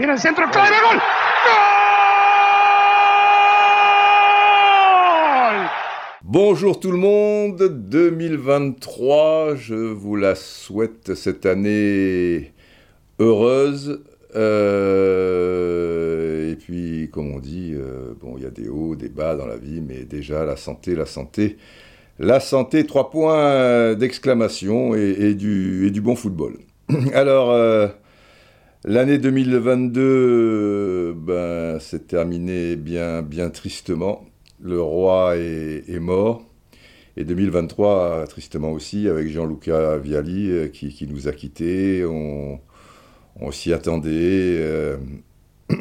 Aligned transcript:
Gol. 0.00 0.98
Bonjour 6.22 6.80
tout 6.80 6.90
le 6.90 6.96
monde, 6.96 7.62
2023, 7.90 9.56
je 9.56 9.74
vous 9.74 10.16
la 10.16 10.34
souhaite 10.34 11.14
cette 11.14 11.44
année 11.44 12.54
heureuse. 13.18 14.02
Euh, 14.36 15.60
et 16.52 16.56
puis, 16.56 17.10
comme 17.12 17.34
on 17.34 17.38
dit, 17.38 17.74
euh, 17.74 18.14
bon, 18.18 18.36
il 18.38 18.44
y 18.44 18.46
a 18.46 18.50
des 18.50 18.70
hauts, 18.70 18.96
des 18.96 19.10
bas 19.10 19.36
dans 19.36 19.46
la 19.46 19.58
vie, 19.58 19.82
mais 19.82 20.04
déjà 20.04 20.46
la 20.46 20.56
santé, 20.56 20.94
la 20.94 21.04
santé, 21.04 21.58
la 22.18 22.40
santé, 22.40 22.86
trois 22.86 23.10
points 23.10 23.94
d'exclamation 23.96 24.94
et, 24.94 25.34
du, 25.34 25.86
et, 25.86 26.00
bon 26.00 26.16
football. 26.16 26.56
Alors, 27.12 27.50
euh, 27.50 27.88
l'année 28.84 29.18
2022, 29.18 31.14
ben, 31.16 31.78
s'est 31.80 32.00
terminée 32.00 32.76
bien, 32.76 33.22
bien 33.22 33.50
tristement 33.50 34.24
le 34.62 34.80
roi 34.80 35.36
est, 35.36 35.98
mort. 35.98 36.44
Et 37.16 37.24
2023, 37.24 38.26
tristement 38.28 38.72
aussi, 38.72 39.08
avec 39.08 39.28
Jean-Luca 39.28 39.98
Viali 39.98 40.50
euh, 40.50 40.68
qui, 40.68 41.06
nous 41.10 41.28
a 41.28 41.32
quittés. 41.32 42.04
On, 42.04 42.60
s'y 43.52 43.72
attendait. 43.72 44.10
Euh, 44.10 44.96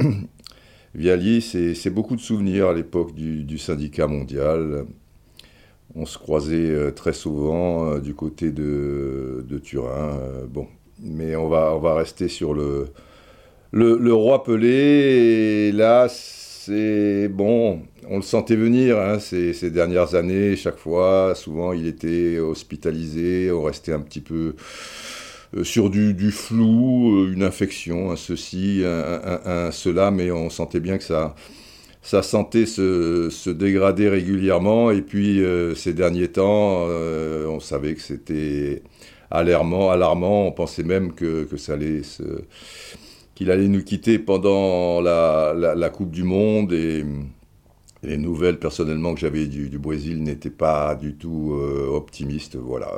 Viali, 0.96 1.42
c'est 1.42 1.90
beaucoup 1.90 2.16
de 2.16 2.22
souvenirs 2.22 2.68
à 2.70 2.74
l'époque 2.74 3.14
du, 3.14 3.58
syndicat 3.58 4.08
mondial. 4.08 4.86
On 5.96 6.06
se 6.06 6.18
croisait 6.18 6.70
euh, 6.70 6.92
très 6.92 7.14
souvent 7.14 8.00
du 8.00 8.14
côté 8.14 8.52
de, 8.52 9.46
Turin. 9.64 10.20
bon, 10.50 10.68
mais 11.02 11.36
on 11.36 11.50
va, 11.50 11.74
on 11.76 11.80
va 11.80 11.96
rester 11.96 12.28
sur 12.28 12.54
le, 12.54 12.90
le, 13.72 14.14
roi 14.14 14.44
Pelé. 14.44 15.70
Et 15.70 15.72
là, 15.72 16.08
c'est 16.10 17.28
bon, 17.28 17.82
on 18.10 18.18
le 18.18 18.22
sentait 18.22 18.56
venir 18.56 19.00
hein, 19.00 19.20
ces, 19.20 19.70
dernières 19.72 20.16
années, 20.16 20.56
chaque 20.56 20.78
fois. 20.78 21.34
Souvent, 21.36 21.74
il 21.74 21.88
était 21.88 22.40
hospitalisé, 22.40 23.52
on 23.52 23.64
restait 23.64 23.94
un 23.94 24.02
petit 24.02 24.22
peu 24.22 24.56
euh, 25.56 25.64
sur 25.64 25.90
du, 25.90 26.32
flou, 26.32 27.24
euh, 27.24 27.34
une 27.34 27.44
infection, 27.44 28.16
ceci, 28.16 28.84
un, 28.86 29.72
cela, 29.72 30.12
mais 30.12 30.32
on 30.32 30.50
sentait 30.50 30.80
bien 30.80 30.98
que 30.98 31.04
ça, 31.04 31.36
sa 32.02 32.22
santé 32.24 32.66
se, 32.66 33.50
dégradait 33.50 34.10
régulièrement. 34.10 34.92
Et 34.92 35.02
puis, 35.02 35.42
euh, 35.44 35.76
ces 35.76 35.94
derniers 35.94 36.30
temps, 36.30 36.84
on 36.84 37.60
savait 37.60 37.96
que 37.96 38.02
c'était 38.02 38.84
alarmant, 39.32 39.92
alarmant. 39.92 40.48
On 40.48 40.52
pensait 40.52 40.84
même 40.84 41.14
que, 41.14 41.48
ça 41.58 41.74
allait 41.74 42.02
qu'il 43.36 43.52
allait 43.52 43.68
nous 43.68 43.84
quitter 43.84 44.20
pendant 44.20 45.02
la, 45.02 45.54
la 45.56 45.90
Coupe 45.90 46.12
du 46.12 46.24
Monde 46.24 46.74
et 46.74 47.04
les 48.04 48.18
nouvelles 48.18 48.60
personnellement 48.60 49.14
que 49.14 49.20
j'avais 49.20 49.46
du, 49.46 49.78
Brésil 49.78 50.24
n'étaient 50.24 50.50
pas 50.50 50.96
du 50.96 51.16
tout 51.16 51.54
euh, 51.54 51.88
optimistes, 51.88 52.56
voilà. 52.56 52.92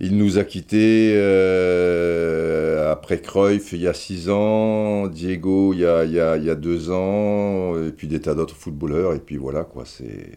il 0.00 0.16
nous 0.16 0.38
a 0.38 0.44
quittés 0.44 1.12
euh, 1.16 2.92
après 2.92 3.20
Cruyff 3.20 3.72
il 3.72 3.80
y 3.80 3.88
a 3.88 3.94
six 3.94 4.28
ans, 4.30 5.08
Diego 5.08 5.72
il 5.72 5.80
y 5.80 5.86
a, 5.86 6.04
il 6.04 6.12
y 6.12 6.20
a, 6.20 6.36
il 6.36 6.44
y 6.44 6.50
a 6.50 6.54
deux 6.54 6.90
ans, 6.90 7.76
et 7.82 7.90
puis 7.90 8.06
des 8.06 8.20
tas 8.20 8.34
d'autres 8.34 8.56
footballeurs, 8.56 9.14
et 9.14 9.20
puis 9.20 9.36
voilà 9.36 9.64
quoi, 9.64 9.84
c'est 9.84 10.30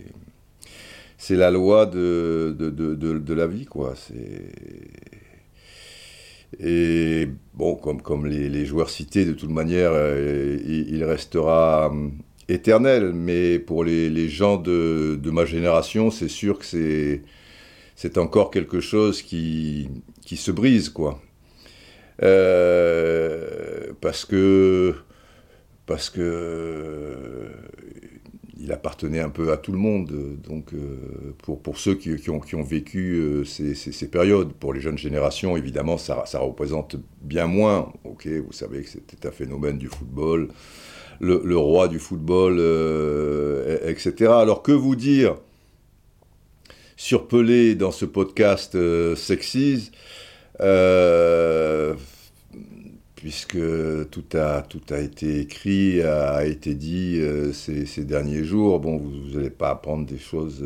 c'est 1.19 1.35
la 1.35 1.51
loi 1.51 1.85
de, 1.85 3.33
la 3.33 3.45
vie 3.45 3.65
quoi. 3.65 3.93
Et 6.59 7.27
bon 7.53 7.75
comme 7.75 8.01
comme 8.01 8.25
les, 8.25 8.65
joueurs 8.65 8.89
cités 8.89 9.25
de 9.25 9.33
toute 9.33 9.51
manière, 9.51 9.91
euh, 9.93 10.57
il, 10.65 11.03
restera 11.03 11.91
éternel, 12.47 13.11
mais 13.13 13.59
pour 13.59 13.83
les, 13.83 14.29
gens 14.29 14.57
de, 14.57 15.19
ma 15.25 15.45
génération, 15.45 16.09
c'est 16.09 16.29
sûr 16.29 16.57
que 16.57 16.65
c'est, 16.65 18.17
encore 18.17 18.49
quelque 18.49 18.79
chose 18.79 19.21
qui, 19.21 19.89
qui 20.25 20.37
se 20.37 20.51
brise, 20.51 20.89
quoi. 20.89 21.21
Euh, 22.23 23.93
parce 24.01 24.25
que 24.25 24.95
parce 25.85 26.09
que 26.09 27.49
il 28.59 28.71
appartenait 28.71 29.19
un 29.19 29.29
peu 29.29 29.51
à 29.51 29.57
tout 29.57 29.71
le 29.71 29.77
monde. 29.77 30.11
Donc, 30.43 30.73
euh, 30.73 31.33
pour, 31.43 31.61
pour 31.61 31.77
ceux 31.77 31.95
qui, 31.95 32.29
ont, 32.29 32.39
qui 32.39 32.55
ont, 32.55 32.63
vécu 32.63 33.15
euh, 33.15 33.45
ces, 33.45 33.73
ces, 33.73 34.07
périodes, 34.07 34.53
pour 34.53 34.73
les 34.73 34.81
jeunes 34.81 34.97
générations, 34.97 35.55
évidemment, 35.55 35.97
ça, 35.97 36.23
ça 36.25 36.39
représente 36.39 36.97
bien 37.21 37.47
moins. 37.47 37.91
Ok, 38.03 38.27
vous 38.27 38.51
savez 38.51 38.83
que 38.83 38.89
c'était 38.89 39.27
un 39.27 39.31
phénomène 39.31 39.77
du 39.77 39.87
football 39.87 40.49
le, 41.21 41.57
roi 41.57 41.89
du 41.89 41.99
football, 41.99 42.57
euh, 42.59 43.77
etc. 43.89 44.31
Alors 44.31 44.63
que 44.63 44.71
vous 44.71 44.95
dire 44.95 45.35
sur 46.95 47.27
Pelé 47.27 47.75
dans 47.75 47.91
ce 47.91 48.05
podcast 48.05 48.77
Sexies 49.15 49.91
puisque 53.19 53.59
tout 54.09 54.23
a, 54.33 54.61
tout 54.61 54.81
a 54.89 54.99
été 54.99 55.39
écrit, 55.39 56.01
a, 56.01 56.45
été 56.45 56.73
dit 56.73 57.21
ces, 57.53 58.05
derniers 58.05 58.43
jours. 58.43 58.79
Bon, 58.79 58.97
vous 58.97 59.37
n'allez 59.37 59.49
pas 59.49 59.69
apprendre 59.69 60.05
des 60.05 60.17
choses 60.17 60.65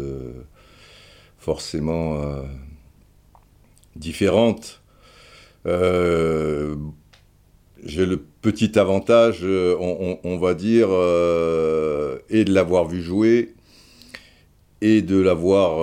forcément 1.39 2.21
différentes. 3.95 4.81
J'ai 7.85 8.05
le 8.05 8.17
petit 8.41 8.79
avantage, 8.79 9.39
euh, 9.43 9.75
on, 10.23 10.37
va 10.37 10.53
dire, 10.53 10.87
euh, 10.89 12.17
et 12.29 12.45
de 12.45 12.53
l'avoir 12.53 12.85
vu 12.85 13.01
jouer, 13.01 13.53
et 14.81 15.01
de 15.01 15.19
l'avoir 15.19 15.79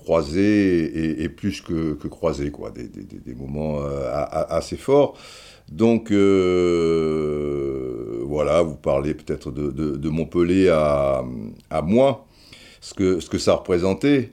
euh, 0.00 0.04
croisé, 0.04 1.22
et, 1.22 1.28
plus 1.28 1.60
que, 1.60 1.94
croisé, 2.08 2.50
quoi, 2.50 2.70
des, 2.70 3.34
moments 3.34 3.80
assez 3.80 4.76
forts. 4.76 5.16
Donc, 5.70 6.10
voilà, 8.26 8.62
vous 8.62 8.76
parlez 8.76 9.14
peut-être 9.14 9.50
de, 9.50 9.70
de, 9.70 10.08
Montpellier 10.08 10.68
à, 10.68 11.22
moi, 11.82 12.26
ce 12.80 12.94
que, 12.94 13.24
que 13.28 13.38
ça 13.38 13.54
représentait. 13.54 14.32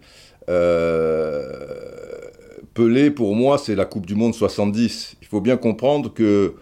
Pelé, 2.73 3.11
pour 3.11 3.35
moi, 3.35 3.57
c'est 3.57 3.75
la 3.75 3.85
Coupe 3.85 4.05
du 4.05 4.15
Monde 4.15 4.35
70. 4.35 5.15
Il 5.21 5.27
faut 5.27 5.41
bien 5.41 5.57
comprendre 5.57 6.13
que 6.13 6.53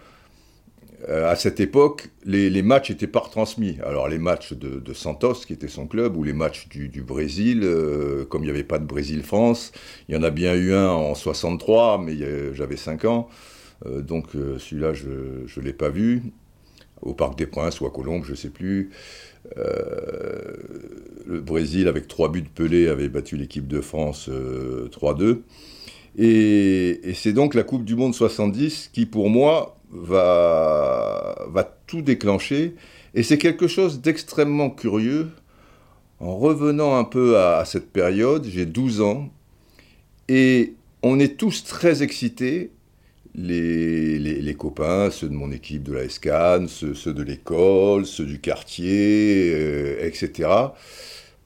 euh, 1.07 1.29
à 1.29 1.35
cette 1.35 1.59
époque, 1.59 2.09
les, 2.23 2.61
matchs 2.61 2.89
n'étaient 2.89 3.07
pas 3.07 3.19
retransmis. 3.19 3.77
Alors 3.83 4.07
les 4.07 4.17
matchs 4.17 4.53
de, 4.53 4.93
Santos, 4.93 5.41
qui 5.45 5.53
était 5.53 5.67
son 5.67 5.87
club, 5.87 6.17
ou 6.17 6.23
les 6.23 6.33
matchs 6.33 6.67
du, 6.67 7.01
Brésil, 7.01 7.61
euh, 7.63 8.25
comme 8.25 8.41
il 8.43 8.45
n'y 8.45 8.51
avait 8.51 8.63
pas 8.63 8.79
de 8.79 8.85
Brésil-France, 8.85 9.71
il 10.09 10.15
y 10.15 10.17
en 10.17 10.23
a 10.23 10.31
bien 10.31 10.55
eu 10.55 10.73
un 10.73 10.89
en 10.89 11.13
63, 11.13 11.99
mais 11.99 12.15
j'avais 12.53 12.77
5 12.77 13.05
ans, 13.05 13.29
euh, 13.85 14.01
donc 14.01 14.29
celui-là, 14.31 14.93
je 14.93 15.09
ne 15.09 15.61
l'ai 15.63 15.73
pas 15.73 15.89
vu, 15.89 16.23
au 17.01 17.13
Parc 17.13 17.37
des 17.37 17.45
Princes 17.45 17.81
ou 17.81 17.85
à 17.85 17.91
Colombes, 17.91 18.23
je 18.25 18.31
ne 18.31 18.37
sais 18.37 18.49
plus. 18.49 18.89
le 19.55 21.39
Brésil, 21.41 21.87
avec 21.87 22.07
3 22.07 22.31
buts 22.31 22.41
de 22.41 22.49
Pelé, 22.49 22.87
avait 22.87 23.09
battu 23.09 23.37
l'équipe 23.37 23.67
de 23.67 23.81
France 23.81 24.27
3-2. 24.27 25.41
Et, 26.17 27.01
c'est 27.13 27.33
donc 27.33 27.53
la 27.53 27.63
Coupe 27.63 27.83
du 27.83 27.95
Monde 27.95 28.13
70 28.13 28.89
qui, 28.93 29.05
pour 29.05 29.29
moi, 29.29 29.77
va, 29.91 31.45
va 31.49 31.63
tout 31.87 32.01
déclencher. 32.01 32.75
Et 33.13 33.23
c'est 33.23 33.37
quelque 33.37 33.67
chose 33.67 34.01
d'extrêmement 34.01 34.69
curieux. 34.69 35.29
En 36.19 36.37
revenant 36.37 36.97
un 36.97 37.03
peu 37.03 37.37
à, 37.37 37.65
cette 37.65 37.91
période, 37.91 38.45
j'ai 38.45 38.65
12 38.65 39.01
ans, 39.01 39.29
et 40.29 40.73
on 41.03 41.19
est 41.19 41.37
tous 41.37 41.63
très 41.65 42.03
excités, 42.03 42.71
les, 43.35 44.17
les, 44.17 44.53
copains, 44.53 45.09
ceux 45.11 45.27
de 45.27 45.33
mon 45.33 45.51
équipe 45.51 45.83
de 45.83 45.93
la 45.93 46.07
SCAN, 46.07 46.67
ceux, 46.67 47.13
de 47.13 47.21
l'école, 47.21 48.05
ceux 48.05 48.25
du 48.25 48.39
quartier, 48.39 49.51
euh, 49.53 50.07
etc. 50.07 50.49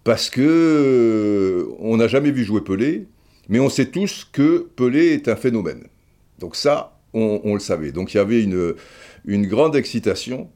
Parce 0.04 0.30
que 0.30 0.42
euh, 0.42 1.76
on 1.80 1.98
n'a 1.98 2.08
jamais 2.08 2.30
vu 2.30 2.44
jouer 2.44 2.62
Pelé, 2.62 3.08
mais 3.50 3.60
on 3.60 3.70
sait 3.70 3.88
tous 3.88 4.28
que 4.32 4.70
Pelé 4.76 5.14
est 5.14 5.28
un 5.28 5.36
phénomène. 5.36 5.88
Donc 6.38 6.56
ça, 6.56 7.00
on, 7.14 7.54
le 7.54 7.60
savait. 7.60 7.92
Donc 7.92 8.14
il 8.14 8.18
y 8.18 8.20
avait 8.20 8.44
une, 8.44 9.48
grande 9.48 9.76
excitation. 9.76 10.50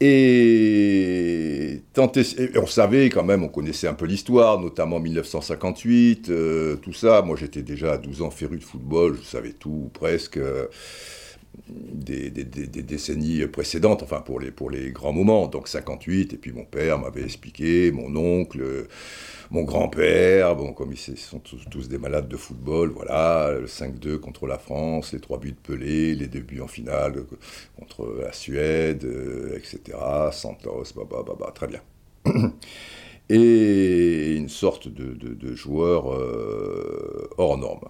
Et, 0.00 1.82
on 1.96 2.66
savait 2.66 3.08
quand 3.08 3.22
même, 3.22 3.44
on 3.44 3.48
connaissait 3.48 3.86
un 3.86 3.94
peu 3.94 4.06
l'histoire, 4.06 4.58
notamment 4.60 4.98
1958, 4.98 6.28
euh, 6.28 6.76
tout 6.76 6.92
ça. 6.92 7.22
Moi 7.22 7.36
j'étais 7.36 7.62
déjà 7.62 7.92
à 7.92 7.98
12 7.98 8.22
ans 8.22 8.30
féru 8.32 8.58
de 8.58 8.64
football, 8.64 9.16
je 9.22 9.28
savais 9.28 9.52
tout 9.52 9.90
presque. 9.94 10.40
Des, 11.68 12.30
décennies 12.30 13.46
précédentes, 13.46 14.02
enfin 14.02 14.20
pour 14.20 14.40
les, 14.40 14.50
pour 14.50 14.70
les 14.70 14.90
grands 14.90 15.12
moments, 15.12 15.46
donc 15.46 15.68
58, 15.68 16.32
et 16.32 16.36
puis 16.36 16.52
mon 16.52 16.64
père 16.64 16.98
m'avait 16.98 17.22
expliqué, 17.22 17.92
mon 17.92 18.14
oncle, 18.16 18.88
mon 19.50 19.64
grand-père, 19.64 20.56
bon, 20.56 20.72
comme 20.72 20.92
ils 20.92 21.18
sont 21.18 21.38
tous, 21.38 21.88
des 21.88 21.98
malades 21.98 22.28
de 22.28 22.36
football, 22.36 22.90
voilà, 22.90 23.52
le 23.52 23.66
5-2 23.66 24.18
contre 24.18 24.46
la 24.46 24.58
France, 24.58 25.12
les 25.12 25.20
trois 25.20 25.38
buts 25.38 25.52
de 25.52 25.56
Pelé, 25.56 26.14
les 26.14 26.26
deux 26.26 26.40
buts 26.40 26.62
en 26.62 26.68
finale 26.68 27.24
contre 27.78 28.16
la 28.20 28.32
Suède, 28.32 29.04
euh, 29.04 29.56
etc., 29.56 29.98
Santos, 30.32 30.84
bah, 30.96 31.02
bah, 31.08 31.24
bah, 31.38 31.52
très 31.54 31.66
bien. 31.66 31.82
et 33.28 34.34
une 34.36 34.48
sorte 34.48 34.88
de, 34.88 35.54
joueur 35.54 36.12
euh, 36.12 37.28
hors 37.36 37.58
norme. 37.58 37.88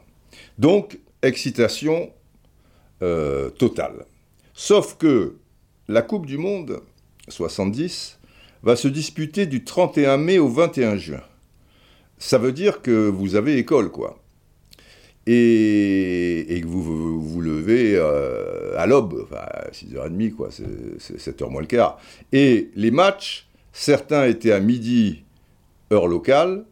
Donc, 0.58 0.98
excitation 1.22 2.10
euh, 3.02 3.50
totale. 3.50 4.06
Sauf 4.54 4.96
que 4.96 5.34
la 5.88 6.02
Coupe 6.02 6.26
du 6.26 6.38
Monde 6.38 6.80
70 7.28 8.18
va 8.62 8.76
se 8.76 8.88
disputer 8.88 9.46
du 9.46 9.64
31 9.64 10.16
mai 10.18 10.38
au 10.38 10.48
21 10.48 10.96
juin. 10.96 11.22
Ça 12.18 12.38
veut 12.38 12.52
dire 12.52 12.80
que 12.82 13.08
vous 13.08 13.34
avez 13.34 13.58
école, 13.58 13.90
quoi. 13.90 14.18
Et, 15.26 16.60
que 16.62 16.66
vous 16.66 17.20
vous, 17.20 17.40
levez 17.40 17.94
euh, 17.96 18.78
à 18.78 18.86
l'aube, 18.86 19.20
enfin, 19.24 19.42
à 19.42 19.70
6h30, 19.70 20.32
quoi, 20.32 20.50
c'est 20.50 21.16
7h 21.16 21.48
moins 21.48 21.60
le 21.60 21.66
quart. 21.66 22.00
Et 22.32 22.70
les 22.74 22.90
matchs, 22.90 23.48
certains 23.72 24.26
étaient 24.26 24.52
à 24.52 24.60
midi, 24.60 25.22
heure 25.92 26.06
locale, 26.06 26.64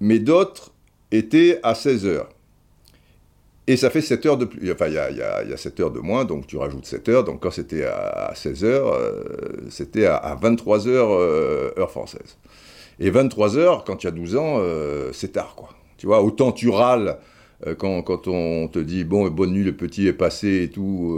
mais 0.00 0.18
d'autres 0.18 0.72
étaient 1.10 1.60
à 1.62 1.74
16h. 1.74 2.24
Et 3.68 3.76
ça 3.76 3.90
fait 3.90 4.00
7 4.00 4.26
heures 4.26 4.36
de 4.36 4.44
plus. 4.44 4.72
Enfin, 4.72 4.88
il 4.88 4.94
y 4.94 4.98
a, 4.98 5.56
7 5.56 5.80
heures 5.80 5.90
de 5.92 6.00
moins, 6.00 6.24
donc 6.24 6.46
tu 6.46 6.56
rajoutes 6.56 6.84
7 6.84 7.08
heures. 7.08 7.24
Donc 7.24 7.40
quand 7.40 7.52
c'était 7.52 7.84
à 7.84 8.32
16 8.34 8.64
heures, 8.64 8.92
euh, 8.92 9.22
c'était 9.70 10.06
à, 10.06 10.36
23 10.40 10.88
heures, 10.88 11.12
euh, 11.12 11.72
heure 11.78 11.90
française. 11.90 12.38
Et 12.98 13.10
23 13.10 13.56
heures, 13.56 13.84
quand 13.84 13.96
tu 13.96 14.06
as 14.06 14.10
12 14.10 14.36
ans, 14.36 14.56
euh, 14.58 15.10
c'est 15.12 15.32
tard, 15.32 15.54
quoi. 15.54 15.70
Tu 15.96 16.06
vois, 16.06 16.22
autant 16.22 16.50
tu 16.50 16.68
râles 16.68 17.18
quand, 17.78 18.26
on 18.26 18.66
te 18.66 18.80
dit 18.80 19.04
bon 19.04 19.28
bonne 19.28 19.52
nuit 19.52 19.62
le 19.62 19.76
petit 19.76 20.08
est 20.08 20.12
passé 20.12 20.64
et 20.64 20.68
tout 20.68 21.16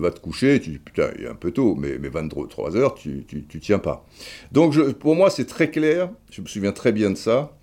va 0.00 0.10
te 0.10 0.18
coucher 0.18 0.58
tu 0.62 0.70
dis 0.70 0.78
putain 0.78 1.10
il 1.18 1.24
est 1.26 1.28
un 1.28 1.34
peu 1.34 1.50
tôt 1.50 1.74
mais, 1.78 1.98
mais 2.00 2.08
23 2.08 2.74
heures 2.74 2.94
tu, 2.94 3.26
tu, 3.26 3.60
tiens 3.60 3.78
pas 3.78 4.06
donc 4.50 4.92
pour 4.92 5.14
moi 5.14 5.28
c'est 5.28 5.44
très 5.44 5.70
clair 5.70 6.08
je 6.30 6.40
me 6.40 6.46
souviens 6.46 6.72
très 6.72 6.90
bien 6.90 7.10
de 7.10 7.16
ça 7.16 7.54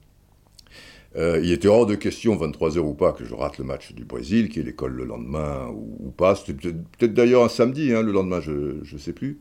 euh, 1.15 1.39
il 1.43 1.51
était 1.51 1.67
hors 1.67 1.85
de 1.85 1.95
question, 1.95 2.35
23h 2.35 2.79
ou 2.79 2.93
pas, 2.93 3.13
que 3.13 3.25
je 3.25 3.33
rate 3.33 3.57
le 3.57 3.63
match 3.63 3.93
du 3.93 4.05
Brésil, 4.05 4.49
qui 4.49 4.59
est 4.59 4.63
l'école 4.63 4.93
le 4.93 5.05
lendemain 5.05 5.67
ou, 5.73 6.11
pas. 6.11 6.35
C'était 6.35 6.53
peut-être 6.53 7.13
d'ailleurs 7.13 7.43
un 7.43 7.49
samedi, 7.49 7.93
hein, 7.93 8.01
le 8.01 8.11
lendemain, 8.11 8.41
je 8.41 8.51
ne 8.91 8.99
sais 8.99 9.13
plus. 9.13 9.39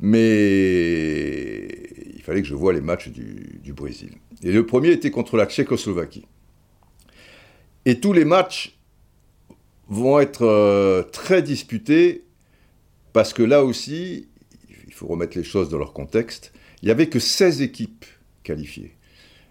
Mais 0.00 1.66
il 2.14 2.22
fallait 2.22 2.42
que 2.42 2.48
je 2.48 2.54
voie 2.54 2.72
les 2.72 2.80
matchs 2.80 3.08
du, 3.08 3.72
Brésil. 3.72 4.10
Et 4.42 4.52
le 4.52 4.66
premier 4.66 4.90
était 4.90 5.10
contre 5.10 5.36
la 5.36 5.46
Tchécoslovaquie. 5.46 6.26
Et 7.84 8.00
tous 8.00 8.12
les 8.12 8.24
matchs 8.24 8.76
vont 9.88 10.20
être 10.20 10.44
euh, 10.44 11.02
très 11.02 11.42
disputés 11.42 12.24
parce 13.12 13.32
que 13.32 13.42
là 13.42 13.64
aussi, 13.64 14.28
il 14.86 14.92
faut 14.92 15.06
remettre 15.06 15.36
les 15.36 15.44
choses 15.44 15.70
dans 15.70 15.78
leur 15.78 15.92
contexte, 15.92 16.52
il 16.82 16.86
n'y 16.86 16.90
avait 16.90 17.08
que 17.08 17.18
16 17.18 17.62
équipes 17.62 18.04
qualifiées. 18.42 18.97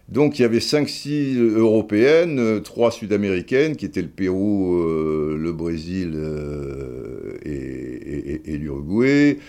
Donc 0.09 0.39
il 0.39 0.43
y 0.43 0.45
avait 0.45 0.59
5-6 0.59 1.37
européennes, 1.37 2.61
3 2.61 2.91
sud-américaines, 2.91 3.75
qui 3.75 3.85
étaient 3.85 4.01
le 4.01 4.07
Pérou, 4.07 4.75
euh, 4.75 5.37
le 5.37 5.51
Brésil 5.51 6.13
euh, 6.15 7.37
et, 7.43 8.57
l'Uruguay. 8.57 9.39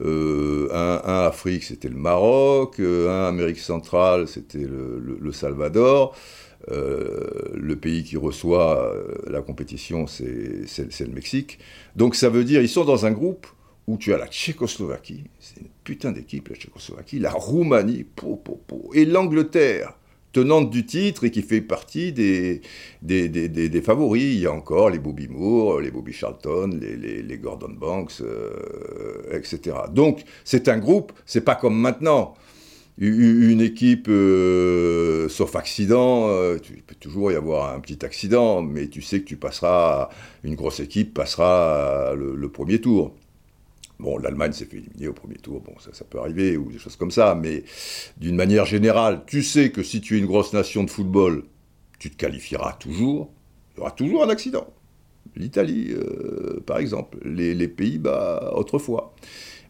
Euh, 0.00 0.68
un, 0.72 1.26
Afrique, 1.26 1.62
c'était 1.62 1.88
le 1.88 1.96
Maroc. 1.96 2.80
un 2.80 3.26
Amérique 3.28 3.60
centrale, 3.60 4.26
c'était 4.26 4.58
le, 4.58 5.32
Salvador. 5.32 6.16
le 6.68 7.76
pays 7.76 8.02
qui 8.02 8.16
reçoit 8.16 8.92
la 9.28 9.40
compétition, 9.40 10.08
c'est 10.08 10.26
le 10.26 11.14
Mexique. 11.14 11.60
Donc 11.94 12.16
ça 12.16 12.28
veut 12.28 12.42
dire, 12.42 12.60
ils 12.60 12.68
sont 12.68 12.84
dans 12.84 13.06
un 13.06 13.12
groupe 13.12 13.46
où 13.86 13.96
tu 13.96 14.12
as 14.12 14.18
la 14.18 14.26
Tchécoslovaquie, 14.26 15.24
c'est 15.38 15.60
une 15.60 15.68
putain 15.82 16.12
d'équipe 16.12 16.48
la 16.48 16.56
Tchécoslovaquie, 16.56 17.20
la 17.20 17.30
Roumanie, 17.30 18.04
et 18.92 19.04
l'Angleterre 19.06 19.97
tenante 20.32 20.70
du 20.70 20.84
titre 20.84 21.24
et 21.24 21.30
qui 21.30 21.42
fait 21.42 21.60
partie 21.60 22.12
des, 22.12 22.60
des, 23.02 23.82
favoris. 23.82 24.34
Il 24.34 24.40
y 24.40 24.46
a 24.46 24.52
encore 24.52 24.90
les 24.90 24.98
Bobby 24.98 25.28
Moore, 25.28 25.80
les 25.80 25.90
Bobby 25.90 26.12
Charlton, 26.12 26.70
les, 26.80 27.38
Gordon 27.38 27.72
Banks, 27.78 28.20
euh, 28.20 29.22
etc. 29.32 29.76
Donc 29.92 30.24
c'est 30.44 30.68
un 30.68 30.78
groupe, 30.78 31.12
c'est 31.26 31.42
pas 31.44 31.54
comme 31.54 31.78
maintenant. 31.78 32.34
Une 33.00 33.60
équipe, 33.60 34.08
euh, 34.08 35.28
sauf 35.28 35.54
accident, 35.54 36.30
euh, 36.30 36.58
il 36.68 36.82
peut 36.82 36.96
toujours 36.98 37.30
y 37.30 37.36
avoir 37.36 37.72
un 37.72 37.78
petit 37.78 38.04
accident, 38.04 38.60
mais 38.60 38.88
tu 38.88 39.02
sais 39.02 39.20
que 39.20 39.24
tu 39.24 39.36
passeras, 39.36 40.08
une 40.42 40.56
grosse 40.56 40.80
équipe 40.80 41.14
passera 41.14 42.14
le 42.16 42.48
premier 42.48 42.80
tour. 42.80 43.14
Bon, 43.98 44.16
l'Allemagne 44.18 44.52
s'est 44.52 44.64
fait 44.64 44.76
éliminer 44.76 45.08
au 45.08 45.12
premier 45.12 45.36
tour, 45.36 45.60
bon, 45.60 45.74
ça, 45.80 45.92
ça 45.92 46.04
peut 46.04 46.18
arriver, 46.20 46.56
ou 46.56 46.70
des 46.70 46.78
choses 46.78 46.94
comme 46.94 47.10
ça, 47.10 47.34
mais 47.34 47.64
d'une 48.16 48.36
manière 48.36 48.64
générale, 48.64 49.22
tu 49.26 49.42
sais 49.42 49.72
que 49.72 49.82
si 49.82 50.00
tu 50.00 50.16
es 50.16 50.18
une 50.18 50.26
grosse 50.26 50.52
nation 50.52 50.84
de 50.84 50.90
football, 50.90 51.44
tu 51.98 52.10
te 52.10 52.16
qualifieras 52.16 52.74
toujours, 52.74 53.32
il 53.74 53.78
y 53.78 53.80
aura 53.80 53.90
toujours 53.90 54.22
un 54.22 54.28
accident. 54.28 54.66
L'Italie, 55.36 55.92
euh, 55.92 56.60
par 56.66 56.78
exemple, 56.78 57.18
les, 57.24 57.68
Pays-Bas, 57.68 58.52
autrefois. 58.54 59.14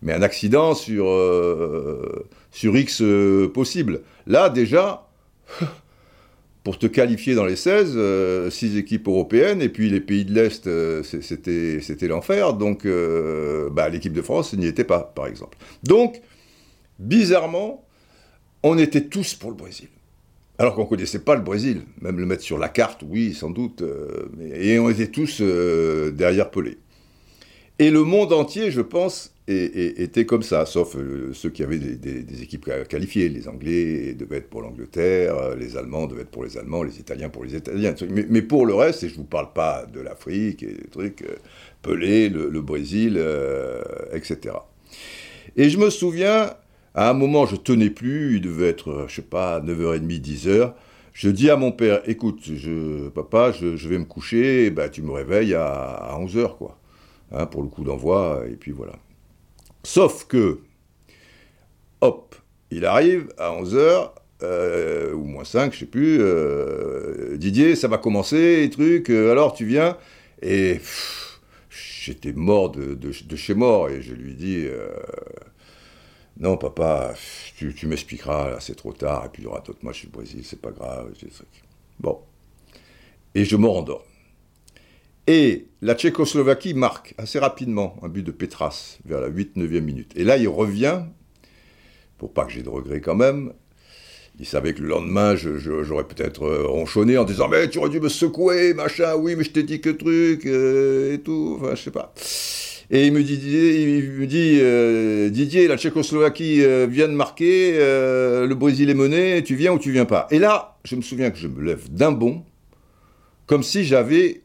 Mais 0.03 0.13
un 0.13 0.23
accident 0.23 0.75
sur, 0.75 1.09
euh, 1.09 2.27
sur 2.51 2.77
X 2.77 3.03
euh, 3.03 3.51
possible. 3.53 4.03
Là, 4.27 4.49
déjà, 4.49 5.09
pour 6.69 6.79
te 6.79 6.87
qualifier 6.87 7.35
dans 7.35 7.47
les 7.47 7.57
16, 7.57 7.93
6 7.93 7.97
euh, 7.97 8.51
équipes 8.79 9.09
européennes, 9.09 9.63
et 9.63 9.71
puis 9.71 9.89
les 9.89 10.03
pays 10.03 10.27
de 10.27 10.35
l'Est, 10.35 10.67
euh, 10.67 11.03
c'était 11.03 12.09
l'enfer, 12.09 12.53
donc 12.53 12.85
euh, 12.85 13.71
bah, 13.71 13.89
l'équipe 13.89 14.13
de 14.13 14.21
France 14.21 14.53
n'y 14.53 14.67
était 14.67 14.85
pas, 14.85 15.01
par 15.15 15.29
exemple. 15.29 15.57
Donc, 15.83 16.21
bizarrement, 16.99 17.87
on 18.63 18.77
était 18.77 19.05
tous 19.05 19.35
pour 19.35 19.49
le 19.49 19.57
Brésil. 19.57 19.89
Alors 20.59 20.75
qu'on 20.75 20.83
ne 20.83 20.89
connaissait 20.89 21.21
pas 21.21 21.37
le 21.37 21.41
Brésil, 21.41 21.85
même 22.03 22.19
le 22.19 22.27
mettre 22.27 22.43
sur 22.43 22.59
la 22.59 22.69
carte, 22.69 23.03
oui, 23.03 23.33
sans 23.33 23.49
doute, 23.49 23.83
et 24.53 24.79
on 24.79 24.91
était 24.91 25.07
tous 25.07 25.41
derrière 25.41 26.51
Pelé. 26.51 26.77
Et 27.79 27.91
le 27.91 28.05
monde 28.05 28.35
entier, 28.35 28.71
je 28.71 28.83
pense, 28.83 29.35
était 29.49 30.27
comme 30.27 30.43
ça, 30.43 30.67
sauf 30.67 30.95
euh, 30.97 31.31
ceux 31.33 31.49
qui 31.49 31.63
avaient 31.63 31.79
des, 31.79 32.43
équipes 32.43 32.71
qualifiées. 32.89 33.29
Les 33.29 33.49
Anglais 33.49 34.15
devaient 34.15 34.39
être 34.39 34.51
pour 34.51 34.61
l'Angleterre, 34.61 35.37
euh, 35.37 35.57
les 35.57 35.77
Allemands 35.77 36.07
devaient 36.07 36.23
être 36.23 36.31
pour 36.31 36.45
les 36.45 36.59
Allemands, 36.59 36.83
les 36.83 36.99
Italiens 36.99 37.31
pour 37.31 37.45
les 37.45 37.57
Italiens. 37.57 37.95
Mais, 38.11 38.43
pour 38.43 38.67
le 38.67 38.75
reste, 38.75 39.05
et 39.05 39.09
je 39.09 39.15
ne 39.15 39.19
vous 39.19 39.25
parle 39.25 39.53
pas 39.53 39.87
de 39.87 40.01
l'Afrique 40.01 40.63
et 40.63 40.75
des 40.75 40.89
trucs, 40.89 41.23
euh, 41.23 41.37
Pelé, 41.81 42.29
le, 42.29 42.61
Brésil, 42.61 43.23
etc. 44.13 44.57
Et 45.57 45.71
je 45.71 45.79
me 45.79 45.91
souviens, 45.91 46.51
à 46.95 47.11
un 47.11 47.15
moment, 47.15 47.47
je 47.47 47.57
tenais 47.57 47.91
plus, 47.91 48.37
il 48.37 48.41
devait 48.41 48.69
être, 48.69 49.07
je 49.09 49.15
sais 49.17 49.23
pas, 49.23 49.61
9h30, 49.61 50.21
10h. 50.21 50.73
Je 51.13 51.31
dis 51.31 51.51
à 51.51 51.57
mon 51.57 51.71
père, 51.73 52.03
écoute, 52.07 52.51
papa, 53.15 53.53
je, 53.53 53.89
vais 53.89 53.99
me 53.99 54.05
coucher, 54.05 54.71
bah, 54.71 54.89
tu 54.89 55.03
me 55.03 55.13
réveilles 55.13 55.55
à, 55.55 55.69
à 55.69 56.19
11h, 56.19 56.57
quoi. 56.59 56.79
Hein, 57.31 57.47
pour 57.47 57.63
le 57.63 57.69
coup 57.69 57.85
d'envoi, 57.85 58.43
et 58.51 58.57
puis 58.57 58.73
voilà. 58.73 58.95
Sauf 59.85 60.27
que, 60.27 60.61
hop, 62.01 62.35
il 62.71 62.85
arrive 62.85 63.33
à 63.39 63.51
11h, 63.51 64.13
euh, 64.43 65.13
ou 65.15 65.25
moins 65.25 65.45
5, 65.45 65.73
je 65.73 65.81
sais 65.81 65.87
plus, 65.87 66.19
euh, 66.21 67.37
Didier, 67.37 67.75
ça 67.75 67.89
va 67.89 67.99
commencer, 67.99 68.63
et 68.63 68.71
trucs, 68.71 69.11
euh, 69.11 69.33
alors 69.33 69.53
tu 69.53 69.65
viens, 69.65 69.97
et 70.43 70.81
j'étais 71.71 72.33
mort 72.33 72.71
de, 72.71 73.13
chez 73.37 73.55
mort, 73.55 73.89
et 73.91 74.03
je 74.03 74.15
lui 74.15 74.35
dis, 74.35 74.67
non 76.39 76.57
papa, 76.57 77.15
tu, 77.57 77.87
m'expliqueras, 77.87 78.61
c'est 78.61 78.77
trop 78.77 78.93
tard, 78.93 79.27
et 79.27 79.29
puis 79.29 79.43
il 79.43 79.47
y 79.47 79.49
aura 79.49 79.61
d'autres 79.61 79.85
matchs 79.85 80.03
du 80.03 80.09
Brésil, 80.09 80.43
c'est 80.45 80.61
pas 80.61 80.71
grave, 80.71 81.13
bon. 81.99 82.21
Et 83.35 83.45
je 83.45 83.57
me 83.57 83.67
rendors. 83.67 84.05
Et 85.29 85.67
la 85.83 85.95
Tchécoslovaquie 85.95 86.73
marque 86.73 87.15
assez 87.19 87.39
rapidement 87.39 87.97
un 88.03 88.09
but 88.09 88.23
de 88.23 88.31
Petras 88.31 88.97
vers 89.05 89.21
la 89.21 89.29
8-9e 89.29 89.83
minute. 89.83 90.11
Et 90.17 90.25
là, 90.25 90.39
il 90.39 90.49
revient, 90.49 91.03
pour 92.17 92.33
pas 92.33 92.47
que 92.47 92.53
j'ai 92.53 92.63
de 92.63 92.71
regrets 92.71 93.03
quand 93.03 93.15
même. 93.15 93.53
Il 94.41 94.47
savait 94.47 94.73
que 94.73 94.81
le 94.81 94.89
lendemain, 94.89 95.37
j'aurais 95.37 96.05
peut-être 96.05 96.45
euh, 96.45 96.67
ronchonné 96.67 97.19
en 97.19 97.25
disant 97.25 97.47
Mais 97.47 97.69
tu 97.69 97.77
aurais 97.77 97.91
dû 97.91 98.01
me 98.01 98.09
secouer, 98.09 98.73
machin, 98.73 99.17
oui, 99.17 99.37
mais 99.37 99.45
je 99.45 99.51
t'ai 99.51 99.65
dit 99.65 99.83
que 99.83 99.91
truc, 99.91 100.47
euh, 100.47 101.13
et 101.13 101.19
tout, 101.19 101.59
enfin, 101.61 101.75
je 101.75 101.83
sais 101.83 101.91
pas. 101.91 102.15
Et 102.91 103.07
il 103.07 103.13
me 103.13 103.23
dit, 103.23 103.39
me 103.39 104.63
euh, 104.63 105.29
Didier, 105.29 105.69
la 105.69 105.77
Tchécoslovaquie 105.77 106.63
vient 106.89 107.09
de 107.09 107.13
marquer, 107.13 107.77
le 107.77 108.55
Brésil 108.55 108.89
est 108.89 108.95
mené, 108.95 109.43
tu 109.43 109.57
viens 109.57 109.75
ou 109.75 109.79
tu 109.79 109.93
viens 109.93 110.07
pas? 110.07 110.27
Et 110.31 110.39
là, 110.39 110.79
je 110.85 110.97
me 110.97 111.03
souviens 111.03 111.31
que 111.31 111.37
je 111.37 111.49
me 111.49 111.63
lève 111.63 111.93
d'un 111.93 112.13
bond, 112.13 112.45
comme 113.45 113.63
si 113.63 113.85
j'avais 113.85 114.41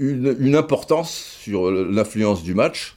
une, 0.00 0.56
importance 0.56 1.10
sur 1.40 1.70
l'influence 1.70 2.42
du 2.42 2.54
match, 2.54 2.96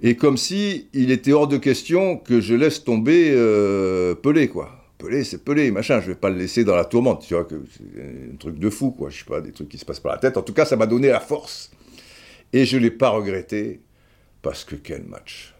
et 0.00 0.16
comme 0.16 0.36
si 0.36 0.88
il 0.94 1.10
était 1.10 1.32
hors 1.32 1.48
de 1.48 1.56
question 1.56 2.16
que 2.16 2.40
je 2.40 2.54
laisse 2.54 2.84
tomber 2.84 3.30
euh, 3.32 4.14
Pelé, 4.14 4.48
quoi. 4.48 4.70
Pelé, 4.98 5.24
c'est 5.24 5.44
Pelé, 5.44 5.70
machin, 5.70 6.00
je 6.00 6.08
vais 6.08 6.14
pas 6.14 6.30
le 6.30 6.38
laisser 6.38 6.64
dans 6.64 6.76
la 6.76 6.84
tourmente, 6.84 7.24
tu 7.26 7.34
vois, 7.34 7.44
que 7.44 7.56
c'est 7.76 8.32
un 8.32 8.36
truc 8.36 8.58
de 8.58 8.70
fou, 8.70 8.92
quoi, 8.92 9.10
je 9.10 9.18
sais 9.18 9.24
pas, 9.24 9.40
des 9.40 9.52
trucs 9.52 9.68
qui 9.68 9.78
se 9.78 9.84
passent 9.84 10.00
par 10.00 10.12
la 10.12 10.18
tête. 10.18 10.36
En 10.36 10.42
tout 10.42 10.54
cas, 10.54 10.64
ça 10.64 10.76
m'a 10.76 10.86
donné 10.86 11.08
la 11.08 11.20
force, 11.20 11.70
et 12.52 12.64
je 12.64 12.78
l'ai 12.78 12.90
pas 12.90 13.10
regretté, 13.10 13.80
parce 14.42 14.64
que 14.64 14.76
quel 14.76 15.04
match. 15.04 15.54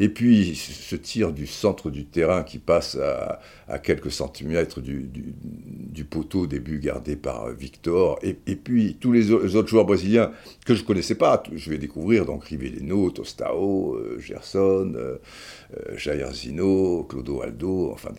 Et 0.00 0.08
puis 0.08 0.54
ce 0.54 0.94
tir 0.94 1.32
du 1.32 1.48
centre 1.48 1.90
du 1.90 2.04
terrain 2.04 2.44
qui 2.44 2.58
passe 2.58 2.96
à, 2.96 3.78
quelques 3.80 4.12
centimètres 4.12 4.80
du, 4.80 6.04
poteau, 6.04 6.42
au 6.42 6.46
début 6.46 6.78
gardé 6.78 7.16
par 7.16 7.50
Victor, 7.50 8.16
et, 8.22 8.34
puis 8.34 8.96
tous 9.00 9.10
les 9.10 9.32
autres 9.32 9.66
joueurs 9.66 9.84
brésiliens 9.84 10.30
que 10.64 10.76
je 10.76 10.82
ne 10.82 10.86
connaissais 10.86 11.16
pas, 11.16 11.42
je 11.52 11.68
vais 11.68 11.78
découvrir, 11.78 12.26
donc 12.26 12.44
Rivellino, 12.44 13.10
Tostao, 13.10 13.96
euh, 13.96 14.20
Gerson, 14.20 14.92
euh, 14.94 15.18
euh, 15.76 15.98
Jair 15.98 16.32
Zino, 16.32 17.02
Clodo 17.02 17.42
Aldo, 17.42 17.90
enfin 17.92 18.10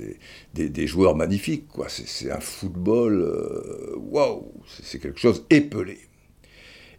des, 0.54 0.88
joueurs 0.88 1.16
magnifiques, 1.16 1.70
quoi. 1.70 1.88
C'est 1.88 2.30
un 2.30 2.42
football, 2.42 3.96
waouh, 3.96 4.52
c'est 4.82 5.00
quelque 5.00 5.20
chose 5.20 5.46
épelé. 5.50 5.98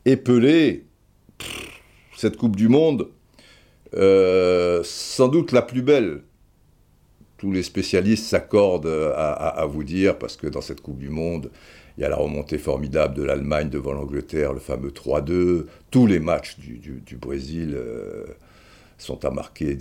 Épelé, 0.06 0.86
cette 2.16 2.38
Coupe 2.38 2.56
du 2.56 2.68
Monde, 2.68 3.10
euh, 3.94 4.80
sans 4.84 5.28
doute 5.28 5.52
la 5.52 5.62
plus 5.62 5.82
belle. 5.82 6.22
Tous 7.38 7.52
les 7.52 7.62
spécialistes 7.62 8.26
s'accordent 8.26 9.12
à, 9.16 9.64
vous 9.66 9.82
dire, 9.82 10.18
parce 10.18 10.36
que 10.36 10.46
dans 10.46 10.60
cette 10.60 10.82
Coupe 10.82 10.98
du 10.98 11.08
Monde, 11.08 11.50
il 11.96 12.02
y 12.02 12.04
a 12.04 12.10
la 12.10 12.16
remontée 12.16 12.58
formidable 12.58 13.14
de 13.14 13.22
l'Allemagne 13.22 13.70
devant 13.70 13.92
l'Angleterre, 13.92 14.52
le 14.52 14.60
fameux 14.60 14.90
3-2. 14.90 15.64
Tous 15.90 16.06
les 16.06 16.20
matchs 16.20 16.58
du, 16.58 17.16
Brésil 17.16 17.72
euh, 17.74 18.26
sont 18.98 19.24
à 19.24 19.30
marquer 19.30 19.76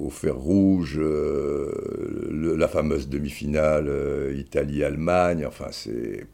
au, 0.00 0.10
fer 0.10 0.34
rouge, 0.34 0.98
euh, 0.98 2.56
la 2.58 2.66
fameuse 2.66 3.08
demi-finale 3.08 3.88
Italie-Allemagne. 4.36 5.46
Enfin, 5.46 5.68
c'est 5.70 6.26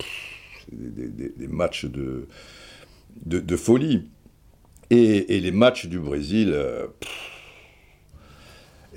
des, 0.73 1.47
matchs 1.47 1.85
de 1.85 3.57
folie. 3.57 4.09
Et, 4.91 5.41
les 5.41 5.51
matchs 5.51 5.87
du 5.87 5.99
Brésil, 5.99 6.53
euh, 6.55 6.87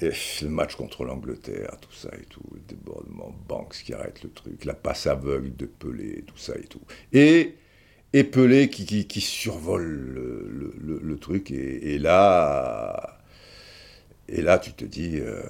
le 0.01 0.47
match 0.47 0.75
contre 0.75 1.03
l'Angleterre, 1.03 1.75
tout 1.81 1.93
ça 1.93 2.09
et 2.19 2.25
tout, 2.25 2.43
le 2.53 2.61
débordement, 2.67 3.35
Banks 3.47 3.81
qui 3.83 3.93
arrête 3.93 4.23
le 4.23 4.29
truc, 4.29 4.63
la 4.65 4.73
passe 4.73 5.07
aveugle 5.07 5.55
de 5.55 5.65
Pelé, 5.65 6.23
tout 6.25 6.37
ça 6.37 6.55
et 6.55 6.63
tout. 6.63 6.81
Et, 7.11 7.55
Pelé 8.13 8.69
qui, 8.69 9.05
qui, 9.05 9.21
survole 9.21 9.83
le, 10.79 11.17
truc, 11.17 11.51
et, 11.51 11.97
là, 11.97 13.19
et 14.29 14.41
là 14.41 14.59
tu 14.59 14.73
te 14.73 14.85
dis, 14.85 15.19
euh, 15.19 15.41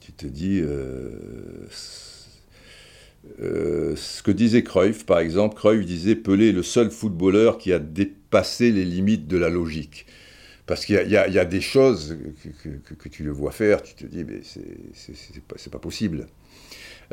tu 0.00 0.12
te 0.12 0.26
dis, 0.26 0.60
euh, 0.60 1.66
ce 3.38 4.22
que 4.22 4.30
disait 4.30 4.62
Cruyff, 4.62 5.06
par 5.06 5.18
exemple, 5.18 5.56
Cruyff 5.56 5.84
disait 5.84 6.16
Pelé 6.16 6.50
est 6.50 6.52
le 6.52 6.62
seul 6.62 6.90
footballeur 6.90 7.58
qui 7.58 7.72
a 7.72 7.78
dépassé 7.78 8.72
les 8.72 8.84
limites 8.84 9.26
de 9.26 9.36
la 9.36 9.48
logique. 9.48 10.06
Parce 10.66 10.84
qu'il 10.84 10.96
y, 10.96 11.16
a 11.16 11.44
des 11.44 11.60
choses 11.60 12.18
que, 12.98 13.08
tu 13.08 13.22
le 13.22 13.30
vois 13.30 13.52
faire, 13.52 13.82
tu 13.82 13.94
te 13.94 14.04
dis, 14.04 14.24
mais 14.24 14.40
c'est 14.42 15.42
pas, 15.46 15.54
pas 15.70 15.78
possible. 15.78 16.26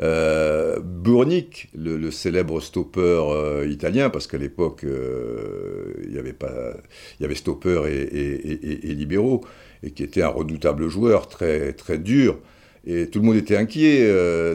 Euh, 0.02 0.80
Burnick, 0.80 1.68
le, 1.76 2.10
célèbre 2.10 2.60
stopper 2.60 3.00
euh, 3.00 3.66
italien, 3.68 4.10
parce 4.10 4.26
qu'à 4.26 4.38
l'époque, 4.38 4.82
euh, 4.82 5.94
il 6.04 6.12
y 6.12 6.18
avait 6.18 6.32
pas, 6.32 6.74
y 7.20 7.24
avait 7.24 7.36
stopper 7.36 7.82
et, 7.86 8.88
et, 8.90 8.94
libéraux, 8.94 9.44
et 9.84 9.92
qui 9.92 10.02
était 10.02 10.22
un 10.22 10.28
redoutable 10.28 10.88
joueur, 10.88 11.28
très, 11.28 11.72
très 11.74 11.98
dur, 11.98 12.38
et 12.86 13.08
tout 13.08 13.20
le 13.20 13.24
monde 13.24 13.36
était 13.36 13.56
inquiet 13.56 14.00
euh, 14.02 14.54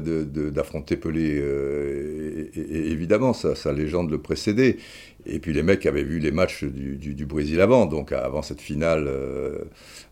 d'affronter 0.51 0.98
Pelé. 0.98 1.41
et, 2.55 2.91
évidemment, 2.91 3.33
sa, 3.33 3.74
légende 3.74 4.12
le 4.12 4.19
précédait. 4.19 4.77
Et 5.25 5.39
puis 5.39 5.53
les 5.53 5.63
mecs 5.63 5.86
avaient 5.86 6.03
vu 6.03 6.19
les 6.19 6.31
matchs 6.31 6.63
du, 6.63 7.25
Brésil 7.25 7.59
avant, 7.62 7.86
donc 7.86 8.12
avant 8.12 8.41
cette 8.41 8.62
finale 8.62 9.05
euh, 9.07 9.59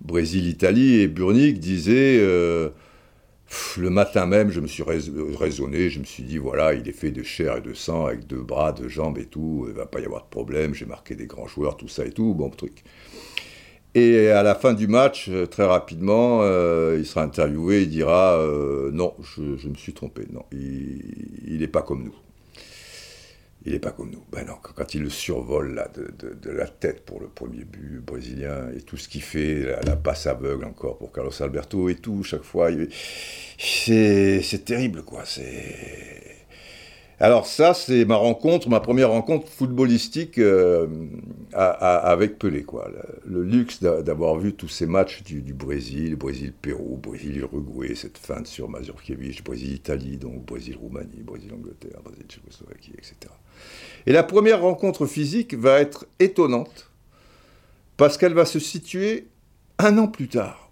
Brésil-Italie, 0.01 1.01
et 1.01 1.07
Burnick 1.07 1.59
disait, 1.59 2.17
euh, 2.19 2.69
le 3.77 3.89
matin 3.89 4.25
même, 4.25 4.51
je 4.51 4.59
me 4.59 4.67
suis 4.67 4.83
raisonné, 4.83 5.89
je 5.89 5.99
me 5.99 6.03
suis 6.03 6.23
dit, 6.23 6.37
voilà, 6.37 6.73
il 6.73 6.87
est 6.89 6.93
fait 6.93 7.11
de 7.11 7.23
chair 7.23 7.57
et 7.57 7.61
de 7.61 7.73
sang, 7.73 8.07
avec 8.07 8.27
deux 8.27 8.41
bras, 8.41 8.73
deux 8.73 8.89
jambes 8.89 9.17
et 9.17 9.25
tout, 9.25 9.65
il 9.69 9.75
va 9.75 9.85
pas 9.85 10.01
y 10.01 10.05
avoir 10.05 10.23
de 10.23 10.29
problème, 10.29 10.73
j'ai 10.73 10.85
marqué 10.85 11.15
des 11.15 11.25
grands 11.25 11.47
joueurs, 11.47 11.77
tout 11.77 11.87
ça 11.87 12.05
et 12.05 12.11
tout, 12.11 12.33
bon 12.33 12.49
truc. 12.49 12.83
Et 13.97 14.29
à 14.29 14.43
la 14.43 14.53
fin 14.53 14.73
du 14.73 14.87
match, 14.87 15.27
euh, 15.29 15.47
très 15.47 15.65
rapidement, 15.65 16.43
il 16.93 17.05
sera 17.05 17.23
interviewé, 17.23 17.81
il 17.81 17.89
dira, 17.89 18.39
non, 18.91 19.13
je, 19.21 19.67
me 19.67 19.75
suis 19.75 19.93
trompé, 19.93 20.27
non, 20.31 20.45
il 20.51 21.57
n'est 21.59 21.67
pas 21.67 21.81
comme 21.81 22.03
nous 22.03 22.15
il 23.67 23.73
n'est 23.73 23.79
pas 23.79 23.91
comme 23.91 24.09
nous. 24.09 24.23
Ben 24.31 24.45
non, 24.47 24.55
quand 24.61 24.93
il 24.93 25.03
le 25.03 25.09
survole 25.09 25.75
là, 25.75 25.89
de, 25.93 26.49
la 26.49 26.67
tête 26.67 27.05
pour 27.05 27.19
le 27.19 27.27
premier 27.27 27.65
but 27.65 27.99
brésilien 27.99 28.69
et 28.75 28.81
tout 28.81 28.95
ce 28.95 29.09
qu'il 29.09 29.21
fait, 29.21 29.75
la, 29.85 29.97
passe 29.97 30.25
aveugle 30.25 30.63
encore 30.63 30.97
pour 30.97 31.11
Carlos 31.11 31.31
Alberto 31.41 31.89
et 31.89 31.95
tout, 31.95 32.23
chaque 32.23 32.43
fois, 32.43 32.69
c'est 33.57 34.63
terrible 34.63 35.03
quoi. 35.03 35.23
C'est 35.25 36.26
alors 37.19 37.47
ça, 37.47 37.73
c'est 37.73 38.05
ma 38.05 38.15
rencontre, 38.15 38.69
ma 38.69 38.79
première 38.79 39.09
rencontre 39.09 39.47
footballistique 39.47 40.37
euh, 40.37 40.85
avec 41.51 42.37
Pelé. 42.37 42.63
Quoi. 42.63 42.91
Le, 43.25 43.43
luxe 43.43 43.81
d'avoir 43.81 44.37
vu 44.37 44.53
tous 44.53 44.67
ces 44.67 44.85
matchs 44.85 45.23
du, 45.23 45.41
Brésil, 45.53 46.15
Brésil-Pérou, 46.15 46.97
Brésil-Uruguay, 46.97 47.95
cette 47.95 48.19
fin 48.19 48.41
de 48.41 48.47
sur 48.47 48.69
Mazurkiewicz, 48.69 49.41
Brésil-Italie, 49.41 50.17
donc 50.17 50.45
Brésil-Roumanie, 50.45 51.23
Brésil-Angleterre, 51.23 52.01
Brésil-Tchécoslovaquie, 52.03 52.93
etc. 52.93 53.15
Et 54.05 54.11
la 54.11 54.21
première 54.21 54.61
rencontre 54.61 55.07
physique 55.07 55.55
va 55.55 55.79
être 55.79 56.05
étonnante, 56.19 56.91
parce 57.97 58.19
qu'elle 58.19 58.35
va 58.35 58.45
se 58.45 58.59
situer 58.59 59.27
un 59.79 59.97
an 59.97 60.07
plus 60.07 60.27
tard. 60.27 60.69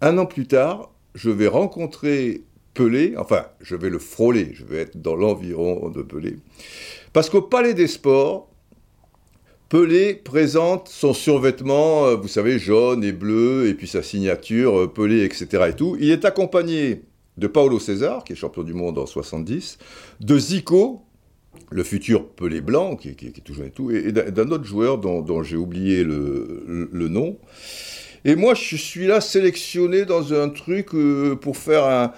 Un 0.00 0.18
an 0.18 0.26
plus 0.26 0.46
tard, 0.48 0.90
je 1.14 1.30
vais 1.30 1.46
rencontrer 1.46 2.42
Pelé, 2.74 3.14
enfin, 3.18 3.46
je 3.60 3.76
vais 3.76 3.90
le 3.90 3.98
frôler, 3.98 4.50
je 4.54 4.64
vais 4.64 4.78
être 4.78 5.00
dans 5.00 5.14
l'environ 5.14 5.90
de 5.90 6.02
Pelé. 6.02 6.36
Parce 7.12 7.28
qu'au 7.28 7.42
Palais 7.42 7.74
des 7.74 7.86
Sports, 7.86 8.48
Pelé 9.68 10.14
présente 10.14 10.88
son 10.88 11.14
survêtement, 11.14 12.06
euh, 12.06 12.16
vous 12.16 12.28
savez, 12.28 12.58
jaune 12.58 13.04
et 13.04 13.12
bleu, 13.12 13.68
et 13.68 13.74
puis 13.74 13.86
sa 13.86 14.02
signature, 14.02 14.80
euh, 14.80 14.86
Pelé, 14.86 15.24
etc. 15.24 15.64
et 15.68 15.72
tout. 15.74 15.96
Il 16.00 16.10
est 16.10 16.24
accompagné 16.24 17.02
de 17.38 17.46
Paolo 17.46 17.78
César, 17.78 18.24
qui 18.24 18.34
est 18.34 18.36
champion 18.36 18.62
du 18.62 18.74
monde 18.74 18.98
en 18.98 19.06
70, 19.06 19.78
de 20.20 20.38
Zico, 20.38 21.02
le 21.70 21.82
futur 21.84 22.28
Pelé 22.28 22.60
blanc, 22.60 22.96
qui, 22.96 23.08
est 23.08 23.44
tout 23.44 23.54
jeune 23.54 23.66
et 23.66 23.70
tout, 23.70 23.90
et, 23.90 24.12
d'un 24.12 24.50
autre 24.50 24.64
joueur 24.64 24.98
dont, 24.98 25.42
j'ai 25.42 25.56
oublié 25.56 26.04
le, 26.04 27.08
nom. 27.08 27.38
Et 28.24 28.36
moi, 28.36 28.54
je 28.54 28.76
suis 28.76 29.06
là 29.06 29.20
sélectionné 29.20 30.04
dans 30.04 30.32
un 30.32 30.48
truc 30.48 30.94
euh, 30.94 31.34
pour 31.34 31.56
faire 31.56 31.86
un, 31.86 32.12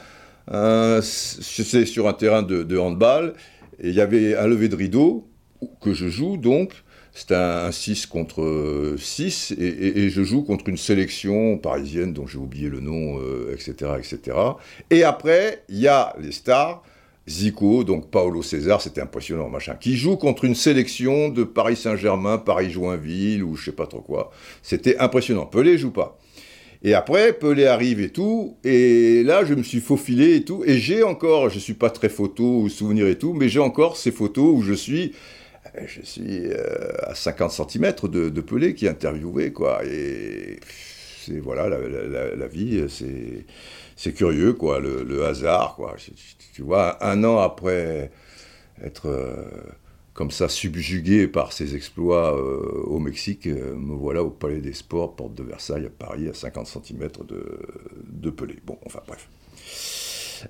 c'est 0.50 1.86
sur 1.86 2.08
un 2.08 2.12
terrain 2.12 2.42
de, 2.42 2.78
handball, 2.78 3.34
et 3.80 3.88
il 3.88 3.94
y 3.94 4.00
avait 4.00 4.36
un 4.36 4.46
lever 4.46 4.68
de 4.68 4.76
rideau 4.76 5.28
que 5.80 5.92
je 5.94 6.08
joue 6.08 6.36
donc. 6.36 6.72
C'est 7.16 7.30
un, 7.30 7.70
6 7.70 8.06
contre 8.06 8.96
6, 8.98 9.54
et, 9.56 10.10
je 10.10 10.22
joue 10.24 10.42
contre 10.42 10.68
une 10.68 10.76
sélection 10.76 11.58
parisienne 11.58 12.12
dont 12.12 12.26
j'ai 12.26 12.38
oublié 12.38 12.68
le 12.68 12.80
nom, 12.80 13.20
etc., 13.52 13.74
euh, 13.82 13.98
etc. 13.98 14.36
Et 14.90 15.04
après, 15.04 15.62
il 15.68 15.78
y 15.78 15.86
a 15.86 16.12
les 16.20 16.32
stars, 16.32 16.82
Zico, 17.28 17.84
donc 17.84 18.10
Paolo 18.10 18.42
César, 18.42 18.82
c'était 18.82 19.00
impressionnant, 19.00 19.48
machin, 19.48 19.76
qui 19.76 19.96
joue 19.96 20.16
contre 20.16 20.44
une 20.44 20.54
sélection 20.54 21.30
de 21.30 21.44
Paris 21.44 21.76
Saint-Germain, 21.76 22.38
Paris-Joinville, 22.38 23.42
ou 23.42 23.56
je 23.56 23.66
sais 23.66 23.72
pas 23.72 23.86
trop 23.86 24.02
quoi. 24.02 24.30
C'était 24.62 24.98
impressionnant. 24.98 25.46
Pelé 25.46 25.78
joue 25.78 25.90
pas. 25.90 26.18
Et 26.84 26.92
après, 26.92 27.32
Pelé 27.32 27.64
arrive 27.66 27.98
et 28.00 28.10
tout, 28.10 28.58
et 28.62 29.22
là, 29.22 29.42
je 29.46 29.54
me 29.54 29.62
suis 29.62 29.80
faufilé 29.80 30.36
et 30.36 30.44
tout, 30.44 30.62
et 30.66 30.76
j'ai 30.76 31.02
encore, 31.02 31.48
je 31.48 31.58
suis 31.58 31.72
pas 31.72 31.88
très 31.88 32.10
photo 32.10 32.60
ou 32.60 32.68
souvenir 32.68 33.06
et 33.06 33.16
tout, 33.16 33.32
mais 33.32 33.48
j'ai 33.48 33.58
encore 33.58 33.96
ces 33.96 34.12
photos 34.12 34.54
où 34.54 34.62
je 34.62 34.74
suis, 34.74 35.14
euh, 35.76 35.80
je 35.86 36.02
suis 36.02 36.46
euh, 36.52 36.92
à 37.04 37.14
50 37.14 37.52
cm 37.70 37.94
de, 38.10 38.40
Pelé 38.42 38.74
qui 38.74 38.84
est 38.84 38.90
interviewé, 38.90 39.50
quoi, 39.50 39.82
et 39.86 40.60
c'est, 41.24 41.40
voilà, 41.40 41.70
la, 41.70 42.46
vie, 42.48 42.84
c'est, 42.90 43.46
c'est 43.96 44.12
curieux, 44.12 44.52
quoi, 44.52 44.78
le, 44.78 45.24
hasard, 45.24 45.76
quoi, 45.76 45.96
tu, 46.52 46.60
vois, 46.60 47.02
un 47.02 47.24
an 47.24 47.38
après 47.38 48.10
être... 48.84 49.08
Comme 50.14 50.30
ça 50.30 50.48
subjugué 50.48 51.26
par 51.26 51.52
ses 51.52 51.74
exploits 51.74 52.38
euh, 52.38 52.84
au 52.84 53.00
Mexique, 53.00 53.48
euh, 53.48 53.74
me 53.74 53.94
voilà 53.94 54.22
au 54.22 54.30
Palais 54.30 54.60
des 54.60 54.72
Sports, 54.72 55.16
porte 55.16 55.34
de 55.34 55.42
Versailles, 55.42 55.86
à 55.86 55.90
Paris, 55.90 56.28
à 56.28 56.34
50 56.34 56.68
cm 56.68 57.08
de, 57.26 58.30
Pelé. 58.30 58.54
Bon, 58.64 58.78
enfin 58.86 59.00
bref. 59.08 59.28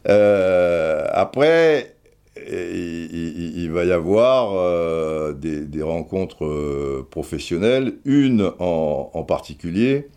Euh, 0.07 1.07
après, 1.13 1.97
il, 2.37 3.71
va 3.73 3.85
y 3.87 3.93
avoir 3.93 5.33
des, 5.35 5.83
rencontres 5.83 7.07
professionnelles, 7.11 7.95
une 8.05 8.53
en, 8.59 9.25
particulier 9.27 10.09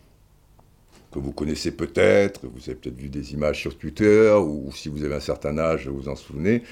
que 1.13 1.19
vous 1.19 1.31
connaissez 1.31 1.71
peut-être, 1.71 2.41
vous 2.43 2.69
avez 2.69 2.75
peut-être 2.75 2.97
vu 2.97 3.07
des 3.07 3.31
images 3.31 3.61
sur 3.61 3.77
Twitter, 3.77 4.33
ou, 4.33 4.71
si 4.73 4.89
vous 4.89 5.05
avez 5.05 5.15
un 5.15 5.21
certain 5.21 5.57
âge, 5.57 5.87
vous 5.87 6.09
en 6.09 6.17
souvenez. 6.17 6.63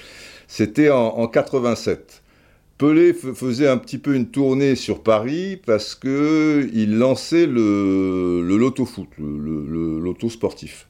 C'était 0.46 0.90
en 0.90 1.26
87. 1.26 2.22
Pelé 2.78 3.14
faisait 3.14 3.68
un 3.68 3.78
petit 3.78 3.96
peu 3.96 4.14
une 4.14 4.28
tournée 4.28 4.74
sur 4.74 5.02
Paris 5.02 5.58
parce 5.64 5.94
que 5.94 6.68
il 6.74 6.98
lançait 6.98 7.46
le, 7.46 8.42
le 8.42 8.56
loto 8.58 8.84
foot, 8.84 9.08
le, 9.18 9.98
loto 9.98 10.28
sportif. 10.28 10.86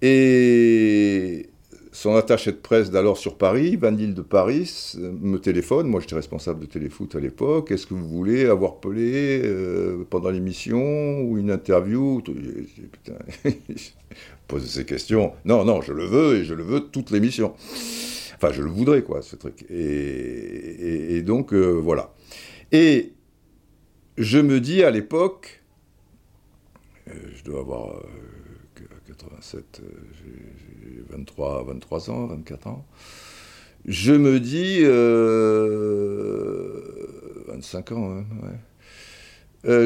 Et 0.00 1.48
son 1.90 2.14
attaché 2.14 2.52
de 2.52 2.58
presse 2.58 2.90
d'alors 2.90 3.16
sur 3.16 3.36
Paris, 3.36 3.74
Vanille 3.74 4.14
de 4.14 4.22
Paris, 4.22 4.94
me 4.98 5.38
téléphone. 5.38 5.88
Moi, 5.88 6.00
j'étais 6.00 6.14
responsable 6.14 6.60
de 6.60 6.66
téléfoot 6.66 7.16
à 7.16 7.20
l'époque. 7.20 7.72
Est-ce 7.72 7.86
que 7.86 7.94
vous 7.94 8.06
voulez 8.06 8.44
avoir 8.44 8.76
Pelé 8.76 9.40
euh, 9.42 10.04
pendant 10.08 10.30
l'émission 10.30 11.22
ou 11.22 11.36
une 11.38 11.50
interview 11.50 12.22
Putain, 12.22 13.18
poser 14.46 14.68
ces 14.68 14.84
questions. 14.84 15.32
Non, 15.44 15.64
non, 15.64 15.80
je 15.80 15.92
le 15.92 16.04
veux 16.04 16.36
et 16.36 16.44
je 16.44 16.54
le 16.54 16.62
veux 16.62 16.80
toute 16.80 17.10
l'émission. 17.10 17.54
Enfin, 18.36 18.52
je 18.52 18.62
le 18.62 18.68
voudrais, 18.68 19.02
quoi, 19.02 19.22
ce 19.22 19.34
truc. 19.34 19.64
Et, 19.70 21.22
donc, 21.22 21.54
euh, 21.54 21.70
voilà. 21.72 22.12
Et 22.70 23.14
je 24.18 24.38
me 24.38 24.60
dis 24.60 24.82
à 24.82 24.90
l'époque, 24.90 25.62
euh, 27.08 27.12
je 27.34 27.42
dois 27.44 27.60
avoir 27.60 28.02
87, 29.06 29.80
euh, 29.80 29.86
j'ai 30.18 31.02
23, 31.08 31.64
23 31.64 32.10
ans, 32.10 32.26
24 32.26 32.66
ans. 32.66 32.84
Je 33.86 34.12
me 34.12 34.38
dis, 34.38 34.82
25 37.48 37.92
ans, 37.92 38.18
hein, 38.18 38.26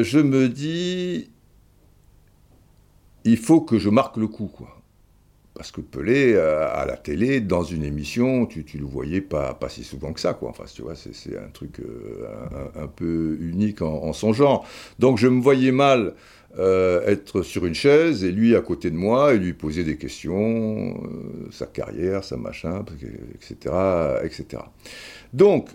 je 0.03 0.19
me 0.19 0.49
dis, 0.49 1.29
il 3.23 3.37
faut 3.37 3.61
que 3.61 3.79
je 3.79 3.89
marque 3.89 4.17
le 4.17 4.27
coup, 4.27 4.47
quoi. 4.47 4.80
Parce 5.61 5.71
que 5.71 5.81
Pelé, 5.81 6.33
euh, 6.33 6.67
à 6.73 6.87
la 6.87 6.97
télé, 6.97 7.39
dans 7.39 7.61
une 7.61 7.83
émission, 7.83 8.47
tu, 8.47 8.65
tu 8.65 8.79
le 8.79 8.85
voyais 8.85 9.21
pas, 9.21 9.53
pas 9.53 9.69
si 9.69 9.83
souvent 9.83 10.11
que 10.11 10.19
ça, 10.19 10.33
quoi. 10.33 10.49
Enfin, 10.49 10.63
tu 10.73 10.81
vois, 10.81 10.95
c'est 10.95 11.37
un 11.37 11.51
truc 11.53 11.81
euh, 11.81 12.25
un, 12.75 12.87
peu 12.87 13.37
unique 13.39 13.83
en, 13.83 14.11
son 14.11 14.33
genre. 14.33 14.67
Donc, 14.97 15.19
je 15.19 15.27
me 15.27 15.39
voyais 15.39 15.71
mal 15.71 16.15
euh, 16.57 17.05
être 17.05 17.43
sur 17.43 17.67
une 17.67 17.75
chaise 17.75 18.23
et 18.23 18.31
lui 18.31 18.55
à 18.55 18.61
côté 18.61 18.89
de 18.89 18.95
moi 18.95 19.35
et 19.35 19.37
lui 19.37 19.53
poser 19.53 19.83
des 19.83 19.97
questions, 19.97 20.99
sa 21.51 21.67
carrière, 21.67 22.23
sa 22.23 22.37
machin, 22.37 22.83
etc., 23.35 23.75
etc. 24.23 24.63
Donc, 25.31 25.69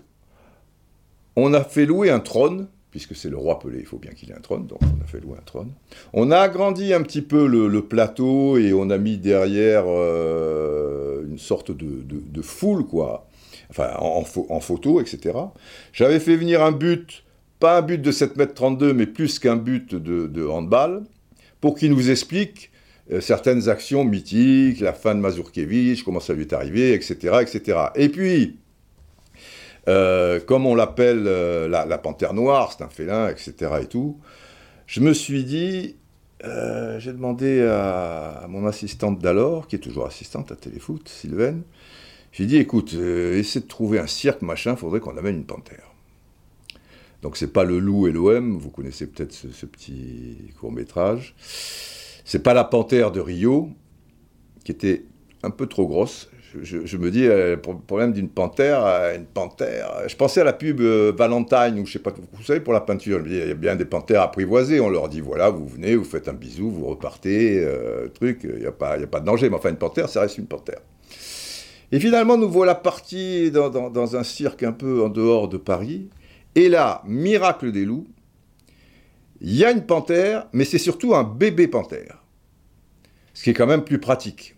on 1.37 1.53
a 1.53 1.63
fait 1.63 1.85
louer 1.85 2.09
un 2.09 2.19
trône 2.19 2.67
puisque 2.97 3.15
c'est 3.15 3.29
le 3.29 3.37
roi 3.37 3.59
Pelé, 3.59 3.77
il 3.79 3.85
faut 3.85 3.99
bien 3.99 4.09
qu'il 4.09 4.31
ait 4.31 4.35
un 4.35 4.41
trône, 4.41 4.65
donc 4.65 4.79
on 4.81 5.03
a 5.03 5.05
fait 5.05 5.19
louer 5.19 5.37
un 5.37 5.45
trône. 5.45 5.69
On 6.13 6.31
a 6.31 6.39
agrandi 6.39 6.93
un 6.95 7.03
petit 7.03 7.21
peu 7.21 7.45
le, 7.45 7.81
plateau 7.83 8.57
et 8.57 8.73
on 8.73 8.89
a 8.89 8.97
mis 8.97 9.17
derrière 9.17 9.83
euh, 9.85 11.23
une 11.29 11.37
sorte 11.37 11.69
de, 11.71 12.41
foule, 12.41 12.87
quoi, 12.87 13.27
enfin 13.69 13.91
en, 13.99 14.59
photo, 14.59 14.99
etc. 14.99 15.37
J'avais 15.93 16.19
fait 16.19 16.35
venir 16.35 16.63
un 16.63 16.71
but, 16.71 17.23
pas 17.59 17.77
un 17.77 17.81
but 17.83 18.01
de 18.01 18.11
7 18.11 18.35
mètres 18.35 18.55
32, 18.55 18.93
mais 18.93 19.05
plus 19.05 19.37
qu'un 19.37 19.57
but 19.57 19.93
de, 19.93 20.47
handball, 20.47 21.03
pour 21.61 21.75
qu'il 21.77 21.91
nous 21.91 22.09
explique 22.09 22.71
euh, 23.11 23.21
certaines 23.21 23.69
actions 23.69 24.05
mythiques, 24.05 24.79
la 24.79 24.93
fin 24.93 25.13
de 25.13 25.19
Mazurkevich, 25.19 26.03
comment 26.03 26.19
ça 26.19 26.33
lui 26.33 26.41
est 26.41 26.53
arrivé, 26.53 26.93
etc., 26.93 27.37
etc. 27.41 27.77
Et 27.95 28.09
puis, 28.09 28.57
euh, 29.87 30.39
comme 30.41 30.65
on 30.65 30.75
l'appelle 30.75 31.23
euh, 31.27 31.67
la, 31.67 31.97
panthère 31.97 32.33
noire, 32.33 32.73
c'est 32.77 32.83
un 32.83 32.89
félin, 32.89 33.29
etc. 33.29 33.53
et 33.81 33.85
tout, 33.85 34.19
je 34.85 34.99
me 34.99 35.13
suis 35.13 35.45
dit, 35.45 35.95
euh, 36.43 36.99
j'ai 36.99 37.13
demandé 37.13 37.61
à, 37.61 38.45
mon 38.49 38.67
assistante 38.67 39.19
d'alors, 39.19 39.67
qui 39.67 39.77
est 39.77 39.79
toujours 39.79 40.05
assistante 40.05 40.51
à 40.51 40.55
Téléfoot, 40.55 41.07
Sylvaine, 41.07 41.63
j'ai 42.33 42.45
dit, 42.45 42.57
écoute, 42.57 42.93
essaie 42.93 43.61
de 43.61 43.67
trouver 43.67 43.99
un 43.99 44.07
cirque, 44.07 44.41
machin, 44.41 44.75
faudrait 44.75 44.99
qu'on 44.99 45.17
amène 45.17 45.37
une 45.37 45.45
panthère. 45.45 45.93
Donc 47.21 47.35
c'est 47.35 47.51
pas 47.51 47.63
le 47.63 47.79
loup 47.79 48.07
et 48.07 48.11
l'OM, 48.11 48.57
vous 48.57 48.69
connaissez 48.69 49.07
peut-être 49.07 49.31
ce, 49.31 49.49
ce, 49.49 49.65
petit 49.65 50.51
court 50.59 50.71
métrage. 50.71 51.33
C'est 52.25 52.43
pas 52.43 52.53
la 52.53 52.63
panthère 52.63 53.11
de 53.11 53.19
Rio, 53.19 53.71
qui 54.63 54.71
était 54.71 55.05
un 55.41 55.49
peu 55.49 55.65
trop 55.65 55.87
grosse 55.87 56.29
je, 56.63 56.97
me 56.97 57.11
dis, 57.11 57.25
euh, 57.25 57.55
le 57.55 57.61
problème 57.61 58.13
d'une 58.13 58.29
panthère, 58.29 58.85
euh, 58.85 59.15
une 59.15 59.25
panthère. 59.25 60.03
Je 60.07 60.15
pensais 60.15 60.41
à 60.41 60.43
la 60.43 60.53
pub 60.53 60.81
euh, 60.81 61.11
Valentine, 61.15 61.79
ou 61.79 61.85
je 61.85 61.93
sais 61.93 61.99
pas, 61.99 62.13
vous 62.33 62.43
savez, 62.43 62.59
pour 62.59 62.73
la 62.73 62.81
peinture. 62.81 63.21
il 63.25 63.35
y 63.35 63.41
a 63.41 63.53
bien 63.53 63.75
des 63.75 63.85
panthères 63.85 64.21
apprivoisées. 64.21 64.79
On 64.79 64.89
leur 64.89 65.09
dit, 65.09 65.21
voilà, 65.21 65.49
vous 65.49 65.67
venez, 65.67 65.95
vous 65.95 66.03
faites 66.03 66.27
un 66.27 66.33
bisou, 66.33 66.69
vous 66.69 66.85
repartez, 66.85 67.65
truc, 68.13 68.41
il 68.43 68.59
n'y 68.59 68.65
a, 68.65 68.71
pas, 68.71 68.93
a 68.93 69.07
pas 69.07 69.19
de 69.19 69.25
danger. 69.25 69.49
Mais 69.49 69.55
enfin, 69.55 69.69
une 69.69 69.77
panthère, 69.77 70.09
ça 70.09 70.21
reste 70.21 70.37
une 70.37 70.47
panthère. 70.47 70.79
Et 71.91 71.99
finalement, 71.99 72.37
nous 72.37 72.49
voilà 72.49 72.75
partis 72.75 73.51
dans 73.51 74.15
un 74.15 74.23
cirque 74.23 74.63
un 74.63 74.73
peu 74.73 75.03
en 75.03 75.09
dehors 75.09 75.47
de 75.47 75.57
Paris. 75.57 76.09
Et 76.55 76.69
là, 76.69 77.01
miracle 77.05 77.71
des 77.71 77.85
loups, 77.85 78.07
il 79.41 79.55
y 79.55 79.63
a 79.63 79.71
une 79.71 79.85
panthère, 79.85 80.47
mais 80.51 80.65
c'est 80.65 80.79
surtout 80.79 81.15
un 81.15 81.23
bébé 81.23 81.67
panthère. 81.67 82.23
Ce 83.33 83.43
qui 83.43 83.51
est 83.51 83.53
quand 83.53 83.67
même 83.67 83.83
plus 83.83 83.99
pratique. 83.99 84.56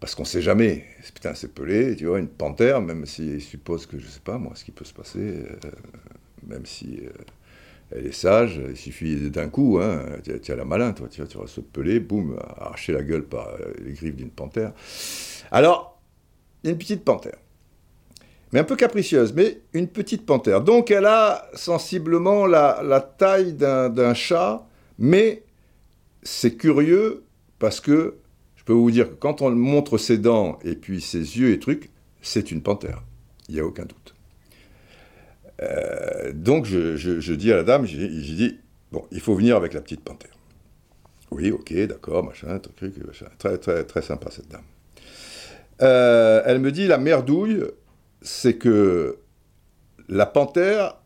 Parce 0.00 0.14
qu'on 0.14 0.22
ne 0.22 0.28
sait 0.28 0.40
jamais. 0.40 0.84
Putain, 1.14 1.34
c'est 1.34 1.52
pelé, 1.52 1.94
tu 1.94 2.06
vois, 2.06 2.18
une 2.18 2.28
panthère, 2.28 2.80
même 2.80 3.04
s'il 3.04 3.40
suppose 3.40 3.84
que, 3.84 3.98
je 3.98 4.06
ne 4.06 4.10
sais 4.10 4.20
pas, 4.20 4.38
moi, 4.38 4.52
ce 4.54 4.64
qui 4.64 4.72
peut 4.72 4.86
se 4.86 4.94
passer, 4.94 5.18
euh, 5.18 5.70
même 6.46 6.64
si 6.64 7.00
euh, 7.04 7.10
elle 7.90 8.06
est 8.06 8.12
sage, 8.12 8.60
il 8.66 8.76
suffit 8.76 9.30
d'un 9.30 9.48
coup, 9.48 9.78
hein, 9.80 10.02
tu 10.24 10.52
as 10.52 10.56
la 10.56 10.64
malin, 10.64 10.92
toi, 10.92 11.06
tu, 11.10 11.20
vois, 11.20 11.28
tu 11.28 11.36
vas 11.36 11.46
se 11.46 11.60
peler, 11.60 12.00
boum, 12.00 12.38
arracher 12.58 12.92
la 12.94 13.02
gueule 13.02 13.24
par 13.24 13.48
euh, 13.48 13.74
les 13.84 13.92
griffes 13.92 14.16
d'une 14.16 14.30
panthère. 14.30 14.72
Alors, 15.50 16.00
une 16.64 16.78
petite 16.78 17.04
panthère. 17.04 17.36
Mais 18.52 18.60
un 18.60 18.64
peu 18.64 18.76
capricieuse, 18.76 19.34
mais 19.34 19.60
une 19.74 19.86
petite 19.86 20.24
panthère. 20.26 20.62
Donc, 20.62 20.90
elle 20.90 21.06
a 21.06 21.48
sensiblement 21.54 22.46
la, 22.46 23.14
taille 23.18 23.52
d'un 23.52 24.14
chat, 24.14 24.66
mais 24.98 25.44
c'est 26.22 26.56
curieux 26.56 27.22
parce 27.58 27.80
que 27.80 28.16
peux 28.70 28.76
vous 28.76 28.92
dire 28.92 29.10
que 29.10 29.14
quand 29.14 29.42
on 29.42 29.50
montre 29.50 29.98
ses 29.98 30.16
dents 30.16 30.60
et 30.62 30.76
puis 30.76 31.00
ses 31.00 31.18
yeux 31.18 31.50
et 31.50 31.58
trucs, 31.58 31.90
c'est 32.22 32.52
une 32.52 32.62
panthère. 32.62 33.02
Il 33.48 33.56
n'y 33.56 33.60
a 33.60 33.64
aucun 33.64 33.82
doute. 33.82 34.14
Euh, 35.60 36.32
donc 36.32 36.66
je, 36.66 37.32
dis 37.32 37.50
à 37.50 37.56
la 37.56 37.64
dame, 37.64 37.84
j'ai 37.84 38.06
dit, 38.06 38.60
bon, 38.92 39.04
il 39.10 39.18
faut 39.18 39.34
venir 39.34 39.56
avec 39.56 39.74
la 39.74 39.80
petite 39.80 40.02
panthère. 40.02 40.30
Oui, 41.32 41.50
ok, 41.50 41.74
d'accord, 41.86 42.22
machin, 42.22 42.60
truc, 42.60 42.94
machin. 43.04 43.26
Très, 43.38 43.58
très, 43.58 43.82
très 43.82 44.02
sympa 44.02 44.30
cette 44.30 44.48
dame. 44.48 44.62
Euh, 45.82 46.40
elle 46.46 46.60
me 46.60 46.70
dit, 46.70 46.86
la 46.86 46.98
merdouille, 46.98 47.64
c'est 48.22 48.54
que 48.54 49.18
la 50.08 50.26
panthère, 50.26 50.99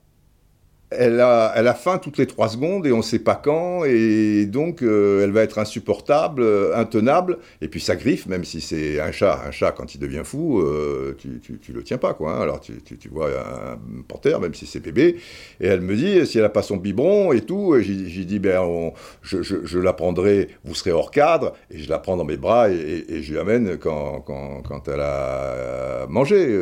elle 0.99 1.21
a, 1.21 1.53
elle 1.57 1.69
a 1.69 1.75
faim 1.75 1.99
toutes 1.99 2.19
les 2.19 2.27
trois 2.27 2.49
secondes 2.49 2.87
et 2.87 2.93
on 2.93 2.99
ne 2.99 3.03
sait 3.03 3.19
pas 3.19 3.35
quand, 3.35 3.85
et 3.85 4.47
donc 4.47 4.83
euh, 4.83 5.25
elle 5.25 5.31
va 5.31 5.43
être 5.43 5.59
insupportable, 5.59 6.43
euh, 6.43 6.77
intenable, 6.77 7.39
et 7.61 7.69
puis 7.69 7.81
ça 7.81 7.97
griffe, 7.97 8.27
même 8.27 8.45
si 8.45 8.61
c'est 8.61 9.01
un 9.01 9.13
chat. 9.13 9.41
Un 9.47 9.51
chat, 9.51 9.73
quand 9.73 9.95
il 9.95 9.99
devient 9.99 10.23
fou, 10.25 10.61
euh, 10.61 11.17
tu, 11.19 11.41
tu, 11.41 11.73
le 11.73 11.83
tiens 11.83 11.99
pas, 11.99 12.15
quoi. 12.15 12.33
Hein. 12.33 12.41
Alors 12.41 12.61
tu, 12.61 12.81
tu, 12.83 13.09
vois 13.09 13.29
un 13.31 13.79
panthère, 14.07 14.41
même 14.41 14.55
si 14.55 14.67
c'est 14.67 14.81
bébé, 14.81 15.17
et 15.61 15.67
elle 15.67 15.81
me 15.81 15.95
dit, 15.95 16.27
si 16.27 16.39
elle 16.39 16.45
a 16.45 16.49
pas 16.49 16.63
son 16.63 16.77
biberon 16.77 17.33
et 17.33 17.41
tout, 17.41 17.75
j'ai 17.81 18.25
dit, 18.25 18.39
ben, 18.39 18.93
je, 19.23 19.43
je, 19.43 19.79
la 19.79 19.93
prendrai, 19.93 20.49
vous 20.65 20.75
serez 20.75 20.93
hors 20.93 21.11
cadre, 21.11 21.55
et 21.71 21.79
je 21.79 21.89
la 21.89 21.99
prends 21.99 22.17
dans 22.17 22.25
mes 22.25 22.37
bras 22.37 22.71
et, 22.71 23.05
et, 23.09 23.23
je 23.23 23.35
l'amène 23.35 23.77
quand, 23.79 24.21
quand, 24.21 24.63
quand, 24.63 24.89
elle 24.89 25.01
a 25.01 26.07
mangé, 26.09 26.59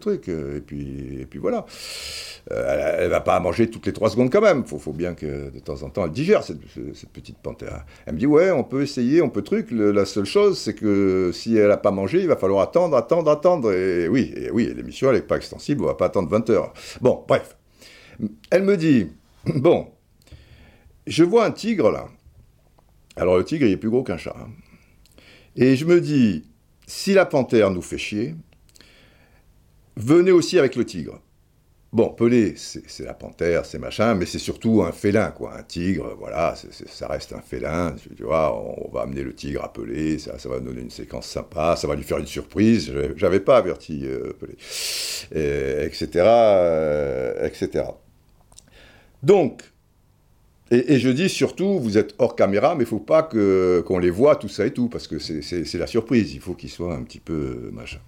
truc, 0.00 0.28
et 0.28 0.60
puis, 0.60 1.18
et 1.20 1.26
puis 1.26 1.38
voilà. 1.38 1.66
elle, 2.50 2.96
elle 2.98 3.10
va 3.10 3.20
pas 3.20 3.38
manger 3.40 3.65
toutes 3.70 3.86
les 3.86 3.92
trois 3.92 4.10
secondes 4.10 4.30
quand 4.30 4.40
même. 4.40 4.64
Il 4.70 4.78
faut, 4.78 4.92
bien 4.92 5.14
que 5.14 5.50
de 5.50 5.58
temps 5.58 5.82
en 5.82 5.90
temps 5.90 6.04
elle 6.04 6.12
digère 6.12 6.42
cette, 6.42 6.60
petite 7.12 7.38
panthère. 7.38 7.84
Elle 8.06 8.14
me 8.14 8.18
dit 8.18 8.26
ouais, 8.26 8.50
on 8.50 8.64
peut 8.64 8.82
essayer, 8.82 9.22
on 9.22 9.30
peut 9.30 9.42
truc. 9.42 9.68
la 9.70 10.04
seule 10.04 10.24
chose, 10.24 10.58
c'est 10.58 10.74
que 10.74 11.30
si 11.32 11.56
elle 11.56 11.68
n'a 11.68 11.76
pas 11.76 11.90
mangé, 11.90 12.20
il 12.20 12.28
va 12.28 12.36
falloir 12.36 12.62
attendre, 12.62 12.96
attendre, 12.96 13.30
attendre. 13.30 13.72
Et 13.72 14.08
oui, 14.08 14.34
oui, 14.52 14.72
l'émission 14.74 15.10
elle 15.10 15.16
n'est 15.16 15.22
pas 15.22 15.36
extensible, 15.36 15.84
on 15.84 15.86
va 15.86 15.94
pas 15.94 16.06
attendre 16.06 16.28
20 16.28 16.50
heures. 16.50 16.72
Bon, 17.00 17.24
bref. 17.26 17.56
Elle 18.50 18.62
me 18.62 18.76
dit 18.76 19.08
bon, 19.54 19.88
je 21.06 21.24
vois 21.24 21.44
un 21.44 21.50
tigre 21.50 21.90
là. 21.90 22.08
Alors 23.16 23.38
le 23.38 23.44
tigre 23.44 23.66
il 23.66 23.72
est 23.72 23.76
plus 23.76 23.90
gros 23.90 24.02
qu'un 24.02 24.16
chat. 24.16 24.36
Hein. 24.38 24.50
Et 25.56 25.76
je 25.76 25.84
me 25.86 26.00
dis 26.00 26.44
si 26.86 27.14
la 27.14 27.26
panthère 27.26 27.70
nous 27.70 27.82
fait 27.82 27.98
chier, 27.98 28.34
venez 29.96 30.30
aussi 30.30 30.58
avec 30.58 30.76
le 30.76 30.84
tigre. 30.84 31.20
Bon, 31.96 32.10
Pelé, 32.10 32.52
c'est 32.56 33.04
la 33.06 33.14
panthère, 33.14 33.64
c'est 33.64 33.78
machin, 33.78 34.14
mais 34.14 34.26
c'est 34.26 34.38
surtout 34.38 34.82
un 34.82 34.92
félin, 34.92 35.30
quoi. 35.30 35.56
Un 35.56 35.62
tigre, 35.62 36.14
voilà, 36.18 36.54
ça 36.54 37.08
reste 37.08 37.32
un 37.32 37.40
félin. 37.40 37.94
Tu 38.18 38.22
vois, 38.22 38.54
on, 38.54 38.90
va 38.90 39.00
amener 39.00 39.22
le 39.22 39.32
tigre 39.34 39.64
à 39.64 39.72
Pelé, 39.72 40.18
ça, 40.18 40.36
va 40.44 40.60
donner 40.60 40.82
une 40.82 40.90
séquence 40.90 41.26
sympa, 41.26 41.74
ça 41.74 41.88
va 41.88 41.94
lui 41.94 42.02
faire 42.02 42.18
une 42.18 42.26
surprise. 42.26 42.92
J'avais 43.16 43.40
pas 43.40 43.56
averti 43.56 44.02
euh, 44.04 44.34
Pelé, 44.38 45.86
etc., 45.86 46.08
euh, 46.16 47.46
etc. 47.46 47.84
Donc, 49.22 49.62
et, 50.70 50.98
je 50.98 51.08
dis 51.08 51.30
surtout, 51.30 51.78
vous 51.78 51.96
êtes 51.96 52.14
hors 52.18 52.36
caméra, 52.36 52.74
mais 52.74 52.84
il 52.84 52.88
faut 52.88 52.98
pas 52.98 53.22
qu'on 53.22 53.98
les 53.98 54.10
voit, 54.10 54.36
tout 54.36 54.48
ça 54.48 54.66
et 54.66 54.70
tout, 54.74 54.90
parce 54.90 55.08
que 55.08 55.18
c'est 55.18 55.78
la 55.78 55.86
surprise. 55.86 56.34
Il 56.34 56.40
faut 56.40 56.52
qu'ils 56.52 56.68
soient 56.68 56.94
un 56.94 57.04
petit 57.04 57.20
peu 57.20 57.70
machin. 57.72 58.00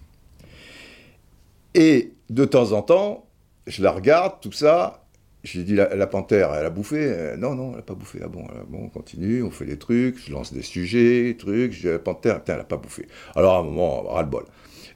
Et 1.73 2.13
de 2.29 2.45
temps 2.45 2.73
en 2.73 2.83
temps, 2.83 3.28
je 3.69 3.83
la 3.83 3.93
regarde, 3.93 4.41
tout 4.41 4.53
ça. 4.53 5.05
J'ai 5.45 5.63
dit, 5.63 5.77
la, 5.77 6.07
panthère, 6.09 6.53
elle 6.53 6.67
a 6.67 6.71
bouffé 6.71 6.97
euh, 6.99 7.37
Non, 7.37 7.55
non, 7.55 7.71
elle 7.71 7.77
n'a 7.77 7.83
pas 7.83 7.95
bouffé. 7.95 8.19
Ah 8.25 8.29
bon, 8.29 8.45
euh, 8.45 8.65
bon, 8.69 8.85
on 8.85 8.89
continue, 8.89 9.43
on 9.43 9.51
fait 9.51 9.67
des 9.67 9.79
trucs, 9.79 10.19
je 10.19 10.33
lance 10.33 10.53
des 10.53 10.63
sujets, 10.63 11.37
trucs. 11.39 11.73
Je 11.73 11.81
dis, 11.81 11.87
la 11.87 11.99
panthère, 12.01 12.41
putain, 12.41 12.55
elle 12.55 12.59
n'a 12.59 12.65
pas 12.65 12.77
bouffé. 12.77 13.07
Alors 13.37 13.55
à 13.55 13.59
un 13.61 13.63
moment, 13.63 14.03
ras-le-bol. 14.03 14.45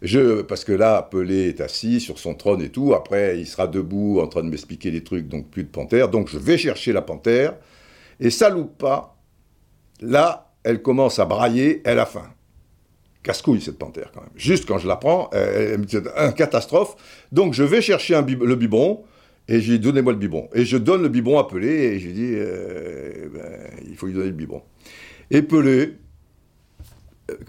Je, 0.03 0.43
parce 0.43 0.65
que 0.65 0.73
là, 0.73 1.03
Pelé 1.03 1.49
est 1.49 1.61
assis 1.61 2.01
sur 2.01 2.19
son 2.19 2.35
trône 2.35 2.61
et 2.61 2.71
tout. 2.71 2.93
Après, 2.93 3.39
il 3.39 3.47
sera 3.47 3.69
debout 3.69 4.21
en 4.21 4.27
train 4.27 4.43
de 4.43 4.49
m'expliquer 4.49 4.91
des 4.91 5.05
trucs, 5.05 5.29
donc 5.29 5.49
plus 5.49 5.63
de 5.63 5.69
panthère. 5.69 6.09
Donc 6.09 6.29
je 6.29 6.39
vais 6.39 6.59
chercher 6.59 6.93
la 6.93 7.03
panthère. 7.03 7.55
Et 8.19 8.31
ça 8.31 8.51
loupe 8.51 8.79
pas. 8.79 9.17
Là, 10.01 10.53
elle 10.65 10.83
commence 10.83 11.21
à 11.21 11.25
brailler, 11.25 11.83
elle 11.85 12.01
a 12.01 12.07
faim. 12.07 12.29
Casse-couille 13.23 13.61
cette 13.61 13.79
panthère 13.79 14.11
quand 14.13 14.21
même. 14.21 14.31
Juste 14.35 14.67
quand 14.67 14.79
je 14.79 14.89
la 14.89 14.97
prends, 14.97 15.31
elle, 15.33 15.79
me 15.79 15.85
dit 15.85 15.97
un 16.17 16.33
catastrophe. 16.33 16.97
Donc 17.31 17.55
je 17.55 17.63
vais 17.63 17.81
chercher 17.81 18.15
le 18.15 18.55
biberon 18.57 19.05
et 19.49 19.61
je 19.61 19.71
lui 19.71 19.79
dis 19.79 19.85
donnez-moi 19.85 20.13
le 20.13 20.19
biberon. 20.19 20.49
Et 20.55 20.65
je 20.65 20.77
donne 20.77 21.03
le 21.03 21.09
biberon 21.09 21.39
à 21.39 21.47
Pelé 21.47 21.69
et 21.69 21.99
je 22.01 22.07
lui 22.07 22.15
dis 22.15 22.33
euh, 22.35 23.29
ben, 23.33 23.71
il 23.89 23.97
faut 23.97 24.07
lui 24.07 24.15
donner 24.15 24.27
le 24.27 24.33
biberon. 24.33 24.63
Et 25.31 25.43
Pelé, 25.43 25.95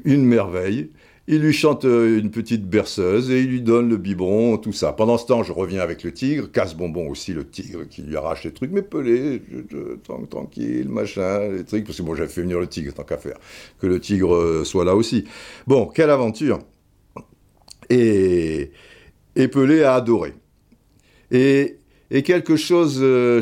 une 0.05 0.25
merveille, 0.25 0.91
il 1.27 1.41
lui 1.41 1.53
chante 1.53 1.85
euh, 1.85 2.19
une 2.19 2.31
petite 2.31 2.67
berceuse 2.67 3.31
et 3.31 3.39
il 3.41 3.49
lui 3.49 3.61
donne 3.61 3.89
le 3.89 3.97
biberon, 3.97 4.57
tout 4.57 4.73
ça. 4.73 4.91
Pendant 4.91 5.17
ce 5.17 5.25
temps, 5.25 5.41
je 5.41 5.53
reviens 5.53 5.79
avec 5.81 6.03
le 6.03 6.11
tigre, 6.11 6.51
casse-bonbon 6.51 7.07
aussi, 7.09 7.33
le 7.33 7.47
tigre 7.47 7.87
qui 7.87 8.01
lui 8.01 8.17
arrache 8.17 8.43
les 8.43 8.51
trucs, 8.51 8.71
mais 8.71 8.81
pelé, 8.81 9.41
tranquille, 10.29 10.89
machin, 10.89 11.49
les 11.49 11.63
trucs, 11.63 11.85
parce 11.85 11.97
que 11.97 12.03
bon, 12.03 12.13
j'avais 12.15 12.29
fait 12.29 12.41
venir 12.41 12.59
le 12.59 12.67
tigre, 12.67 12.93
tant 12.93 13.03
qu'à 13.03 13.17
faire, 13.17 13.37
que 13.79 13.87
le 13.87 13.99
tigre 14.01 14.35
euh, 14.35 14.63
soit 14.65 14.83
là 14.83 14.95
aussi. 14.95 15.23
Bon, 15.65 15.85
quelle 15.85 16.09
aventure 16.09 16.59
Et, 17.89 18.71
et 19.37 19.47
Pelé 19.47 19.83
a 19.83 19.95
adoré. 19.95 20.33
Et 21.31 21.77
et 22.15 22.21
quelque 22.21 22.55
chose, 22.55 22.99
euh, 23.01 23.41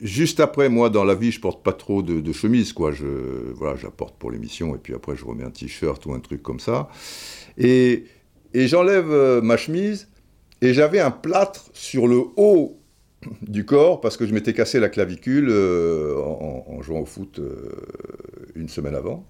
juste 0.00 0.40
après, 0.40 0.68
moi, 0.68 0.90
dans 0.90 1.04
la 1.04 1.14
vie, 1.14 1.30
je 1.30 1.40
porte 1.40 1.62
pas 1.62 1.72
trop 1.72 2.02
de, 2.02 2.32
chemise, 2.32 2.72
quoi. 2.72 2.90
Je, 2.90 3.06
voilà, 3.54 3.76
j'apporte 3.76 4.16
pour 4.18 4.32
l'émission, 4.32 4.74
et 4.74 4.78
puis 4.78 4.92
après, 4.92 5.14
je 5.14 5.24
remets 5.24 5.44
un 5.44 5.50
t-shirt 5.50 6.04
ou 6.04 6.12
un 6.12 6.18
truc 6.18 6.42
comme 6.42 6.58
ça. 6.58 6.88
Et, 7.58 8.06
et 8.54 8.66
j'enlève 8.66 9.08
euh, 9.12 9.40
ma 9.40 9.56
chemise, 9.56 10.08
et 10.62 10.74
j'avais 10.74 10.98
un 10.98 11.12
plâtre 11.12 11.70
sur 11.74 12.08
le 12.08 12.22
haut 12.36 12.80
du 13.40 13.64
corps, 13.64 14.00
parce 14.00 14.16
que 14.16 14.26
je 14.26 14.34
m'étais 14.34 14.52
cassé 14.52 14.80
la 14.80 14.88
clavicule 14.88 15.50
euh, 15.50 16.16
en, 16.16 16.82
jouant 16.82 17.02
au 17.02 17.06
foot 17.06 17.40
une 18.56 18.68
semaine 18.68 18.96
avant. 18.96 19.24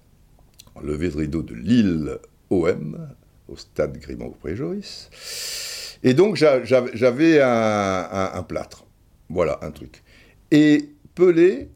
Levé 0.81 1.09
de 1.09 1.17
rideau 1.17 1.43
de 1.43 1.53
Lille 1.53 2.17
OM, 2.49 3.07
au 3.47 3.55
stade 3.55 3.99
Grimont-Pré-Joris. 3.99 5.84
Et 6.05 6.13
donc 6.13 6.35
j'avais 6.35 7.41
un, 7.41 8.45
plâtre. 8.47 8.85
Voilà, 9.27 9.59
un 9.63 9.71
truc. 9.71 10.03
Et 10.51 10.89
Pelé, 11.15 11.69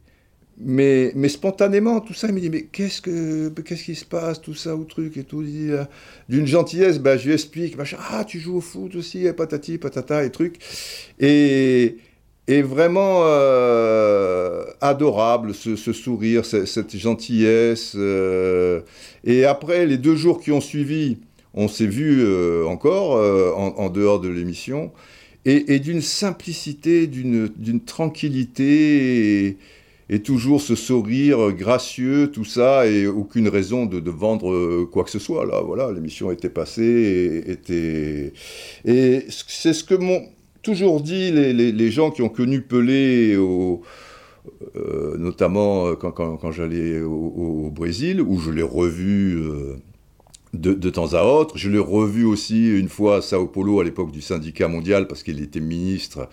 mais, 0.56 1.28
spontanément, 1.28 2.00
tout 2.00 2.14
ça, 2.14 2.28
il 2.28 2.34
me 2.34 2.40
dit, 2.40 2.48
mais 2.48 2.62
qu'est-ce, 2.62 3.02
que, 3.02 3.48
qu'est-ce 3.48 3.82
qui 3.82 3.96
se 3.96 4.04
passe, 4.04 4.40
tout 4.40 4.54
ça, 4.54 4.76
ou 4.76 4.84
truc, 4.84 5.16
et 5.16 5.24
tout. 5.24 5.42
Euh, 5.42 5.84
d'une 6.28 6.46
gentillesse, 6.46 7.00
bah, 7.00 7.16
je 7.16 7.26
lui 7.26 7.32
explique, 7.34 7.76
ah, 8.10 8.24
tu 8.24 8.38
joues 8.38 8.58
au 8.58 8.60
foot 8.60 8.94
aussi, 8.94 9.26
et 9.26 9.32
patati, 9.32 9.78
patata, 9.78 10.22
et 10.22 10.30
truc. 10.30 10.58
Et, 11.18 11.96
et 12.46 12.62
vraiment 12.62 13.22
euh, 13.24 14.64
adorable, 14.80 15.54
ce, 15.54 15.74
sourire, 15.76 16.44
cette, 16.44 16.96
gentillesse. 16.96 17.94
Euh. 17.96 18.82
et 19.24 19.44
après, 19.44 19.86
les 19.86 19.98
deux 19.98 20.14
jours 20.14 20.40
qui 20.40 20.52
ont 20.52 20.60
suivi, 20.60 21.18
on 21.54 21.68
s'est 21.68 21.86
vu 21.86 22.20
euh, 22.20 22.64
encore 22.66 23.16
euh, 23.16 23.52
en, 23.52 23.90
dehors 23.90 24.20
de 24.20 24.28
l'émission, 24.28 24.92
et, 25.46 25.78
d'une 25.78 26.02
simplicité, 26.02 27.06
d'une 27.06 27.80
tranquillité, 27.84 29.56
et, 30.10 30.18
toujours 30.20 30.60
ce 30.60 30.74
sourire 30.74 31.52
gracieux, 31.52 32.30
tout 32.30 32.44
ça, 32.44 32.86
et 32.86 33.06
aucune 33.06 33.48
raison 33.48 33.86
de, 33.86 34.10
vendre 34.10 34.52
euh, 34.52 34.88
quoi 34.90 35.02
que 35.04 35.10
ce 35.10 35.18
soit. 35.18 35.46
Là, 35.46 35.62
voilà, 35.64 35.90
l'émission 35.92 36.30
était 36.30 36.50
passée, 36.50 37.42
et, 37.46 37.50
était... 37.52 38.32
et 38.84 39.24
c'est 39.28 39.72
ce 39.72 39.82
que 39.82 39.94
m'ont 39.94 40.22
toujours 40.62 41.00
dit 41.00 41.30
les, 41.32 41.90
gens 41.90 42.10
qui 42.10 42.22
ont 42.22 42.28
connu 42.28 42.60
Pelé 42.60 43.36
notamment 45.18 45.94
quand, 45.96 46.52
j'allais 46.52 47.00
au, 47.00 47.70
Brésil, 47.74 48.20
où 48.20 48.38
je 48.38 48.50
l'ai 48.50 48.62
revu 48.62 49.42
de, 50.52 50.90
temps 50.90 51.14
à 51.14 51.22
autre. 51.22 51.56
Je 51.56 51.70
l'ai 51.70 51.78
revu 51.78 52.24
aussi 52.24 52.68
une 52.78 52.88
fois 52.88 53.16
à 53.16 53.22
Sao 53.22 53.46
Paulo 53.46 53.80
à 53.80 53.84
l'époque 53.84 54.10
du 54.10 54.20
syndicat 54.20 54.68
mondial 54.68 55.06
parce 55.06 55.22
qu'il 55.22 55.42
était 55.42 55.60
ministre 55.60 56.28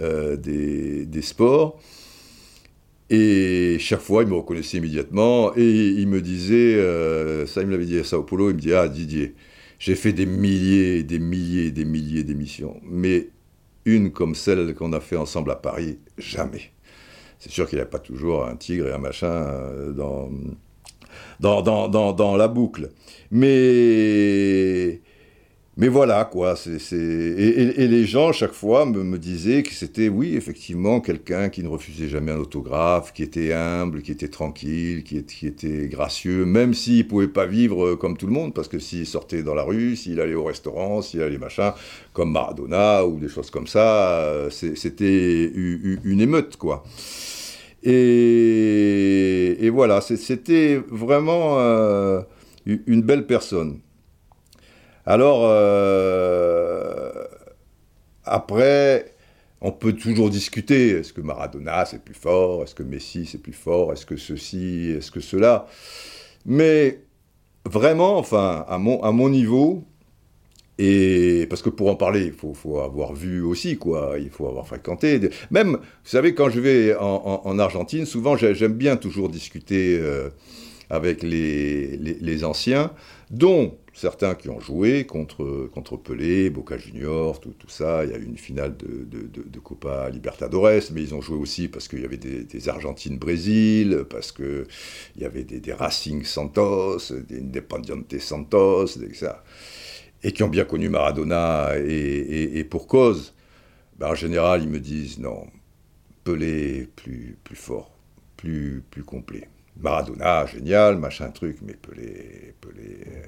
euh, 0.00 0.36
des, 0.36 1.22
sports. 1.22 1.80
Et 3.10 3.76
chaque 3.78 4.00
fois, 4.00 4.22
il 4.22 4.28
me 4.28 4.34
reconnaissait 4.34 4.78
immédiatement 4.78 5.52
et 5.56 5.70
il 5.70 6.08
me 6.08 6.20
disait, 6.20 6.74
euh, 6.74 7.46
ça 7.46 7.60
il 7.60 7.66
me 7.66 7.72
l'avait 7.72 7.84
dit 7.84 7.98
à 7.98 8.04
Sao 8.04 8.22
Paulo, 8.22 8.50
il 8.50 8.56
me 8.56 8.60
dit, 8.60 8.72
ah 8.72 8.88
Didier, 8.88 9.34
j'ai 9.78 9.94
fait 9.94 10.12
des 10.12 10.26
milliers, 10.26 11.02
des 11.02 11.18
milliers, 11.18 11.70
des 11.70 11.84
milliers 11.84 12.24
d'émissions, 12.24 12.80
mais 12.82 13.28
une 13.84 14.10
comme 14.10 14.34
celle 14.34 14.74
qu'on 14.74 14.92
a 14.94 15.00
fait 15.00 15.16
ensemble 15.16 15.50
à 15.50 15.56
Paris, 15.56 15.98
jamais. 16.16 16.72
C'est 17.38 17.50
sûr 17.50 17.68
qu'il 17.68 17.76
n'y 17.76 17.82
a 17.82 17.86
pas 17.86 17.98
toujours 17.98 18.46
un 18.46 18.56
tigre 18.56 18.88
et 18.88 18.92
un 18.92 18.98
machin 18.98 19.26
euh, 19.26 19.92
dans, 19.92 20.30
dans, 21.44 22.36
la 22.36 22.48
boucle. 22.48 22.90
Mais, 23.30 25.00
mais 25.76 25.88
voilà, 25.88 26.24
quoi. 26.24 26.56
c'est 26.56 26.94
Et, 26.94 27.88
les 27.88 28.04
gens, 28.06 28.32
chaque 28.32 28.52
fois, 28.52 28.86
me, 28.86 29.02
me 29.02 29.18
disaient 29.18 29.62
que 29.62 29.72
c'était, 29.72 30.08
oui, 30.08 30.36
effectivement, 30.36 31.00
quelqu'un 31.00 31.48
qui 31.48 31.62
ne 31.62 31.68
refusait 31.68 32.08
jamais 32.08 32.32
un 32.32 32.38
autographe, 32.38 33.12
qui 33.12 33.22
était 33.22 33.52
humble, 33.52 34.02
qui 34.02 34.12
était 34.12 34.28
tranquille, 34.28 35.02
qui, 35.04 35.22
qui 35.24 35.46
était 35.46 35.88
gracieux, 35.88 36.44
même 36.46 36.74
s'il 36.74 36.98
ne 36.98 37.02
pouvait 37.02 37.28
pas 37.28 37.46
vivre 37.46 37.94
comme 37.96 38.16
tout 38.16 38.26
le 38.26 38.32
monde, 38.32 38.54
parce 38.54 38.68
que 38.68 38.78
s'il 38.78 39.06
sortait 39.06 39.42
dans 39.42 39.54
la 39.54 39.64
rue, 39.64 39.96
s'il 39.96 40.20
allait 40.20 40.34
au 40.34 40.44
restaurant, 40.44 41.02
s'il 41.02 41.22
allait 41.22 41.38
machin, 41.38 41.74
comme 42.12 42.32
Maradona 42.32 43.04
ou 43.06 43.18
des 43.18 43.28
choses 43.28 43.50
comme 43.50 43.66
ça, 43.66 44.20
euh, 44.20 44.50
c'était 44.50 45.50
une 45.54 46.20
émeute, 46.20 46.56
quoi. 46.56 46.84
Et, 47.84 49.70
voilà, 49.70 50.00
c'était 50.00 50.80
vraiment 50.88 51.58
euh, 51.58 52.22
une 52.64 53.02
belle 53.02 53.26
personne. 53.26 53.80
Alors, 55.06 55.42
euh, 55.44 57.12
après, 58.24 59.14
on 59.60 59.70
peut 59.70 59.92
toujours 59.92 60.30
discuter, 60.30 60.90
est-ce 60.90 61.12
que 61.12 61.20
Maradona 61.20 61.84
c'est 61.84 62.02
plus 62.02 62.14
fort, 62.14 62.62
est-ce 62.62 62.74
que 62.74 62.82
Messi 62.82 63.26
c'est 63.26 63.38
plus 63.38 63.52
fort, 63.52 63.92
est-ce 63.92 64.06
que 64.06 64.16
ceci, 64.16 64.94
est-ce 64.96 65.10
que 65.10 65.20
cela? 65.20 65.66
Mais 66.46 67.00
vraiment, 67.66 68.18
enfin, 68.18 68.64
à 68.68 68.78
mon, 68.78 69.02
à 69.02 69.12
mon 69.12 69.28
niveau, 69.28 69.84
et 70.78 71.46
parce 71.48 71.62
que 71.62 71.70
pour 71.70 71.88
en 71.88 71.94
parler, 71.94 72.24
il 72.24 72.32
faut, 72.32 72.80
avoir 72.80 73.14
vu 73.14 73.42
aussi, 73.42 73.76
quoi. 73.76 74.16
Il 74.18 74.30
faut 74.30 74.48
avoir 74.48 74.66
fréquenté. 74.66 75.20
Même, 75.50 75.72
vous 75.72 75.78
savez, 76.04 76.34
quand 76.34 76.50
je 76.50 76.60
vais 76.60 76.96
en, 76.96 77.58
Argentine, 77.58 78.06
souvent, 78.06 78.36
j'aime 78.36 78.72
bien 78.74 78.96
toujours 78.96 79.28
discuter 79.28 79.96
euh, 80.00 80.30
avec 80.90 81.22
les, 81.22 82.44
anciens, 82.44 82.90
dont 83.30 83.76
certains 83.92 84.34
qui 84.34 84.48
ont 84.48 84.58
joué 84.58 85.04
contre, 85.04 85.70
contre 85.72 85.96
Pelé, 85.96 86.50
Boca 86.50 86.76
Juniors, 86.76 87.40
tout, 87.40 87.54
ça. 87.68 88.04
Il 88.04 88.10
y 88.10 88.14
a 88.14 88.18
eu 88.18 88.24
une 88.24 88.36
finale 88.36 88.76
de, 88.76 89.58
Copa 89.60 90.10
Libertadores, 90.10 90.90
mais 90.92 91.02
ils 91.02 91.14
ont 91.14 91.20
joué 91.20 91.36
aussi 91.36 91.68
parce 91.68 91.86
qu'il 91.86 92.00
y 92.00 92.04
avait 92.04 92.16
des, 92.16 92.42
des 92.42 92.68
Argentines-Brésil, 92.68 94.06
parce 94.10 94.32
qu'il 94.32 94.66
y 95.18 95.24
avait 95.24 95.44
des, 95.44 95.72
Racing 95.72 96.24
Santos, 96.24 97.12
des 97.28 97.38
Independiente 97.38 98.18
Santos, 98.18 98.98
des, 98.98 99.14
ça 99.14 99.44
et 100.24 100.32
qui 100.32 100.42
ont 100.42 100.48
bien 100.48 100.64
connu 100.64 100.88
Maradona 100.88 101.72
et, 101.78 102.64
pour 102.70 102.88
cause, 102.88 103.34
ben, 103.98 104.08
en 104.08 104.14
général, 104.16 104.62
ils 104.62 104.68
me 104.70 104.80
disent 104.80 105.18
non, 105.20 105.46
Pelé 106.24 106.88
plus, 106.96 107.38
plus 107.44 107.56
fort, 107.56 107.92
plus, 108.36 108.82
plus 108.90 109.04
complet. 109.04 109.48
Maradona, 109.78 110.46
génial, 110.46 110.98
machin 110.98 111.30
truc, 111.30 111.58
mais 111.62 111.74
Pelé, 111.74 112.54
Pelé. 112.60 112.98
Euh, 113.06 113.22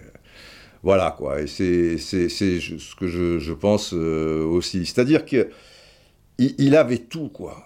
Voilà, 0.83 1.15
quoi. 1.17 1.43
Et 1.43 1.47
c'est 1.47 1.99
ce 1.99 2.97
que 2.97 3.09
je, 3.09 3.39
je 3.39 3.53
pense 3.53 3.93
aussi. 3.93 4.87
C'est-à-dire 4.87 5.25
qu'il 5.27 5.49
il 6.39 6.77
avait 6.77 6.99
tout, 6.99 7.29
quoi 7.29 7.65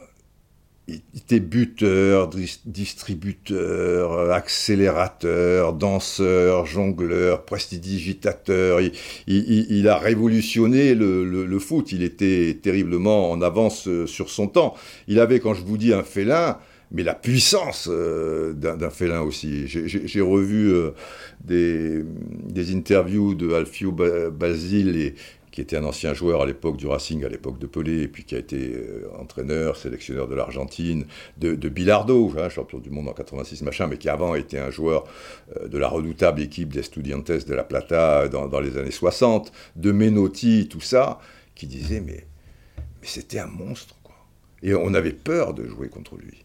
il 0.91 1.19
était 1.19 1.41
buteur, 1.41 2.31
distributeur, 2.65 4.33
accélérateur, 4.33 5.73
danseur, 5.73 6.67
jongleur, 6.67 7.45
prestidigitateur. 7.45 8.81
Il, 9.27 9.89
a 9.89 9.99
révolutionné 9.99 10.95
le, 10.95 11.59
foot. 11.59 11.93
Il 11.93 12.03
était 12.03 12.59
terriblement 12.63 13.31
en 13.31 13.43
avance 13.43 13.87
euh, 13.87 14.07
sur 14.07 14.31
son 14.31 14.49
temps. 14.49 14.75
Il 15.07 15.21
avait, 15.21 15.41
quand 15.41 15.55
je 15.55 15.63
vous 15.63 15.77
dis 15.77 15.93
un 15.93 16.03
félin, 16.03 16.59
mais 16.93 17.03
la 17.05 17.15
puissance 17.15 17.89
euh, 17.91 18.53
d'un 18.53 18.91
félin 18.91 19.21
aussi. 19.21 19.69
J'ai 19.69 20.21
revu 20.21 20.73
euh, 20.73 20.91
des, 21.45 22.03
des, 22.49 22.75
interviews 22.75 23.35
de 23.35 23.53
Alfio 23.53 23.93
Basile 23.93 24.97
et, 24.97 25.15
qui 25.51 25.61
était 25.61 25.77
un 25.77 25.85
ancien 25.85 26.15
joueur 26.15 26.43
à 26.43 26.47
l'époque 26.47 26.77
du 26.77 26.87
Racing, 26.87 27.25
à 27.25 27.29
l'époque 27.29 27.59
de 27.59 27.67
Pelé, 27.67 28.03
et 28.03 28.09
puis 28.09 28.25
qui 28.25 28.35
a 28.35 28.39
été 28.39 28.73
euh, 28.75 29.09
entraîneur, 29.19 29.77
sélectionneur 29.77 30.29
de 30.29 30.35
l'Argentine, 30.35 31.07
de, 31.39 31.55
de 31.55 31.69
Bilardo, 31.69 32.33
hein, 32.39 32.49
champion 32.49 32.79
du 32.79 32.91
monde 32.91 33.09
en 33.09 33.13
86, 33.13 33.63
machin, 33.63 33.87
mais 33.87 33.99
qui 33.99 34.09
avant 34.09 34.35
était 34.35 34.59
un 34.59 34.71
joueur 34.71 35.05
euh, 35.57 35.69
de 35.69 35.79
la 35.79 35.89
redoutable 35.89 36.41
équipe 36.41 36.73
d'Estudiantes 36.73 37.31
de 37.31 37.55
la 37.55 37.65
Plata 37.65 38.29
dans, 38.29 38.47
dans, 38.47 38.61
les 38.61 38.77
années 38.77 38.91
60, 38.91 39.53
de 39.77 39.93
Menotti, 39.93 40.69
tout 40.69 40.81
ça, 40.81 41.19
qui 41.55 41.67
disait 41.67 42.01
mais, 42.01 42.27
mais 43.01 43.07
c'était 43.07 43.39
un 43.39 43.47
monstre, 43.47 43.97
quoi. 44.03 44.17
Et 44.63 44.75
on 44.75 44.95
avait 44.95 45.13
peur 45.13 45.55
de 45.55 45.67
jouer 45.67 45.89
contre 45.89 46.17
lui 46.17 46.45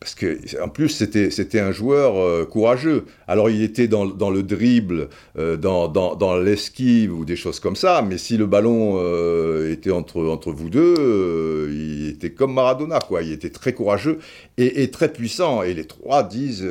parce 0.00 0.14
que 0.14 0.38
en 0.62 0.68
plus 0.68 0.88
c'était 0.90 1.60
un 1.60 1.72
joueur 1.72 2.16
euh, 2.16 2.44
courageux. 2.44 3.04
Alors 3.26 3.50
il 3.50 3.62
était 3.62 3.88
dans, 3.88 4.06
dans 4.06 4.30
le 4.30 4.42
dribble, 4.44 5.08
euh, 5.36 5.56
dans, 5.56 5.88
dans, 5.88 6.36
l'esquive 6.36 7.12
ou 7.18 7.24
des 7.24 7.34
choses 7.34 7.58
comme 7.58 7.74
ça, 7.74 8.02
mais 8.02 8.16
si 8.16 8.36
le 8.36 8.46
ballon 8.46 9.00
euh, 9.02 9.72
était 9.72 9.90
entre 9.90 10.24
entre 10.26 10.52
vous 10.52 10.70
deux, 10.70 11.68
il 11.72 12.10
était 12.10 12.30
comme 12.30 12.54
Maradona 12.54 13.00
quoi. 13.00 13.22
Il 13.22 13.32
était 13.32 13.50
très 13.50 13.72
courageux 13.72 14.18
et, 14.56 14.82
et 14.82 14.90
très 14.90 15.12
puissant. 15.12 15.62
Et 15.64 15.74
les 15.74 15.84
trois 15.84 16.22
disent 16.22 16.66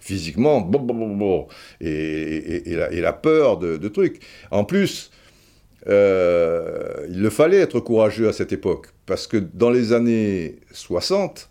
physiquement 0.00 0.62
bon, 0.62 0.80
bon, 0.80 0.94
bon, 0.94 1.16
bon. 1.16 1.48
Et, 1.82 1.90
et, 1.90 2.72
et, 2.72 2.76
la, 2.76 2.90
et, 2.92 3.00
la, 3.02 3.12
peur 3.12 3.58
de, 3.58 3.76
de 3.76 3.88
trucs. 3.88 4.20
En 4.50 4.64
plus. 4.64 5.10
il 5.86 5.92
le 5.92 7.30
fallait 7.30 7.58
être 7.58 7.80
courageux 7.80 8.28
à 8.28 8.32
cette 8.32 8.52
époque, 8.52 8.86
parce 9.04 9.26
que 9.26 9.36
dans 9.36 9.70
les 9.70 9.92
années 9.92 10.56
60, 10.72 11.50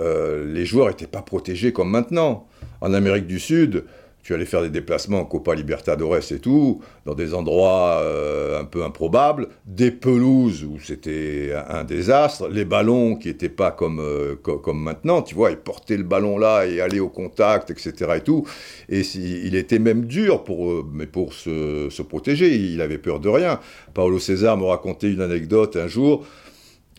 euh, 0.00 0.44
les 0.52 0.64
joueurs 0.64 0.88
n'étaient 0.88 1.06
pas 1.06 1.22
protégés 1.22 1.72
comme 1.72 1.90
maintenant. 1.90 2.46
En 2.80 2.94
Amérique 2.94 3.26
du 3.26 3.38
Sud, 3.38 3.84
tu 4.22 4.34
allais 4.34 4.46
faire 4.46 4.62
des 4.62 4.70
déplacements 4.70 5.20
en 5.20 5.24
Copa 5.24 5.54
Libertadores 5.54 6.32
et 6.32 6.38
tout, 6.38 6.80
dans 7.04 7.14
des 7.14 7.34
endroits 7.34 8.00
euh, 8.02 8.60
un 8.60 8.64
peu 8.64 8.84
improbables, 8.84 9.48
des 9.66 9.90
pelouses 9.90 10.64
où 10.64 10.78
c'était 10.78 11.52
un, 11.68 11.84
désastre, 11.84 12.48
les 12.48 12.64
ballons 12.64 13.16
qui 13.16 13.28
n'étaient 13.28 13.48
pas 13.48 13.70
comme, 13.70 13.98
euh, 13.98 14.36
comme 14.36 14.82
maintenant, 14.82 15.22
tu 15.22 15.34
vois, 15.34 15.50
ils 15.50 15.56
portaient 15.56 15.96
le 15.96 16.04
ballon 16.04 16.38
là 16.38 16.66
et 16.66 16.80
allaient 16.80 17.00
au 17.00 17.08
contact, 17.08 17.70
etc. 17.70 18.12
et 18.16 18.20
tout. 18.20 18.46
Et 18.88 19.00
il 19.00 19.54
était 19.54 19.78
même 19.78 20.04
dur 20.04 20.44
pour, 20.44 20.84
mais 20.90 21.06
pour 21.06 21.34
se, 21.34 22.02
protéger, 22.02 22.54
il 22.54 22.80
avait 22.80 22.98
peur 22.98 23.20
de 23.20 23.28
rien. 23.28 23.60
Paolo 23.94 24.18
César 24.18 24.56
me 24.56 24.64
racontait 24.64 25.10
une 25.10 25.20
anecdote 25.20 25.76
un 25.76 25.88
jour, 25.88 26.26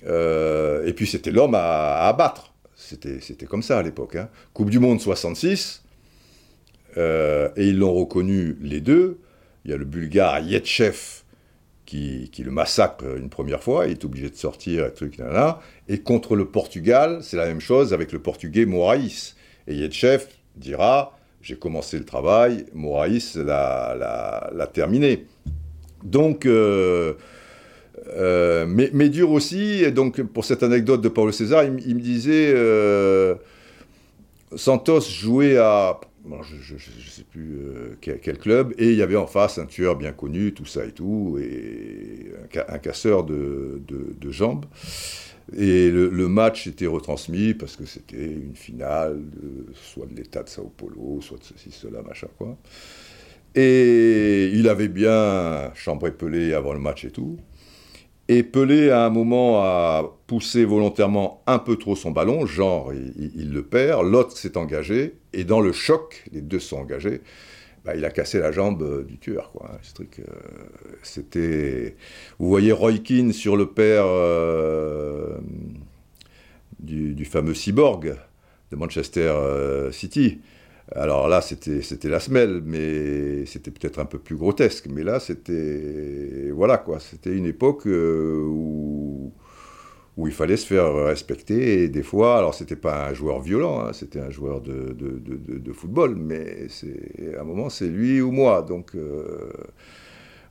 et 0.03 0.93
puis 0.95 1.05
c'était 1.05 1.31
l'homme 1.31 1.55
à 1.55 2.07
abattre 2.07 2.50
c'était 2.81 3.45
comme 3.45 3.63
ça 3.63 3.79
à 3.79 3.83
l'époque. 3.83 4.15
Hein. 4.15 4.29
Coupe 4.53 4.69
du 4.69 4.79
Monde 4.79 4.99
66, 4.99 5.83
euh, 6.97 7.49
et 7.55 7.67
ils 7.67 7.77
l'ont 7.77 7.93
reconnu 7.93 8.57
les 8.61 8.81
deux. 8.81 9.19
Il 9.63 9.71
y 9.71 9.73
a 9.73 9.77
le 9.77 9.85
Bulgare 9.85 10.39
Yetchev 10.39 11.23
qui, 11.85 12.29
qui, 12.31 12.43
le 12.43 12.51
massacre 12.51 13.17
une 13.17 13.29
première 13.29 13.61
fois, 13.61 13.85
il 13.85 13.91
est 13.91 14.05
obligé 14.05 14.29
de 14.29 14.35
sortir, 14.35 14.85
et 14.85 14.93
truc, 14.93 15.17
Et 15.87 15.99
contre 15.99 16.35
le 16.35 16.45
Portugal, 16.45 17.19
c'est 17.21 17.37
la 17.37 17.45
même 17.45 17.59
chose 17.59 17.93
avec 17.93 18.11
le 18.11 18.19
Portugais 18.19 18.65
Moraïs. 18.65 19.35
Et 19.67 19.75
Yetchev 19.75 20.25
dira 20.55 21.17
J'ai 21.41 21.57
commencé 21.57 21.99
le 21.99 22.05
travail, 22.05 22.65
Moraïs 22.73 23.35
l'a 23.35 24.69
terminé. 24.73 25.25
Donc. 26.03 26.45
Euh, 26.45 27.13
euh, 28.07 28.65
mais, 28.67 28.89
mais, 28.93 29.09
dur 29.09 29.31
aussi, 29.31 29.83
et 29.83 29.91
donc 29.91 30.21
pour 30.21 30.45
cette 30.45 30.63
anecdote 30.63 31.01
de 31.01 31.09
Paulo 31.09 31.31
César, 31.31 31.63
il, 31.63 31.95
me 31.95 31.99
disait 31.99 32.51
euh, 32.55 33.35
Santos 34.55 35.01
jouait 35.01 35.57
à, 35.57 35.99
je 36.43 36.73
ne 36.73 36.79
sais 36.79 37.23
plus 37.29 37.57
euh, 37.57 37.95
quel, 37.99 38.37
club, 38.37 38.73
et 38.77 38.91
il 38.91 38.95
y 38.95 39.01
avait 39.01 39.17
en 39.17 39.27
face 39.27 39.57
un 39.57 39.65
tueur 39.65 39.97
bien 39.97 40.13
connu, 40.13 40.53
tout 40.53 40.65
ça 40.65 40.85
et 40.85 40.91
tout, 40.91 41.37
et 41.41 42.31
un, 42.69 42.77
casseur 42.77 43.23
de, 43.23 43.81
de, 43.87 44.31
jambes. 44.31 44.65
Et 45.57 45.91
le, 45.91 46.27
match 46.29 46.67
était 46.67 46.87
retransmis 46.87 47.53
parce 47.53 47.75
que 47.75 47.85
c'était 47.85 48.25
une 48.25 48.55
finale, 48.55 49.21
soit 49.73 50.05
de 50.05 50.15
l'État 50.15 50.43
de 50.43 50.49
Sao 50.49 50.71
Paulo, 50.75 51.19
soit 51.19 51.37
de 51.39 51.43
ceci, 51.43 51.71
cela, 51.71 52.01
machin, 52.03 52.27
quoi. 52.37 52.57
Et 53.53 54.49
il 54.53 54.69
avait 54.69 54.87
bien 54.87 55.73
chambré 55.75 56.11
Pelé 56.11 56.53
avant 56.53 56.71
le 56.71 56.79
match 56.79 57.03
et 57.03 57.11
tout. 57.11 57.37
Et 58.33 58.43
Pelé, 58.43 58.89
à 58.91 59.03
un 59.05 59.09
moment, 59.09 59.61
a 59.61 60.09
poussé 60.25 60.63
volontairement 60.63 61.43
un 61.47 61.59
peu 61.59 61.75
trop 61.75 61.97
son 61.97 62.11
ballon, 62.11 62.45
genre 62.45 62.93
il, 62.93 63.51
le 63.51 63.61
perd, 63.61 64.09
l'autre 64.09 64.37
s'est 64.37 64.55
engagé, 64.55 65.15
et 65.33 65.43
dans 65.43 65.59
le 65.59 65.73
choc, 65.73 66.23
les 66.31 66.39
deux 66.39 66.61
sont 66.61 66.77
engagés, 66.77 67.19
bah, 67.83 67.93
il 67.93 68.05
a 68.05 68.09
cassé 68.09 68.39
la 68.39 68.53
jambe 68.53 69.05
du 69.05 69.17
tueur. 69.17 69.51
Quoi. 69.51 69.77
Ce 69.81 69.93
truc, 69.93 70.19
euh, 70.19 70.31
c'était... 71.03 71.97
Vous 72.39 72.47
voyez 72.47 72.71
Roy 72.71 72.99
Keane 72.99 73.33
sur 73.33 73.57
le 73.57 73.65
père 73.65 74.05
euh, 74.05 75.37
du, 76.79 77.25
fameux 77.25 77.53
cyborg 77.53 78.15
de 78.71 78.75
Manchester 78.77 79.33
euh, 79.35 79.91
City. 79.91 80.39
Alors 80.95 81.29
là, 81.29 81.41
c'était 81.41 82.09
la 82.09 82.19
semelle, 82.19 82.61
mais 82.65 83.45
c'était 83.45 83.71
peut-être 83.71 83.99
un 83.99 84.05
peu 84.05 84.19
plus 84.19 84.35
grotesque. 84.35 84.87
Mais 84.89 85.03
là, 85.03 85.19
c'était. 85.19 86.49
Voilà 86.51 86.77
quoi. 86.77 86.99
C'était 86.99 87.31
une 87.35 87.45
époque 87.45 87.87
euh, 87.87 88.41
où, 88.43 89.31
il 90.27 90.33
fallait 90.33 90.57
se 90.57 90.67
faire 90.67 90.93
respecter. 90.93 91.83
Et 91.83 91.87
des 91.89 92.03
fois, 92.03 92.37
alors 92.37 92.53
c'était 92.53 92.75
pas 92.75 93.07
un 93.09 93.13
joueur 93.13 93.39
violent, 93.39 93.79
hein, 93.81 93.93
c'était 93.93 94.19
un 94.19 94.29
joueur 94.29 94.61
de, 94.61 95.71
football, 95.73 96.15
mais 96.15 96.67
à 97.37 97.41
un 97.41 97.43
moment, 97.43 97.69
c'est 97.69 97.87
lui 97.87 98.21
ou 98.21 98.31
moi. 98.31 98.61
Donc 98.61 98.95
euh, 98.95 99.51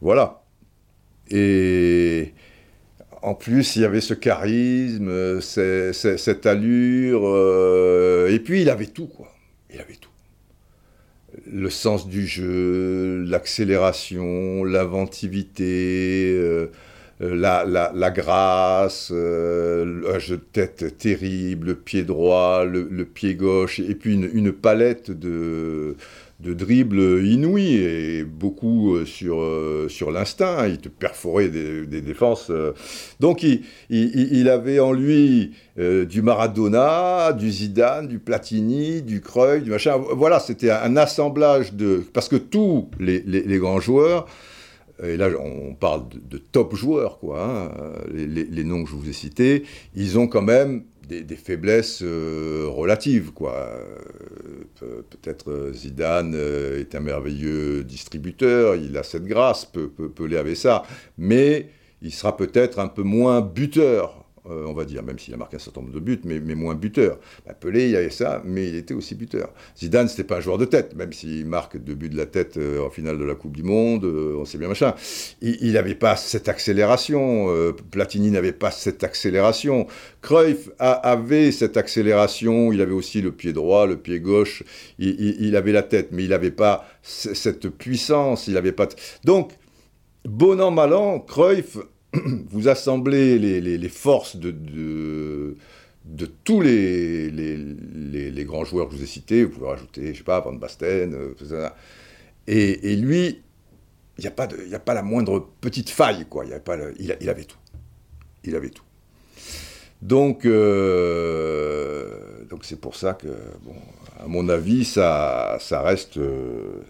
voilà. 0.01 0.43
Et 1.31 2.33
en 3.23 3.35
plus, 3.35 3.77
il 3.77 3.83
y 3.83 3.85
avait 3.85 4.01
ce 4.01 4.15
charisme, 4.15 5.41
cette 5.41 6.47
allure, 6.47 7.23
euh, 7.25 8.29
et 8.33 8.41
puis 8.41 8.63
il 8.63 8.71
avait 8.71 8.87
tout, 8.87 9.07
quoi. 9.07 9.29
Il 9.73 9.81
avait 9.81 9.95
tout 9.95 10.10
le 11.53 11.71
sens 11.71 12.09
du 12.09 12.27
jeu, 12.27 13.25
l'accélération, 13.27 14.65
l'inventivité, 14.65 16.33
euh, 16.37 16.67
euh, 17.23 17.35
la, 17.35 18.11
grâce, 18.11 19.11
euh, 19.13 20.15
un 20.15 20.19
jeu 20.19 20.37
de 20.37 20.43
tête 20.53 20.97
terrible, 20.99 21.69
le 21.69 21.75
pied 21.75 22.03
droit, 22.03 22.65
le, 22.65 23.05
pied 23.05 23.35
gauche, 23.35 23.81
et 23.81 23.95
puis 23.95 24.15
une 24.15 24.53
palette 24.53 25.11
de, 25.11 25.97
de 26.43 26.55
dribble 26.55 27.25
inouï 27.25 27.75
et 27.75 28.25
beaucoup 28.25 28.95
euh, 28.95 29.05
sur, 29.05 29.41
euh, 29.41 29.89
sur 29.89 30.11
l'instinct. 30.11 30.67
Il 30.67 30.79
te 30.79 30.89
perforait 30.89 31.49
des, 31.49 32.01
défenses. 32.01 32.49
Euh. 32.51 32.73
Donc 33.21 33.43
il, 33.43 33.63
il, 33.91 34.49
avait 34.49 34.81
en 34.81 34.93
lui 34.93 35.53
du 35.77 36.21
Maradona, 36.21 37.33
du 37.33 37.51
Zidane, 37.51 38.07
du 38.07 38.19
Platini, 38.19 39.03
du 39.03 39.21
Cruyff, 39.21 39.63
du 39.63 39.71
machin. 39.71 39.97
Voilà, 40.13 40.41
c'était 40.41 40.71
un 40.71 40.97
assemblage 40.97 41.73
de... 41.73 42.03
Parce 42.13 42.29
que 42.29 42.37
tous 42.37 42.91
les, 42.99 43.21
les, 43.21 43.59
grands 43.59 43.81
joueurs, 43.81 44.27
et 45.03 45.17
là 45.17 45.29
on 45.39 45.75
parle 45.75 46.03
de, 46.11 46.37
top 46.37 46.75
joueurs, 46.75 47.19
quoi, 47.19 47.43
hein, 47.43 47.71
les, 48.13 48.27
les, 48.27 48.65
noms 48.65 48.85
que 48.85 48.91
je 48.91 48.95
vous 48.95 49.09
ai 49.09 49.15
cités, 49.15 49.63
ils 49.95 50.19
ont 50.19 50.27
quand 50.27 50.43
même 50.43 50.83
des, 51.11 51.37
faiblesses 51.37 52.03
euh, 52.03 52.67
relatives, 52.69 53.33
quoi. 53.33 53.55
Euh, 54.83 55.03
peut-être 55.11 55.51
euh, 55.51 55.73
Zidane 55.73 56.35
est 56.35 56.95
un 56.95 57.01
merveilleux 57.01 57.85
distributeur, 57.85 58.77
il 58.77 58.97
a 58.97 59.03
cette 59.03 59.25
grâce, 59.25 59.65
peut, 59.65 59.89
peut, 59.89 60.55
ça, 60.55 60.85
mais 61.19 61.69
il 62.03 62.13
sera 62.13 62.37
peut-être 62.37 62.79
un 62.79 62.89
peu 62.89 63.03
moins 63.03 63.41
buteur. 63.41 64.20
Euh, 64.51 64.67
on 64.67 64.73
va 64.73 64.85
dire, 64.85 65.03
même 65.03 65.19
s'il 65.19 65.35
a 65.35 65.37
marqué 65.37 65.57
un 65.57 65.61
certain 65.61 65.81
nombre 65.81 65.93
de 65.93 66.01
buts, 66.01 66.21
mais, 66.25 66.41
moins 66.55 66.75
buteur. 66.75 67.19
Bah, 67.47 67.55
Pelé, 67.55 67.87
il 67.87 67.91
y 67.93 67.97
avait 67.97 68.11
ça, 68.11 68.43
mais 68.45 68.69
il 68.69 68.77
était 68.77 68.95
aussi 68.95 69.15
buteur. 69.15 69.53
Zidane, 69.79 70.09
c'était 70.09 70.25
pas 70.25 70.39
un 70.39 70.41
joueur 70.41 70.59
de 70.59 70.65
tête, 70.65 70.95
même 70.97 71.13
s'il 71.13 71.47
marque 71.47 71.77
deux 71.77 71.95
buts 71.95 72.09
de 72.09 72.17
la 72.17 72.27
tête 72.27 72.57
euh, 72.57 72.85
en 72.85 72.91
finale 72.91 73.19
de 73.19 73.25
la 73.25 73.35
Coupe 73.35 73.57
du 73.57 73.63
Monde, 73.63 74.05
euh, 74.05 74.37
on 74.39 74.45
sait 74.45 74.59
bien 74.59 74.69
machin. 74.69 74.95
Il 75.41 75.73
n'avait 75.73 75.95
pas 75.95 76.17
cette 76.17 76.49
accélération, 76.49 77.47
Platini 77.91 78.31
n'avait 78.31 78.53
pas 78.53 78.71
cette 78.71 79.05
accélération. 79.05 79.87
Cruyff 80.23 80.71
avait 80.79 81.53
cette 81.53 81.77
accélération, 81.77 82.73
il 82.73 82.81
avait 82.81 82.93
aussi 82.93 83.21
le 83.21 83.33
pied 83.33 83.53
droit, 83.53 83.87
le 83.87 83.97
pied 83.97 84.21
gauche, 84.21 84.63
il, 84.99 85.57
avait 85.57 85.73
la 85.73 85.83
tête, 85.83 86.09
mais 86.13 86.25
il 86.25 86.31
n'avait 86.31 86.51
pas 86.51 86.87
cette 87.03 87.69
puissance, 87.69 88.47
il 88.47 88.55
n'avait 88.55 88.73
pas... 88.73 88.89
Donc, 89.25 89.53
bon 90.25 90.61
an, 90.61 90.71
mal 90.71 90.93
an, 90.93 91.21
Cruyff 91.21 91.79
vous 92.51 92.69
assemblez 92.69 93.39
les, 93.39 93.89
forces 93.89 94.37
de, 94.37 95.57
tous 96.45 96.61
les, 96.61 98.45
grands 98.45 98.65
joueurs 98.65 98.89
que 98.89 98.95
je 98.95 98.99
vous 98.99 99.05
ai 99.05 99.09
cités, 99.09 99.45
vous 99.45 99.51
pouvez 99.51 99.69
rajouter, 99.69 100.13
je 100.13 100.19
sais 100.19 100.25
pas, 100.25 100.41
Van 100.41 100.53
Basten, 100.53 101.15
euh, 101.15 101.69
et, 102.47 102.97
lui, 102.97 103.43
il 104.19 104.23
n'y 104.23 104.27
a, 104.27 104.31
pas 104.81 104.95
la 104.95 105.03
moindre 105.03 105.49
petite 105.61 105.91
faille, 105.91 106.27
il, 106.99 107.29
avait 107.31 107.45
tout. 107.45 107.59
Il 108.45 108.57
avait 108.57 108.71
tout. 108.71 108.83
Donc, 110.03 110.47
euh, 110.47 112.17
c'est 112.63 112.81
pour 112.81 112.97
ça 112.97 113.15
que, 113.15 113.29
à 114.19 114.27
mon 114.27 114.49
avis, 114.49 114.85
ça, 114.85 115.59
ça 115.61 115.81
reste, 115.83 116.17
le 116.17 116.83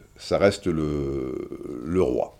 roi. 1.98 2.39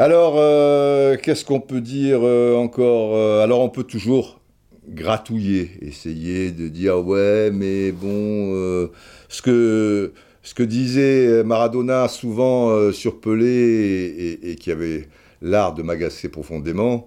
Alors, 0.00 0.36
euh, 0.38 1.18
qu'est-ce 1.18 1.44
qu'on 1.44 1.60
peut 1.60 1.82
dire 1.82 2.20
euh, 2.22 2.56
encore 2.56 3.14
euh, 3.14 3.44
Alors, 3.44 3.60
on 3.60 3.68
peut 3.68 3.84
toujours 3.84 4.40
gratouiller, 4.88 5.72
essayer 5.82 6.52
de 6.52 6.68
dire 6.68 7.04
ouais, 7.06 7.50
mais 7.52 7.92
bon, 7.92 8.88
ce 9.28 9.42
que 9.42 10.62
disait 10.62 11.44
Maradona 11.44 12.08
souvent 12.08 12.90
sur 12.92 13.20
Pelé 13.20 14.38
et 14.42 14.56
qui 14.56 14.70
avait 14.70 15.06
l'art 15.42 15.74
de 15.74 15.82
m'agacer 15.82 16.30
profondément, 16.30 17.06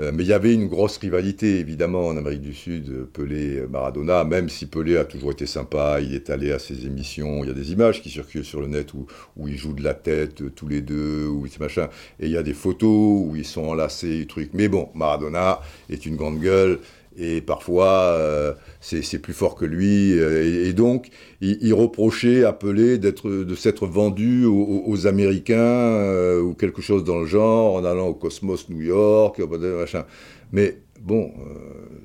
mais 0.00 0.22
il 0.22 0.28
y 0.28 0.32
avait 0.32 0.54
une 0.54 0.66
grosse 0.66 0.96
rivalité, 0.96 1.58
évidemment, 1.58 2.06
en 2.06 2.16
Amérique 2.16 2.40
du 2.40 2.54
Sud, 2.54 3.06
Pelé-Maradona, 3.12 4.24
même 4.24 4.48
si 4.48 4.66
Pelé 4.66 4.96
a 4.96 5.04
toujours 5.04 5.32
été 5.32 5.46
sympa, 5.46 6.00
il 6.00 6.14
est 6.14 6.30
allé 6.30 6.52
à 6.52 6.58
ses 6.58 6.86
émissions, 6.86 7.44
il 7.44 7.48
y 7.48 7.50
a 7.50 7.54
des 7.54 7.72
images 7.72 8.00
qui 8.02 8.08
circulent 8.08 8.44
sur 8.44 8.60
le 8.60 8.66
net 8.66 8.94
où, 8.94 9.06
où 9.36 9.48
ils 9.48 9.58
jouent 9.58 9.74
de 9.74 9.84
la 9.84 9.94
tête 9.94 10.42
euh, 10.42 10.50
tous 10.50 10.68
les 10.68 10.80
deux, 10.80 11.26
ou 11.26 11.46
machin, 11.60 11.88
et 12.18 12.26
il 12.26 12.32
y 12.32 12.36
a 12.36 12.42
des 12.42 12.54
photos 12.54 13.26
où 13.26 13.36
ils 13.36 13.44
sont 13.44 13.64
enlacés, 13.64 14.26
trucs. 14.28 14.54
Mais 14.54 14.68
bon, 14.68 14.88
Maradona 14.94 15.60
est 15.90 16.06
une 16.06 16.16
grande 16.16 16.40
gueule, 16.40 16.78
et 17.16 17.40
parfois 17.40 17.88
euh, 17.88 18.54
c'est 18.80 19.18
plus 19.18 19.32
fort 19.32 19.54
que 19.54 19.64
lui. 19.64 20.18
Euh, 20.18 20.66
et, 20.66 20.72
donc, 20.72 21.08
il, 21.40 21.72
reprochait 21.74 22.44
Pelé 22.58 22.98
de 22.98 23.54
s'être 23.54 23.86
vendu 23.86 24.44
aux, 24.44 25.06
Américains 25.06 25.56
euh, 25.58 26.40
ou 26.40 26.54
quelque 26.54 26.82
chose 26.82 27.04
dans 27.04 27.20
le 27.20 27.26
genre, 27.26 27.74
en 27.74 27.84
allant 27.84 28.08
au 28.08 28.14
Cosmos 28.14 28.68
New 28.68 28.82
York, 28.82 29.38
machin. 29.38 30.04
Mais 30.52 30.78
bon, 31.00 31.32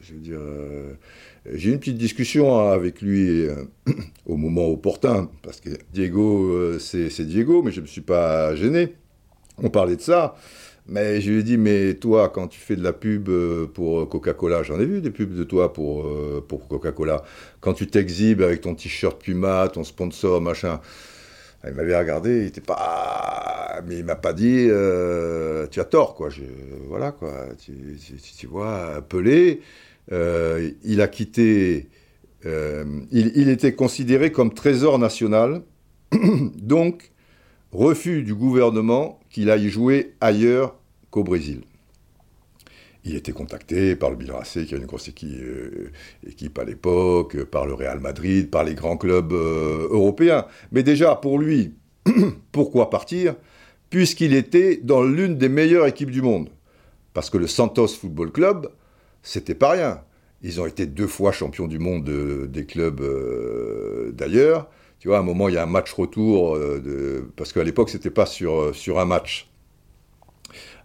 j'ai 0.01 1.69
eu 1.69 1.73
une 1.73 1.79
petite 1.79 1.97
discussion 1.97 2.69
avec 2.69 3.01
lui 3.01 3.47
au 4.25 4.37
moment 4.37 4.67
opportun, 4.67 5.29
parce 5.41 5.59
que 5.59 5.69
Diego, 5.93 6.77
c'est 6.79 7.25
Diego, 7.25 7.61
mais 7.63 7.71
je 7.71 7.77
ne 7.77 7.83
me 7.83 7.87
suis 7.87 8.01
pas 8.01 8.55
gêné. 8.55 8.95
On 9.61 9.69
parlait 9.69 9.95
de 9.95 10.01
ça. 10.01 10.35
Mais 10.87 11.19
je 11.19 11.31
lui 11.31 11.39
ai 11.39 11.43
dit, 11.43 11.57
mais 11.57 11.95
toi, 11.95 12.29
quand 12.29 12.47
tu 12.47 12.59
fais 12.59 12.75
de 12.75 12.83
la 12.83 12.93
pub 12.93 13.27
euh, 13.29 13.65
pour 13.65 14.07
Coca-Cola, 14.07 14.61
j'en 14.61 14.79
ai 14.79 14.85
vu 14.85 15.01
des 15.01 15.09
pubs 15.09 15.33
de 15.33 15.43
toi 15.43 15.73
pour, 15.73 16.05
euh, 16.05 16.45
pour 16.47 16.67
Coca-Cola, 16.67 17.23
quand 17.59 17.73
tu 17.73 17.87
t'exhibes 17.87 18.43
avec 18.43 18.61
ton 18.61 18.75
t-shirt 18.75 19.19
Puma, 19.19 19.67
ton 19.73 19.83
sponsor, 19.83 20.41
machin, 20.41 20.79
il 21.67 21.73
m'avait 21.73 21.97
regardé, 21.97 22.41
il 22.41 22.47
était 22.47 22.61
pas... 22.61 23.81
Mais 23.87 23.97
il 23.97 24.05
m'a 24.05 24.15
pas 24.15 24.33
dit, 24.33 24.67
euh, 24.69 25.65
tu 25.67 25.79
as 25.79 25.85
tort, 25.85 26.13
quoi. 26.13 26.29
Voilà, 26.87 27.11
quoi. 27.11 27.47
Tu, 27.57 28.47
vois, 28.47 29.01
Pelé, 29.09 29.61
il 30.11 31.01
a 31.01 31.07
quitté... 31.07 31.89
Il 32.43 33.49
était 33.49 33.73
considéré 33.73 34.31
comme 34.31 34.53
trésor 34.53 34.99
national, 34.99 35.63
donc 36.11 37.11
refus 37.71 38.21
du 38.21 38.35
gouvernement 38.35 39.19
qu'il 39.35 39.49
aille 39.49 39.67
jouer 39.67 40.13
ailleurs 40.21 40.75
qu'au 41.09 41.25
Brésil. 41.25 41.59
Il 43.03 43.17
était 43.17 43.33
contacté 43.33 43.97
par 43.97 44.09
le 44.09 44.15
AC, 44.33 44.65
qui 44.65 44.73
a 44.73 44.77
une 44.77 44.85
grosse 44.85 45.09
euh, 45.09 45.91
équipe, 46.25 46.57
à 46.57 46.63
l'époque, 46.63 47.43
par 47.43 47.65
le 47.65 47.73
Real 47.73 47.99
Madrid, 47.99 48.49
par 48.49 48.63
les 48.63 48.75
grands 48.75 48.95
clubs 48.95 49.33
euh, 49.33 49.89
européens. 49.91 50.45
Mais 50.71 50.83
déjà, 50.83 51.15
pour 51.15 51.37
lui, 51.37 51.73
pourquoi 52.53 52.89
partir? 52.89 53.35
Puisqu'il 53.89 54.33
était 54.33 54.79
dans 54.81 55.03
l'une 55.03 55.37
des 55.37 55.49
meilleures 55.49 55.85
équipes 55.85 56.11
du 56.11 56.21
monde. 56.21 56.47
Parce 57.13 57.29
que 57.29 57.37
le 57.37 57.47
Santos 57.47 57.89
Football 57.89 58.31
Club, 58.31 58.69
c'était 59.21 59.53
pas 59.53 59.71
rien. 59.71 60.01
Ils 60.43 60.61
ont 60.61 60.65
été 60.65 60.85
deux 60.85 61.07
fois 61.07 61.33
champions 61.33 61.67
du 61.67 61.77
monde 61.77 62.09
des 62.47 62.65
clubs 62.65 63.01
euh, 63.01 64.13
d'ailleurs. 64.13 64.69
Tu 65.05 65.09
vois, 65.09 65.17
à 65.17 65.19
un 65.19 65.23
moment, 65.23 65.49
il 65.49 65.53
y 65.53 65.57
a 65.59 65.61
un 65.61 65.67
match 65.67 65.93
retour, 65.93 66.55
euh, 66.55 67.31
parce 67.35 67.53
qu'à 67.53 67.63
l'époque, 67.63 67.91
c'était 67.91 68.09
pas 68.09 68.25
sur, 68.25 68.59
euh, 68.59 68.73
sur 68.73 68.99
un 68.99 69.05
match. 69.05 69.47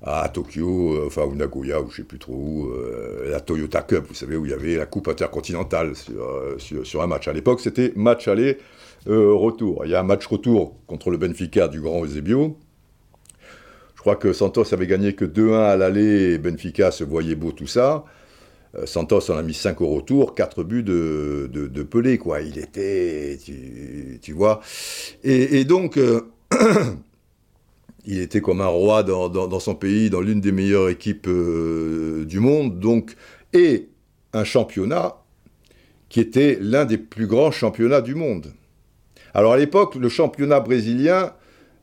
À 0.03 0.29
Tokyo, 0.29 0.93
euh, 0.93 1.07
enfin, 1.07 1.23
ou 1.23 1.35
Nagoya, 1.35 1.81
ou 1.81 1.89
je 1.89 1.97
sais 1.97 2.03
plus 2.03 2.19
trop 2.19 2.35
où, 2.35 2.71
la 3.25 3.41
Toyota 3.41 3.81
Cup, 3.81 4.05
vous 4.07 4.13
savez, 4.13 4.37
où 4.37 4.45
il 4.45 4.51
y 4.51 4.53
avait 4.53 4.77
la 4.77 4.85
Coupe 4.85 5.09
intercontinentale 5.09 5.95
sur, 6.59 6.85
sur, 6.85 7.01
un 7.01 7.07
match. 7.07 7.29
À 7.29 7.33
l'époque, 7.33 7.61
c'était 7.61 7.95
match 7.97 8.29
aller, 8.29 8.59
retour. 9.07 9.87
Il 9.87 9.91
y 9.91 9.95
a 9.95 10.01
un 10.01 10.03
match 10.03 10.27
retour 10.27 10.77
contre 10.87 11.09
le 11.09 11.17
Benfica 11.17 11.69
du 11.69 11.81
Grand 11.81 12.05
Eusebio. 12.05 12.59
Je 13.95 14.01
crois 14.03 14.17
que 14.17 14.35
Santos 14.35 14.75
avait 14.75 14.87
gagné 14.87 15.15
que 15.15 15.25
2-1 15.25 15.55
à 15.55 15.77
l'aller, 15.79 16.35
et 16.35 16.39
Benfica 16.39 16.91
se 16.91 17.05
voyait 17.05 17.37
beau 17.37 17.53
tout 17.53 17.67
ça. 17.67 18.05
Euh, 18.77 18.87
Santos 18.87 19.31
en 19.31 19.37
a 19.37 19.43
mis 19.43 19.55
5 19.55 19.81
au 19.81 19.89
retour, 19.89 20.35
4 20.35 20.63
buts 20.63 20.83
de, 20.83 21.83
Pelé, 21.83 22.19
quoi. 22.19 22.41
Il 22.41 22.59
était, 22.59 23.39
tu, 24.23 24.33
vois. 24.33 24.61
Et, 25.25 25.65
donc, 25.65 25.97
euh, 25.97 26.21
il 28.07 28.21
était 28.21 28.41
comme 28.41 28.61
un 28.61 28.67
roi 28.67 29.03
dans, 29.03 29.61
son 29.61 29.75
pays, 29.75 30.11
dans 30.11 30.21
l'une 30.21 30.41
des 30.41 30.53
meilleures 30.53 30.89
équipes 30.89 31.27
euh, 31.29 32.25
du 32.27 32.41
monde, 32.41 32.79
donc, 32.79 33.17
et 33.53 33.89
un 34.33 34.45
championnat 34.45 35.17
qui 36.09 36.21
était 36.21 36.59
l'un 36.61 36.85
des 36.85 36.99
plus 36.99 37.27
grands 37.27 37.51
championnats 37.51 38.01
du 38.01 38.15
monde. 38.15 38.53
Alors 39.35 39.53
à 39.53 39.57
l'époque, 39.57 39.95
le 39.95 40.09
championnat 40.09 40.61
brésilien 40.61 41.35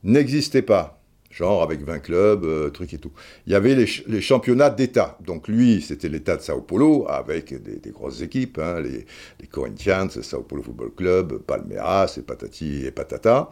n'existait 0.04 0.62
pas 0.62 0.97
genre 1.38 1.62
avec 1.62 1.82
20 1.82 2.00
clubs, 2.00 2.44
euh, 2.44 2.70
trucs 2.70 2.92
et 2.94 2.98
tout. 2.98 3.12
Il 3.46 3.52
y 3.52 3.56
avait 3.56 3.74
les, 3.74 4.20
championnats 4.20 4.70
d'État. 4.70 5.16
Donc 5.24 5.46
lui, 5.46 5.80
c'était 5.80 6.08
l'État 6.08 6.36
de 6.36 6.42
Sao 6.42 6.60
Paulo, 6.60 7.06
avec 7.08 7.54
des, 7.62 7.90
grosses 7.90 8.22
équipes, 8.22 8.58
hein, 8.58 8.80
les, 8.80 9.06
les, 9.40 9.46
Corinthians, 9.46 10.08
Sao 10.10 10.42
Paulo 10.42 10.62
Football 10.62 10.90
Club, 10.96 11.38
Palmeiras 11.38 12.16
et 12.18 12.22
patati 12.22 12.84
et 12.84 12.90
patata. 12.90 13.50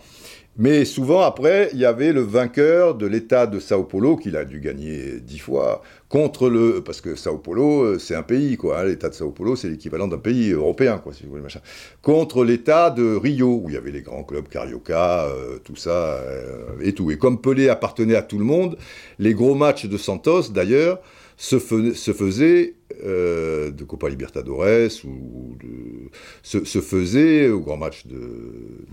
Mais 0.59 0.87
souvent, 0.87 1.21
après, 1.21 1.69
il 1.75 1.79
y 1.79 1.85
avait 1.85 2.15
le 2.15 2.23
vainqueur 2.23 2.95
de 2.95 3.07
l'État 3.07 3.47
de 3.47 3.61
Sao 3.61 3.85
Paulo, 3.85 4.17
qu'il 4.17 4.37
a 4.39 4.47
dû 4.47 4.61
gagner 4.61 5.21
dix 5.21 5.39
fois, 5.39 5.83
contre 6.09 6.49
le... 6.49 6.83
Parce 6.83 7.03
que 7.03 7.15
Sao 7.15 7.37
Paulo, 7.37 7.83
euh, 7.83 7.99
c'est 7.99 8.15
un 8.15 8.23
pays, 8.23 8.57
quoi. 8.57 8.81
Hein, 8.81 8.85
L'État 8.85 9.11
de 9.11 9.15
Sao 9.15 9.31
Paulo, 9.33 9.55
c'est 9.55 9.69
l'équivalent 9.69 10.09
d'un 10.09 10.17
pays 10.17 10.53
européen, 10.53 10.97
quoi, 10.97 11.13
si 11.13 11.25
vous 11.25 11.31
voulez, 11.31 11.43
machin. 11.43 11.61
Contre 12.01 12.43
l'État 12.43 12.89
de 12.89 13.17
Rio, 13.17 13.61
où 13.63 13.69
il 13.69 13.75
y 13.75 13.77
avait 13.77 13.91
les 13.91 14.01
grands 14.01 14.25
clubs 14.25 14.49
Carioca, 14.49 15.27
euh, 15.27 15.59
tout 15.63 15.77
ça, 15.77 16.15
euh, 16.15 16.79
et 16.81 16.95
tout. 16.95 17.11
Et 17.11 17.19
comme 17.19 17.39
Pelé 17.39 17.69
appartenait 17.69 18.17
à 18.17 18.23
tout 18.23 18.39
le 18.39 18.45
monde, 18.45 18.79
les 19.19 19.35
gros 19.35 19.55
matchs 19.55 19.85
de 19.85 19.99
Santos, 19.99 20.49
d'ailleurs, 20.49 21.01
se, 21.37 21.59
faisaient 21.59 22.77
de 23.03 23.85
Copa 23.85 24.09
Libertadores 24.09 25.05
ou 25.05 25.55
se 26.43 26.81
faisaient 26.81 27.51
au 27.51 27.61
grand 27.61 27.77
match 27.77 28.07
de 28.07 28.87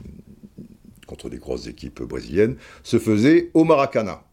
contre 1.13 1.29
des 1.29 1.37
grosses 1.37 1.67
équipes 1.67 2.01
brésiliennes, 2.01 2.55
se 2.81 2.97
faisait 2.97 3.51
au 3.53 3.65
Maracana. 3.65 4.23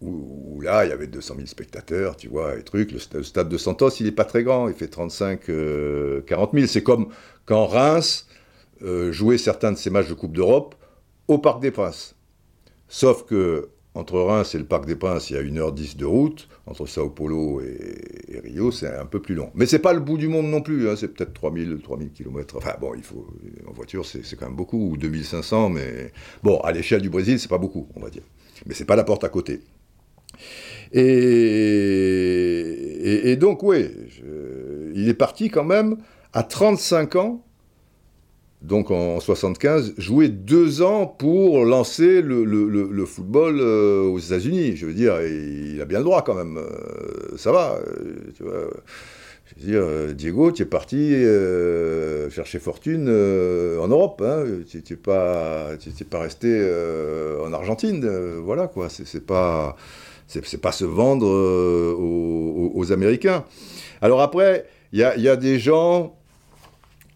Où, 0.00 0.60
là, 0.60 0.84
il 0.84 0.90
y 0.90 0.92
avait 0.92 1.08
200 1.08 1.34
000 1.34 1.46
spectateurs, 1.48 2.16
tu 2.16 2.28
vois, 2.28 2.56
et 2.56 2.62
trucs. 2.62 2.92
Le, 2.92 3.22
stade 3.24 3.48
de 3.48 3.58
Santos, 3.58 3.90
il 3.98 4.06
n'est 4.06 4.12
pas 4.12 4.24
très 4.24 4.44
grand, 4.44 4.68
il 4.68 4.74
fait 4.74 4.86
35, 4.86 5.50
40 6.24 6.50
000. 6.54 6.66
C'est 6.68 6.84
comme 6.84 7.08
quand 7.46 7.66
Reims 7.66 8.28
euh, 8.82 9.10
jouait 9.10 9.38
certains 9.38 9.72
de 9.72 9.76
ses 9.76 9.90
matchs 9.90 10.08
de 10.08 10.14
Coupe 10.14 10.34
d'Europe 10.34 10.76
au 11.26 11.38
Parc 11.38 11.60
des 11.60 11.72
Princes. 11.72 12.14
Sauf 12.86 13.24
que 13.24 13.70
entre 13.94 14.20
Reims 14.20 14.54
et 14.54 14.58
le 14.58 14.64
Parc 14.64 14.86
des 14.86 14.94
Princes, 14.94 15.30
il 15.30 15.36
y 15.36 15.38
a 15.38 15.42
1h10 15.42 15.96
de 15.96 16.04
route. 16.04 16.48
Entre 16.66 16.86
Sao 16.86 17.10
Paulo 17.10 17.60
et, 17.60 18.38
Rio, 18.40 18.70
c'est 18.70 18.94
un 18.94 19.06
peu 19.06 19.20
plus 19.20 19.34
long. 19.34 19.50
Mais 19.54 19.66
c'est 19.66 19.78
pas 19.78 19.92
le 19.92 20.00
bout 20.00 20.18
du 20.18 20.28
monde 20.28 20.46
non 20.46 20.60
plus. 20.60 20.88
Hein. 20.88 20.94
C'est 20.96 21.08
peut-être 21.08 21.32
3000, 21.32 21.80
3000 21.82 22.12
km. 22.12 22.58
Bon, 22.80 22.94
il 22.94 23.02
faut, 23.02 23.26
en 23.66 23.72
voiture, 23.72 24.04
c'est 24.06 24.36
quand 24.36 24.46
même 24.46 24.54
beaucoup. 24.56 24.90
Ou 24.90 24.96
2500, 24.96 25.70
mais 25.70 26.12
bon, 26.42 26.60
à 26.60 26.70
l'échelle 26.72 27.02
du 27.02 27.10
Brésil, 27.10 27.40
c'est 27.40 27.48
pas 27.48 27.58
beaucoup, 27.58 27.88
on 27.96 28.00
va 28.00 28.10
dire. 28.10 28.22
Mais 28.66 28.74
c'est 28.74 28.84
pas 28.84 28.96
la 28.96 29.04
porte 29.04 29.24
à 29.24 29.28
côté. 29.28 29.60
Et, 30.92 31.00
et, 33.30 33.36
donc, 33.36 33.62
oui, 33.62 33.88
il 34.94 35.08
est 35.08 35.14
parti 35.14 35.48
quand 35.48 35.64
même 35.64 35.96
à 36.32 36.42
35 36.42 37.16
ans 37.16 37.44
donc 38.62 38.90
en 38.90 39.20
75, 39.20 39.94
jouer 39.98 40.28
deux 40.28 40.82
ans 40.82 41.06
pour 41.06 41.64
lancer 41.64 42.22
le, 42.22 43.04
football 43.06 43.60
euh, 43.60 44.02
aux 44.02 44.18
États-Unis. 44.18 44.76
Je 44.76 44.86
veux 44.86 44.94
dire, 44.94 45.22
il 45.22 45.80
a 45.80 45.84
bien 45.84 45.98
le 45.98 46.04
droit 46.04 46.22
quand 46.22 46.34
même. 46.34 46.58
Euh, 46.58 47.36
ça 47.36 47.52
va. 47.52 47.78
Euh, 47.78 48.16
tu 48.36 48.42
vois. 48.42 48.68
Je 49.46 49.64
veux 49.64 49.70
dire, 49.70 50.14
Diego, 50.14 50.52
tu 50.52 50.62
es 50.62 50.66
parti 50.66 51.14
chercher 52.30 52.58
fortune 52.58 53.08
en 53.08 53.88
Europe. 53.88 54.22
Hein. 54.22 54.44
tu 54.68 54.82
n'es 54.90 54.96
pas, 54.96 55.70
pas 56.10 56.18
resté 56.18 56.70
en 57.42 57.52
Argentine. 57.54 58.06
voilà 58.44 58.66
quoi. 58.66 58.88
C'est 58.90 59.24
pas, 59.24 59.74
c'est 60.26 60.60
pas 60.60 60.72
se 60.72 60.84
vendre 60.84 61.26
aux, 61.26 62.92
Américains. 62.92 63.44
Alors 64.02 64.20
après, 64.20 64.66
il 64.92 64.98
y 64.98 65.02
a, 65.02 65.16
y 65.16 65.28
a 65.28 65.36
des 65.36 65.58
gens 65.58 66.17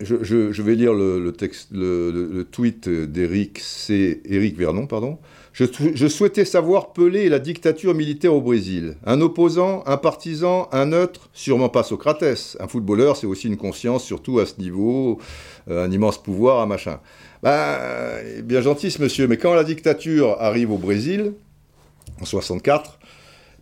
je, 0.05 0.63
vais 0.63 0.75
lire 0.75 0.93
le, 0.95 2.43
tweet 2.51 2.89
d'Éric 2.89 3.59
C. 3.59 4.23
Éric 4.25 4.57
Vernon, 4.57 4.87
pardon. 4.87 5.19
Je, 5.53 6.09
souhaitais 6.09 6.47
savoir 6.47 6.95
Pelé 6.95 7.21
et 7.21 7.29
la 7.29 7.39
dictature 7.39 7.95
militaire 7.95 8.35
au 8.35 8.41
Brésil. 8.41 8.97
Un 9.05 9.21
opposant, 9.21 9.83
un 9.87 9.99
partisan, 9.99 10.69
un 10.73 10.87
neutre, 10.87 11.29
sûrement 11.35 11.69
pas 11.69 11.83
Socrates. 11.83 12.57
Un 12.59 12.69
footballeur, 12.69 13.17
c'est 13.17 13.27
aussi 13.27 13.49
une 13.49 13.59
conscience, 13.59 14.03
surtout 14.03 14.39
à 14.39 14.47
ce 14.47 14.59
niveau, 14.59 15.19
euh, 15.69 15.85
un 15.85 15.91
immense 15.91 16.23
pouvoir, 16.23 16.61
un 16.61 16.67
machin. 16.67 17.01
Ben, 17.43 18.43
bien 18.45 18.63
gentil 18.63 18.91
ce 18.91 19.03
monsieur, 19.03 19.29
mais 19.29 19.37
quand 19.37 19.55
la 19.55 19.65
dictature 19.65 20.37
arrive 20.41 20.71
au 20.73 20.79
Brésil, 20.79 21.35
en 22.21 22.25
64, 22.25 22.99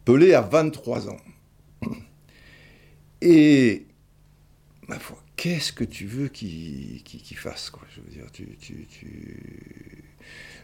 Pelé 0.05 0.33
a 0.35 0.43
23 0.43 1.09
ans. 1.09 1.17
Et, 3.23 3.87
ma 4.89 4.99
foi, 4.99 5.19
qu'est-ce 5.41 5.73
que 5.73 5.85
tu 5.85 6.05
veux 6.05 6.29
qu'il 6.29 7.01
fasse 7.37 7.73
Je 7.97 8.03
veux 8.03 8.11
dire, 8.11 8.27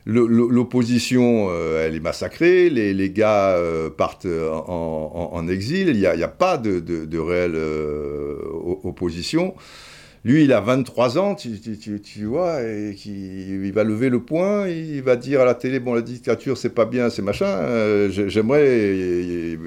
L'opposition, 0.04 1.48
euh, 1.50 1.84
elle 1.84 1.96
est 1.96 2.00
massacrée, 2.00 2.68
les, 2.68 3.10
gars 3.10 3.56
euh, 3.56 3.88
partent 3.88 4.26
en, 4.26 5.48
exil, 5.48 5.88
il 5.88 5.96
n'y 5.96 6.06
a, 6.06 6.28
pas 6.28 6.58
de, 6.58 7.18
réelle 7.18 7.54
euh, 7.54 8.36
opposition. 8.84 9.54
Lui, 10.24 10.44
il 10.44 10.52
a 10.52 10.60
23 10.60 11.18
ans, 11.18 11.34
tu, 11.34 12.24
vois, 12.26 12.62
et 12.62 12.94
il 13.06 13.72
va 13.72 13.82
lever 13.82 14.10
le 14.10 14.20
poing, 14.20 14.68
il 14.68 15.00
va 15.00 15.16
dire 15.16 15.40
à 15.40 15.46
la 15.46 15.54
télé, 15.54 15.80
bon, 15.80 15.94
la 15.94 16.02
dictature, 16.02 16.58
c'est 16.58 16.74
pas 16.74 16.84
bien, 16.84 17.08
c'est 17.08 17.22
machin. 17.22 18.10
J'aimerais 18.10 19.58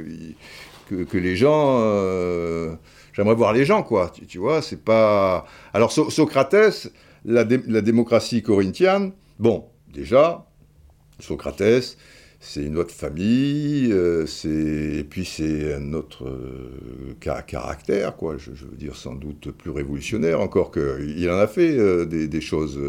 que, 0.87 1.17
les 1.17 1.35
gens 1.35 2.77
j'aimerais 3.19 3.35
voir 3.35 3.51
les 3.51 3.65
gens, 3.65 3.83
quoi. 3.83 4.13
Tu, 4.29 4.37
vois, 4.37 4.61
c'est 4.61 4.81
pas. 4.81 5.45
Alors, 5.73 5.91
Socrates, 5.91 6.87
la, 7.25 7.43
la 7.67 7.81
démocratie 7.81 8.41
corinthienne, 8.41 9.11
bon, 9.39 9.65
déjà, 9.93 10.45
Socrates, 11.19 11.97
c'est 12.41 12.63
une 12.63 12.77
autre 12.77 12.93
famille, 12.93 13.89
euh, 13.91 14.25
et 14.45 15.03
puis 15.03 15.25
c'est 15.25 15.73
un 15.73 15.93
autre 15.93 16.25
euh, 16.25 17.41
caractère, 17.45 18.15
quoi. 18.15 18.37
Je, 18.37 18.51
veux 18.51 18.77
dire 18.77 18.95
sans 18.95 19.13
doute 19.13 19.51
plus 19.51 19.71
révolutionnaire, 19.71 20.39
encore 20.39 20.71
qu'il 20.71 21.29
en 21.29 21.37
a 21.37 21.47
fait 21.47 21.77
euh, 21.77 22.05
des, 22.05 22.41
choses 22.41 22.79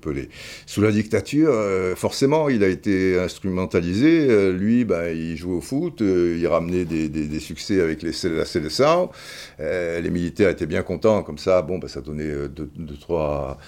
pelées. 0.00 0.30
Sous 0.64 0.80
la 0.80 0.90
dictature, 0.90 1.52
forcément, 1.96 2.48
il 2.48 2.64
a 2.64 2.68
été 2.68 3.18
instrumentalisé. 3.18 4.52
lui, 4.52 4.86
ben, 4.86 5.14
il 5.14 5.36
jouait 5.36 5.56
au 5.56 5.60
foot, 5.60 6.00
il 6.00 6.46
ramenait 6.46 6.86
des, 6.86 7.40
succès 7.40 7.82
avec 7.82 8.02
les, 8.02 8.12
la 8.30 8.46
Célestin. 8.46 9.10
les 9.58 10.10
militaires 10.10 10.48
étaient 10.48 10.64
bien 10.64 10.82
contents, 10.82 11.22
comme 11.22 11.36
ça, 11.36 11.60
bon, 11.60 11.78
ben, 11.78 11.88
ça 11.88 12.00
donnait 12.00 12.48
deux, 12.48 12.70
trois 12.98 13.58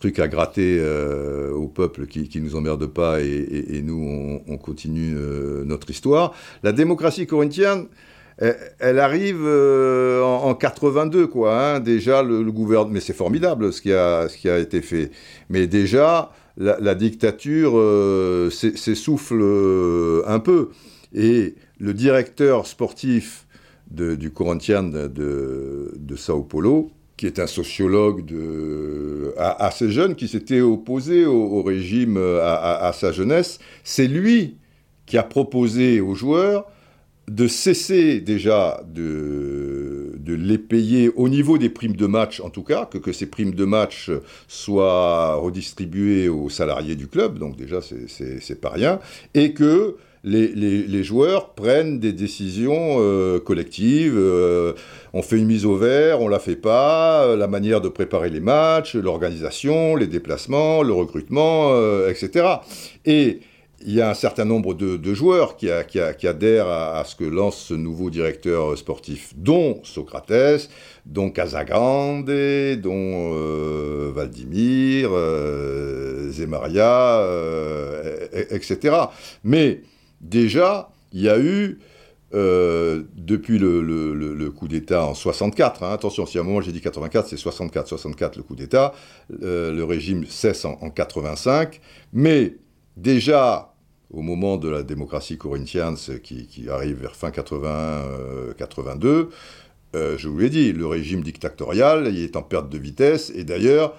trucs 0.00 0.18
à 0.18 0.28
gratter 0.28 0.82
au 1.52 1.68
peuple 1.68 2.06
qui, 2.06 2.28
qui 2.28 2.40
nous 2.40 2.56
emmerde 2.56 2.86
pas, 2.86 3.20
et, 3.20 3.82
nous, 3.84 4.40
on 4.48 4.56
continue 4.62 5.14
euh, 5.16 5.64
notre 5.64 5.90
histoire. 5.90 6.34
La 6.62 6.72
démocratie 6.72 7.26
corinthienne, 7.26 7.88
elle, 8.38 8.98
arrive 8.98 9.42
euh, 9.44 10.22
en, 10.22 10.54
82, 10.54 11.26
quoi. 11.26 11.74
Hein. 11.74 11.80
déjà, 11.80 12.22
le, 12.22 12.42
gouvernement, 12.50 12.94
mais 12.94 13.00
c'est 13.00 13.12
formidable 13.12 13.72
ce 13.72 13.82
qui, 13.82 13.92
a, 13.92 14.58
été 14.58 14.80
fait. 14.80 15.10
Mais 15.50 15.66
déjà, 15.66 16.32
la, 16.56 16.94
dictature 16.94 17.74
euh, 17.76 18.48
s'essouffle 18.50 19.42
un 20.26 20.38
peu. 20.38 20.70
Et 21.14 21.54
le 21.78 21.92
directeur 21.92 22.66
sportif 22.66 23.46
du 23.90 24.30
Corinthians 24.30 24.84
de, 24.84 25.92
de 25.94 26.16
Sao 26.16 26.42
Paulo, 26.42 26.90
qui 27.22 27.28
est 27.28 27.38
un 27.38 27.46
sociologue 27.46 28.24
assez 29.38 29.92
jeune, 29.92 30.16
qui 30.16 30.26
s'était 30.26 30.60
opposé 30.60 31.24
au, 31.24 31.62
régime 31.62 32.16
à, 32.16 32.90
sa 32.92 33.12
jeunesse, 33.12 33.60
c'est 33.84 34.08
lui 34.08 34.56
qui 35.06 35.18
a 35.18 35.22
proposé 35.22 36.00
aux 36.00 36.16
joueurs 36.16 36.66
de 37.28 37.46
cesser 37.46 38.20
déjà 38.20 38.82
de, 38.92 40.14
de, 40.18 40.34
les 40.34 40.58
payer 40.58 41.12
au 41.14 41.28
niveau 41.28 41.58
des 41.58 41.68
primes 41.68 41.94
de 41.94 42.06
match, 42.06 42.40
en 42.40 42.50
tout 42.50 42.64
cas, 42.64 42.86
que, 42.86 42.98
que 42.98 43.12
ces 43.12 43.26
primes 43.26 43.54
de 43.54 43.66
match 43.66 44.10
soient 44.48 45.36
redistribuées 45.36 46.28
aux 46.28 46.50
salariés 46.50 46.96
du 46.96 47.06
club, 47.06 47.38
donc 47.38 47.54
déjà 47.54 47.78
c'est 47.82 48.60
pas 48.60 48.70
rien, 48.70 48.98
et 49.34 49.52
que 49.52 49.96
les, 50.24 51.02
joueurs 51.02 51.54
prennent 51.54 51.98
des 51.98 52.12
décisions 52.12 52.96
euh, 52.98 53.40
collectives. 53.40 54.16
Euh, 54.16 54.72
on 55.12 55.22
fait 55.22 55.36
une 55.36 55.46
mise 55.46 55.66
au 55.66 55.76
vert, 55.76 56.20
on 56.20 56.28
la 56.28 56.38
fait 56.38 56.56
pas, 56.56 57.24
euh, 57.24 57.36
la 57.36 57.48
manière 57.48 57.80
de 57.80 57.88
préparer 57.88 58.30
les 58.30 58.40
matchs, 58.40 58.94
l'organisation, 58.94 59.96
les 59.96 60.06
déplacements, 60.06 60.82
le 60.82 60.92
recrutement, 60.92 61.72
etc. 62.08 62.46
Et 63.04 63.40
il 63.84 63.94
y 63.94 64.00
a 64.00 64.08
un 64.08 64.14
certain 64.14 64.44
nombre 64.44 64.74
de, 64.74 65.14
joueurs 65.14 65.56
qui, 65.56 65.68
adhèrent 65.68 66.68
à, 66.68 67.02
ce 67.04 67.16
que 67.16 67.24
lance 67.24 67.56
ce 67.56 67.74
nouveau 67.74 68.10
directeur 68.10 68.78
sportif, 68.78 69.32
dont 69.36 69.80
Socrates, 69.82 70.68
dont 71.04 71.30
Casagrande, 71.30 72.30
dont 72.80 74.12
Valdimir, 74.12 75.10
Zemaria, 76.30 77.26
etc. 78.52 78.94
Mais 79.42 79.80
déjà, 80.22 80.90
il 81.12 81.20
y 81.20 81.28
a 81.28 81.38
eu, 81.38 81.78
depuis 82.32 83.58
le, 83.58 84.48
coup 84.50 84.68
d'État 84.68 85.04
en 85.04 85.14
64, 85.14 85.82
hein, 85.82 85.92
attention, 85.92 86.24
si 86.24 86.38
à 86.38 86.40
un 86.40 86.44
moment 86.44 86.62
j'ai 86.62 86.72
dit 86.72 86.80
84, 86.80 87.28
c'est 87.28 87.36
64, 87.36 87.88
64 87.88 88.36
le 88.36 88.42
coup 88.42 88.54
d'État, 88.54 88.94
le 89.28 89.82
régime 89.82 90.24
cesse 90.26 90.64
en, 90.64 90.78
en 90.80 90.88
85, 90.88 91.80
mais 92.14 92.54
déjà 92.96 93.72
au 94.12 94.20
moment 94.20 94.58
de 94.58 94.68
la 94.68 94.82
démocratie 94.82 95.38
corinthienne 95.38 95.96
qui, 96.22 96.46
qui 96.46 96.68
arrive 96.68 97.00
vers 97.00 97.16
fin 97.16 97.30
81-82, 97.30 99.06
euh, 99.06 99.26
euh, 99.94 100.16
je 100.18 100.28
vous 100.28 100.38
l'ai 100.38 100.50
dit, 100.50 100.72
le 100.72 100.86
régime 100.86 101.22
dictatorial 101.22 102.08
il 102.12 102.22
est 102.22 102.36
en 102.36 102.42
perte 102.42 102.68
de 102.68 102.78
vitesse. 102.78 103.32
Et 103.34 103.44
d'ailleurs, 103.44 103.94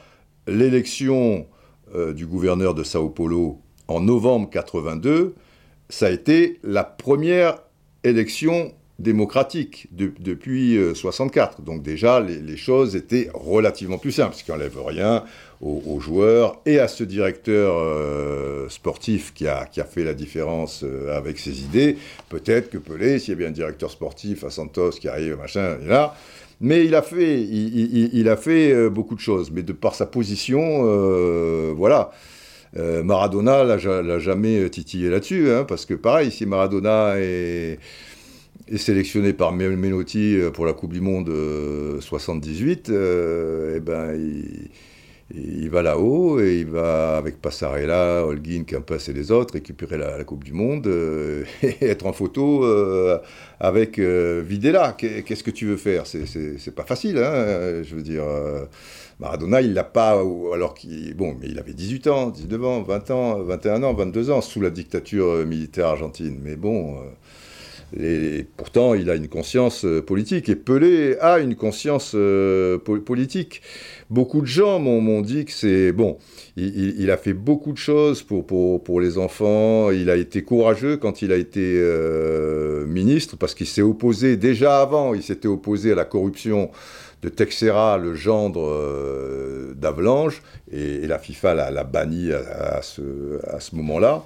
l'élection 0.48 1.48
euh, 1.96 2.14
du 2.14 2.26
gouverneur 2.26 2.74
de 2.74 2.84
Sao 2.84 3.10
Paulo 3.10 3.62
en 3.88 4.02
novembre 4.02 4.50
82, 4.50 5.36
ça 5.90 6.08
a 6.08 6.10
été 6.10 6.60
la 6.64 6.84
première 6.84 7.60
élection 8.04 8.74
démocratique 9.00 9.88
depuis 9.92 10.78
64. 10.96 11.62
Donc 11.62 11.82
déjà, 11.82 12.20
les, 12.20 12.58
choses 12.58 12.96
étaient 12.96 13.30
relativement 13.34 13.98
plus 13.98 14.12
simples, 14.12 14.36
ce 14.36 14.44
qui 14.44 14.52
n'enlève 14.52 14.80
rien 14.80 15.24
aux, 15.64 16.00
joueurs 16.00 16.60
et 16.66 16.80
à 16.80 16.88
ce 16.88 17.04
directeur 17.04 17.78
euh, 17.78 18.68
sportif 18.68 19.34
qui 19.34 19.48
a, 19.48 19.66
qui 19.66 19.80
a 19.80 19.86
fait 19.86 20.04
la 20.04 20.14
différence 20.14 20.84
euh, 20.84 21.16
avec 21.18 21.40
ses 21.40 21.62
idées. 21.62 21.98
Peut-être 22.30 22.70
que 22.70 22.78
Pelé, 22.78 23.18
s'il 23.20 23.30
y 23.30 23.34
a 23.34 23.38
bien 23.38 23.48
un 23.48 23.52
directeur 23.52 23.90
sportif 23.90 24.44
à 24.44 24.50
Santos 24.50 24.92
qui 24.92 25.08
arrive, 25.08 25.38
machin, 25.38 25.78
il 25.82 25.88
là. 25.88 26.16
Mais 26.60 26.86
il 26.86 26.96
a 26.96 27.02
fait, 27.02 27.42
il, 27.42 28.30
a 28.30 28.38
fait 28.38 28.72
euh, 28.72 28.90
beaucoup 28.90 29.16
de 29.16 29.20
choses. 29.20 29.52
Mais 29.52 29.64
de 29.64 29.74
par 29.74 29.96
sa 29.96 30.06
position, 30.06 30.84
voilà. 31.74 32.12
Maradona 32.76 33.64
l'a 33.64 34.20
jamais 34.20 34.70
titillé 34.70 35.10
là-dessus, 35.10 35.50
hein, 35.52 35.66
parce 35.68 35.86
que 35.86 35.94
pareil, 35.94 36.32
si 36.32 36.46
Maradona 36.46 37.16
est, 37.18 37.80
sélectionné 38.78 39.34
par 39.34 39.52
Menotti 39.54 40.38
pour 40.54 40.66
la 40.66 40.74
Coupe 40.74 40.94
du 40.94 41.02
Monde 41.02 41.32
78, 42.00 42.90
eh 42.90 43.80
ben, 43.80 44.16
il, 44.16 44.70
il 45.34 45.70
va 45.70 45.82
là-haut 45.82 46.40
et 46.40 46.60
il 46.60 46.68
va, 46.68 47.18
avec 47.18 47.42
Passarella, 47.42 48.24
Holguin, 48.26 48.64
Campas 48.70 49.08
et 49.08 49.14
les 49.14 49.32
autres, 49.32 49.54
récupérer 49.56 49.98
la, 49.98 50.24
Coupe 50.24 50.44
du 50.44 50.54
Monde 50.54 50.86
euh, 50.88 51.44
et 51.64 51.86
être 51.86 52.06
en 52.06 52.14
photo 52.14 52.64
euh, 52.64 53.18
avec 53.60 54.00
euh, 54.00 54.44
Videla. 54.46 54.94
Qu'est-ce 54.94 55.44
que 55.44 55.52
tu 55.52 55.66
veux 55.66 55.78
faire? 55.78 56.06
C'est 56.06 56.76
pas 56.76 56.84
facile, 56.84 57.18
hein, 57.18 57.82
je 57.84 57.96
veux 57.96 58.04
dire. 58.04 58.24
Maradona, 59.20 59.62
il 59.62 59.74
l'a 59.74 59.84
pas, 59.84 60.20
alors 60.54 60.74
qu'il. 60.74 61.14
Bon, 61.16 61.36
mais 61.40 61.48
il 61.50 61.60
avait 61.60 61.74
18 61.74 62.08
ans, 62.08 62.30
19 62.30 62.66
ans, 62.66 62.82
20 62.82 63.12
ans, 63.12 63.44
21 63.44 63.84
ans, 63.84 63.94
22 63.94 64.32
ans, 64.32 64.42
sous 64.42 64.62
la 64.62 64.70
dictature 64.70 65.46
militaire 65.46 65.88
argentine. 65.88 66.40
Mais 66.42 66.56
bon. 66.56 66.98
Et 68.00 68.46
pourtant, 68.58 68.96
il 68.96 69.10
a 69.10 69.16
une 69.16 69.28
conscience 69.28 69.86
euh, 69.86 70.02
politique. 70.02 70.50
Et 70.50 70.56
Pelé 70.56 71.16
a 71.20 71.40
une 71.40 71.56
conscience 71.56 72.14
euh, 72.16 72.78
politique. 72.80 73.62
Beaucoup 74.10 74.42
de 74.42 74.48
gens 74.48 74.80
m'ont 74.80 75.22
dit 75.22 75.46
que 75.46 75.52
c'est... 75.52 75.92
Bon, 75.92 76.18
il, 76.58 77.10
a 77.12 77.18
fait 77.18 77.34
beaucoup 77.34 77.72
de 77.72 77.78
choses 77.78 78.24
pour, 78.24 79.02
les 79.02 79.18
enfants. 79.18 79.92
Il 79.92 80.10
a 80.10 80.16
été 80.16 80.44
courageux 80.44 80.98
quand 80.98 81.22
il 81.22 81.32
a 81.32 81.36
été 81.36 81.62
euh, 81.62 82.86
ministre, 82.88 83.38
parce 83.38 83.54
qu'il 83.54 83.68
s'est 83.68 83.82
opposé, 83.82 84.38
déjà 84.38 84.82
avant, 84.82 85.14
il 85.14 85.24
s'était 85.24 85.48
opposé 85.48 85.92
à 85.92 85.96
la 85.96 86.06
corruption 86.06 86.70
de 87.22 87.30
Texera, 87.30 87.98
le 87.98 88.16
gendre 88.16 89.74
d'Avalanche, 89.76 90.42
et, 90.72 91.08
la 91.08 91.18
FIFA 91.18 91.72
l'a 91.72 91.84
banni 91.84 92.32
à 92.32 92.82
ce 92.82 93.76
moment-là. 93.76 94.26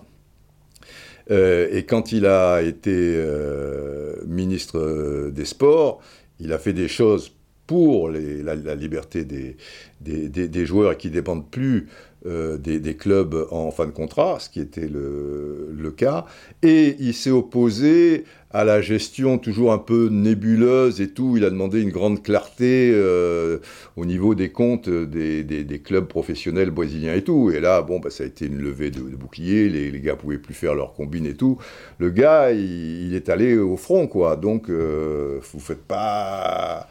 Euh, 1.31 1.67
et 1.71 1.83
quand 1.83 2.11
il 2.11 2.25
a 2.25 2.61
été 2.61 2.91
euh, 2.93 4.15
ministre 4.25 4.79
euh, 4.79 5.31
des 5.31 5.45
Sports, 5.45 6.01
il 6.39 6.53
a 6.53 6.57
fait 6.57 6.73
des 6.73 6.87
choses 6.87 7.31
pour 7.65 8.09
la, 8.09 8.75
liberté 8.75 9.25
des, 9.25 9.57
des, 9.99 10.65
joueurs 10.65 10.95
qui 10.95 11.09
ne 11.09 11.13
dépendent 11.13 11.49
plus 11.51 11.89
des, 12.23 12.95
clubs 12.97 13.45
en 13.51 13.71
fin 13.71 13.87
de 13.87 13.91
contrat, 13.91 14.37
ce 14.39 14.49
qui 14.49 14.61
était 14.61 14.87
le 14.87 15.91
cas. 15.97 16.25
Et 16.63 16.95
il 16.99 17.13
s'est 17.13 17.29
opposé 17.29 18.23
à 18.51 18.63
la 18.63 18.81
gestion 18.81 19.37
toujours 19.37 19.73
un 19.73 19.77
peu 19.77 20.07
nébuleuse 20.09 21.01
et 21.01 21.09
tout. 21.09 21.35
Il 21.35 21.43
a 21.43 21.49
demandé 21.49 21.81
une 21.81 21.91
grande 21.91 22.23
clarté 22.23 22.91
euh, 22.93 23.57
au 23.97 24.05
niveau 24.05 24.35
des 24.35 24.49
comptes 24.49 24.89
des, 24.89 25.43
des, 25.43 25.79
clubs 25.79 26.07
professionnels 26.07 26.71
brésiliens 26.71 27.13
et 27.13 27.23
tout. 27.23 27.51
Et 27.51 27.59
là, 27.59 27.81
bon, 27.81 27.99
bah, 27.99 28.09
ça 28.09 28.23
a 28.23 28.27
été 28.27 28.45
une 28.45 28.59
levée 28.59 28.89
de, 28.89 29.01
bouclier. 29.01 29.67
Les, 29.67 29.91
les, 29.91 29.99
gars 29.99 30.15
pouvaient 30.15 30.37
plus 30.37 30.53
faire 30.53 30.75
leur 30.75 30.93
combine 30.93 31.25
et 31.25 31.35
tout. 31.35 31.57
Le 31.99 32.09
gars, 32.09 32.51
il, 32.51 33.13
est 33.13 33.29
allé 33.29 33.57
au 33.57 33.75
front, 33.75 34.07
quoi. 34.07 34.37
Donc, 34.37 34.69
euh, 34.69 35.39
vous 35.51 35.59
faites 35.59 35.83
pas, 35.83 36.87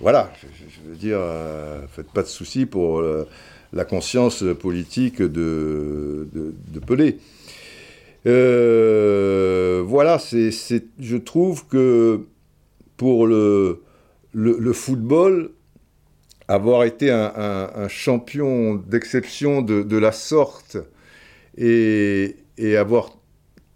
voilà, 0.00 0.32
je, 0.40 0.90
veux 0.90 0.96
dire, 0.96 1.18
euh, 1.20 1.80
faites 1.88 2.10
pas 2.12 2.22
de 2.22 2.28
soucis 2.28 2.66
pour 2.66 3.00
euh, 3.00 3.26
la 3.72 3.84
conscience 3.84 4.44
politique 4.60 5.20
de, 5.20 6.28
de, 6.32 6.54
de 6.68 6.80
Pelé. 6.80 7.18
Euh, 8.26 9.82
voilà, 9.86 10.18
c'est, 10.18 10.50
je 10.98 11.16
trouve 11.16 11.66
que 11.66 12.20
pour 12.96 13.26
le, 13.26 13.82
football, 14.72 15.50
avoir 16.48 16.84
été 16.84 17.10
un, 17.10 17.88
champion 17.88 18.74
d'exception 18.74 19.62
de, 19.62 19.96
la 19.96 20.12
sorte 20.12 20.76
et, 21.56 22.36
avoir 22.76 23.16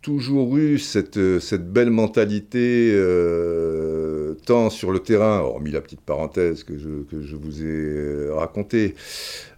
toujours 0.03 0.59
eu 0.59 0.79
cette, 0.79 1.19
belle 1.19 1.91
mentalité, 1.91 2.91
euh, 2.93 4.35
tant 4.45 4.69
sur 4.69 4.93
le 4.93 4.99
terrain, 4.99 5.41
hormis 5.41 5.71
la 5.71 5.81
petite 5.81 6.03
parenthèse 6.03 6.65
que 6.65 6.77
je, 6.77 7.03
que 7.11 7.23
je 7.23 7.37
vous 7.37 7.65
ai 7.65 8.31
racontée, 8.31 8.95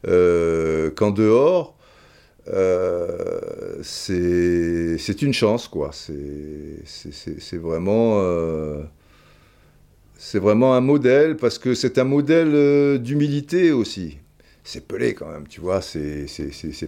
euh, 0.07 0.91
qu'en 0.93 1.11
dehors, 1.11 1.76
euh, 2.49 3.79
c'est 3.83 5.23
une 5.23 5.33
chance, 5.33 5.69
quoi. 5.69 5.91
C'est 5.93 7.57
vraiment, 7.57 8.21
euh, 8.21 8.83
c'est 10.17 10.39
vraiment 10.39 10.75
un 10.75 10.81
modèle, 10.81 11.37
parce 11.37 11.59
que 11.59 11.75
c'est 11.75 11.99
un 11.99 12.05
modèle 12.05 12.53
euh, 12.55 12.99
d'humilité 12.99 13.73
aussi. 13.73 14.19
C'est 14.65 14.87
Pelé 14.87 15.15
quand 15.15 15.31
même, 15.31 15.47
tu 15.47 15.61
vois, 15.61 15.81
c'est 15.81 16.27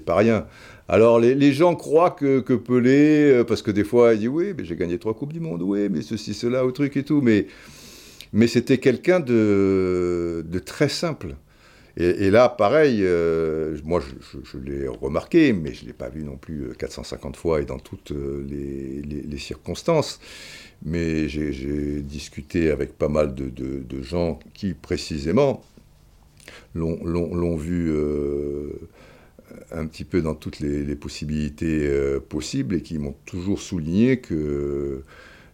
pas 0.05 0.17
rien. 0.17 0.47
Alors 0.89 1.21
les, 1.21 1.53
gens 1.53 1.77
croient 1.77 2.11
que, 2.11 2.41
Pelé, 2.41 3.45
parce 3.47 3.63
que 3.63 3.71
des 3.71 3.85
fois 3.85 4.15
il 4.15 4.21
dit 4.21 4.29
oui, 4.29 4.53
mais 4.57 4.65
j'ai 4.65 4.75
gagné 4.75 4.99
trois 4.99 5.15
coupes 5.15 5.33
du 5.33 5.39
monde, 5.39 5.63
oui, 5.63 5.89
mais 5.89 6.03
ceci, 6.03 6.35
cela, 6.35 6.65
au 6.65 6.73
truc 6.73 6.97
et 6.97 7.05
tout, 7.05 7.21
mais, 7.21 7.47
mais 8.33 8.49
c'était 8.49 8.79
quelqu'un 8.79 9.21
de 9.21 10.43
très 10.65 10.89
simple. 10.89 11.37
Et, 12.01 12.31
là, 12.31 12.49
pareil, 12.49 13.01
euh, 13.03 13.77
moi 13.83 14.01
je, 14.01 14.59
l'ai 14.59 14.87
remarqué, 14.87 15.53
mais 15.53 15.75
je 15.75 15.83
ne 15.83 15.89
l'ai 15.89 15.93
pas 15.93 16.09
vu 16.09 16.23
non 16.23 16.37
plus 16.37 16.73
450 16.79 17.35
euh, 17.35 17.39
fois 17.39 17.61
et 17.61 17.65
dans 17.65 17.81
toutes 17.81 18.13
euh, 18.13 18.47
les, 18.49 19.39
circonstances. 19.39 20.21
Mais 20.85 21.29
j'ai 21.29 22.01
discuté 22.03 22.71
avec 22.71 22.97
pas 22.97 23.09
mal 23.09 23.35
de, 23.35 24.03
gens 24.03 24.39
qui, 24.55 24.75
précisément, 24.75 25.65
l'ont 26.77 27.57
vu 27.57 27.93
un 29.73 29.87
petit 29.87 30.05
peu 30.05 30.23
dans 30.23 30.37
toutes 30.37 30.61
les, 30.61 30.95
possibilités 30.95 31.91
possibles 32.29 32.77
et 32.77 32.83
qui 32.83 32.99
m'ont 32.99 33.17
toujours 33.25 33.61
souligné 33.61 34.21
que 34.21 35.03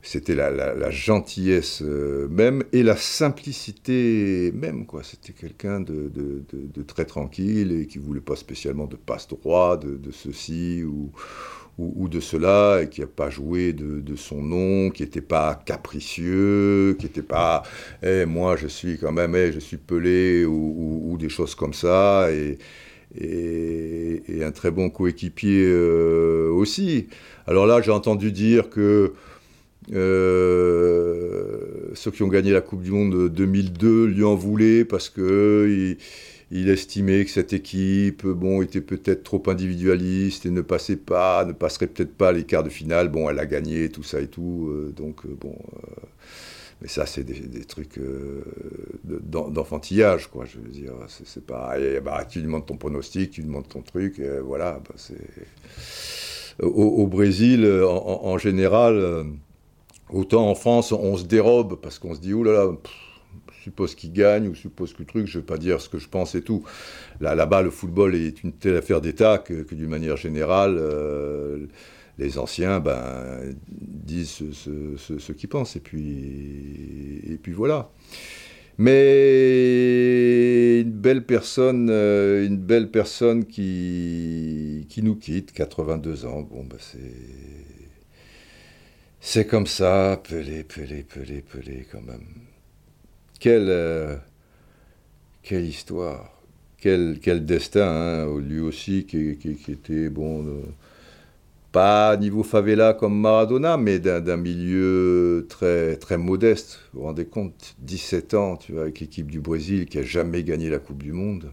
c'était 0.05 0.35
la, 0.35 0.91
gentillesse 0.91 1.83
euh, 1.83 2.29
même 2.29 2.63
et 2.73 2.83
la 2.83 2.97
simplicité 2.97 4.53
même. 4.55 4.85
quoi. 4.85 5.03
C'était 5.03 5.33
quelqu'un 5.33 5.81
de, 5.81 6.13
très 6.87 7.07
tranquille 7.07 7.73
et 7.73 7.87
qui 7.87 7.99
voulait 7.99 8.21
pas 8.21 8.37
spécialement 8.37 8.87
de 8.87 8.97
passe-droit, 8.97 9.79
de, 9.79 10.11
ceci 10.13 10.85
ou, 10.85 12.09
de 12.09 12.21
cela, 12.21 12.83
et 12.83 12.89
qui 12.91 13.01
n'a 13.01 13.07
pas 13.07 13.31
joué 13.31 13.73
de, 13.73 14.17
son 14.17 14.43
nom, 14.43 14.91
qui 14.91 15.03
n'était 15.03 15.23
pas 15.23 15.55
capricieux, 15.55 16.97
qui 16.99 17.07
n'était 17.07 17.23
pas 17.23 17.63
eh, 18.03 18.27
moi 18.27 18.57
je 18.57 18.67
suis 18.67 18.99
quand 18.99 19.13
même, 19.13 19.35
eh, 19.35 19.53
je 19.53 19.59
suis 19.59 19.79
pelé 19.79 20.45
ou, 20.45 21.17
des 21.19 21.31
choses 21.31 21.55
comme 21.55 21.75
ça. 21.75 22.29
Et, 22.31 22.59
et, 23.17 24.45
un 24.45 24.51
très 24.53 24.71
bon 24.71 24.91
coéquipier 24.91 25.65
euh, 25.65 26.51
aussi. 26.51 27.09
Alors 27.47 27.67
là, 27.67 27.81
j'ai 27.81 27.93
entendu 27.93 28.31
dire 28.31 28.69
que 28.69 29.15
euh, 29.93 31.91
ceux 31.95 32.11
qui 32.11 32.23
ont 32.23 32.29
gagné 32.29 32.53
la 32.53 32.61
Coupe 32.61 32.83
du 32.83 32.91
Monde 32.91 33.29
2002 33.29 34.07
lui 34.07 34.25
en 34.25 34.35
voulaient 34.35 34.85
parce 34.85 35.11
que 35.11 35.97
il, 36.51 36.69
estimait 36.69 37.25
que 37.25 37.31
cette 37.31 37.53
équipe, 37.53 38.27
bon, 38.27 38.63
était 38.63 38.81
peut-être 38.81 39.25
trop 39.25 39.43
individualiste 39.49 40.47
et 40.47 40.51
ne 40.51 40.61
passait 40.61 40.97
pas, 40.97 41.45
ne 41.45 41.53
passerait 41.53 41.89
peut-être 41.89 42.15
pas 42.15 42.33
les 42.33 42.45
quarts 42.45 42.63
de 42.63 42.71
finale. 42.71 43.09
Bon, 43.09 43.29
elle 43.29 43.39
a 43.39 43.47
gagné, 43.47 43.89
tout 43.89 44.03
ça 44.05 44.21
et 44.21 44.29
tout. 44.29 44.69
Euh, 44.71 44.93
donc 44.97 45.27
euh, 45.27 45.37
bon, 45.39 45.57
mais 46.81 46.89
ça 46.89 47.07
c'est 47.07 47.25
des, 47.25 47.65
trucs 47.65 47.99
d'enfantillage, 49.05 50.29
quoi. 50.29 50.45
Je 50.45 50.59
veux 50.59 50.69
dire, 50.69 50.93
c'est 51.09 51.45
pas, 51.45 51.77
bah, 52.05 52.25
tu 52.25 52.41
demandes 52.41 52.67
ton 52.67 52.77
pronostic, 52.77 53.33
tu 53.33 53.43
demandes 53.43 53.69
ton 53.69 53.83
truc, 53.83 54.21
voilà. 54.45 54.81
Bah, 54.87 54.95
c'est 54.97 55.17
au, 56.63 57.07
Brésil, 57.09 57.67
en 57.67 58.39
général 58.39 59.27
Autant 60.15 60.49
en 60.49 60.55
France, 60.55 60.93
on 60.93 61.17
se 61.17 61.25
dérobe 61.25 61.81
parce 61.81 61.99
qu'on 61.99 62.15
se 62.15 62.21
dit, 62.21 62.33
oh 62.33 62.45
là 62.45 62.53
là, 62.53 62.71
suppose 63.65 63.97
qu'il 63.97 64.13
gagne 64.13 64.47
ou 64.47 64.55
suppose 64.55 64.93
que 64.93 65.03
truc, 65.03 65.27
je 65.27 65.39
ne 65.39 65.43
vais 65.43 65.47
pas 65.47 65.59
dire 65.59 65.81
ce 65.81 65.89
que 65.89 65.99
je 65.99 66.09
pense 66.09 66.37
et 66.37 66.43
tout. 66.43 66.63
Là, 67.21 67.35
là-bas, 67.35 67.63
le 67.63 67.71
football 67.71 68.15
est 68.15 68.45
une 68.45 68.53
telle 68.53 68.77
affaire 68.77 69.01
d'État 69.01 69.39
que, 69.39 69.65
d'une 69.75 69.89
manière 69.89 70.17
générale, 70.17 70.77
euh, 70.79 71.67
les 72.19 72.39
anciens 72.39 72.79
ben, 72.79 73.57
disent 73.67 74.45
ce, 74.53 75.33
qu'ils 75.33 75.49
pensent 75.49 75.75
et 75.75 75.81
puis, 75.81 77.41
voilà. 77.49 77.91
Mais 78.79 80.81
une 80.81 80.93
belle 80.93 81.27
personne, 81.27 81.89
euh, 81.91 82.47
une 82.47 82.59
belle 82.59 82.93
personne 82.93 83.47
qui, 83.47 84.87
qui 84.89 85.03
nous 85.03 85.17
quitte, 85.17 85.51
82 85.53 86.27
ans, 86.27 86.43
bon, 86.43 86.63
ben 86.65 86.77
c'est 86.79 87.84
c'est 89.27 89.47
comme 89.47 89.67
ça, 89.67 90.21
pelé, 90.23 90.65
pelé, 90.65 91.03
pelé, 91.03 91.41
pelé, 91.41 91.87
quand 91.91 92.03
même. 92.03 92.27
Quelle, 93.41 93.69
euh, 93.71 94.17
histoire, 95.51 96.43
quel, 96.79 97.19
destin, 97.47 98.27
hein, 98.27 98.39
lui 98.39 98.61
aussi 98.61 99.07
qui, 99.07 99.39
qui, 99.39 99.73
était, 99.73 100.11
bon, 100.11 100.47
euh, 100.47 100.63
pas 101.73 102.15
niveau 102.19 102.43
favela 102.43 102.93
comme 102.93 103.19
Maradona, 103.19 103.79
mais 103.79 103.99
d'un 103.99 104.37
milieu 104.37 105.47
très, 105.49 105.97
très 105.97 106.19
modeste. 106.19 106.81
Vous 106.93 107.01
vous 107.01 107.07
rendez 107.07 107.25
compte, 107.25 107.77
17 107.79 108.35
ans, 108.35 108.57
tu 108.59 108.73
vois, 108.73 108.83
avec 108.83 109.01
l'équipe 109.01 109.31
du 109.31 109.41
Brésil 109.41 109.87
qui 109.87 109.99
a 109.99 110.03
jamais 110.03 110.45
gagné 110.45 110.69
la 110.69 110.79
Coupe 110.79 111.03
du 111.03 111.13
Monde. 111.13 111.51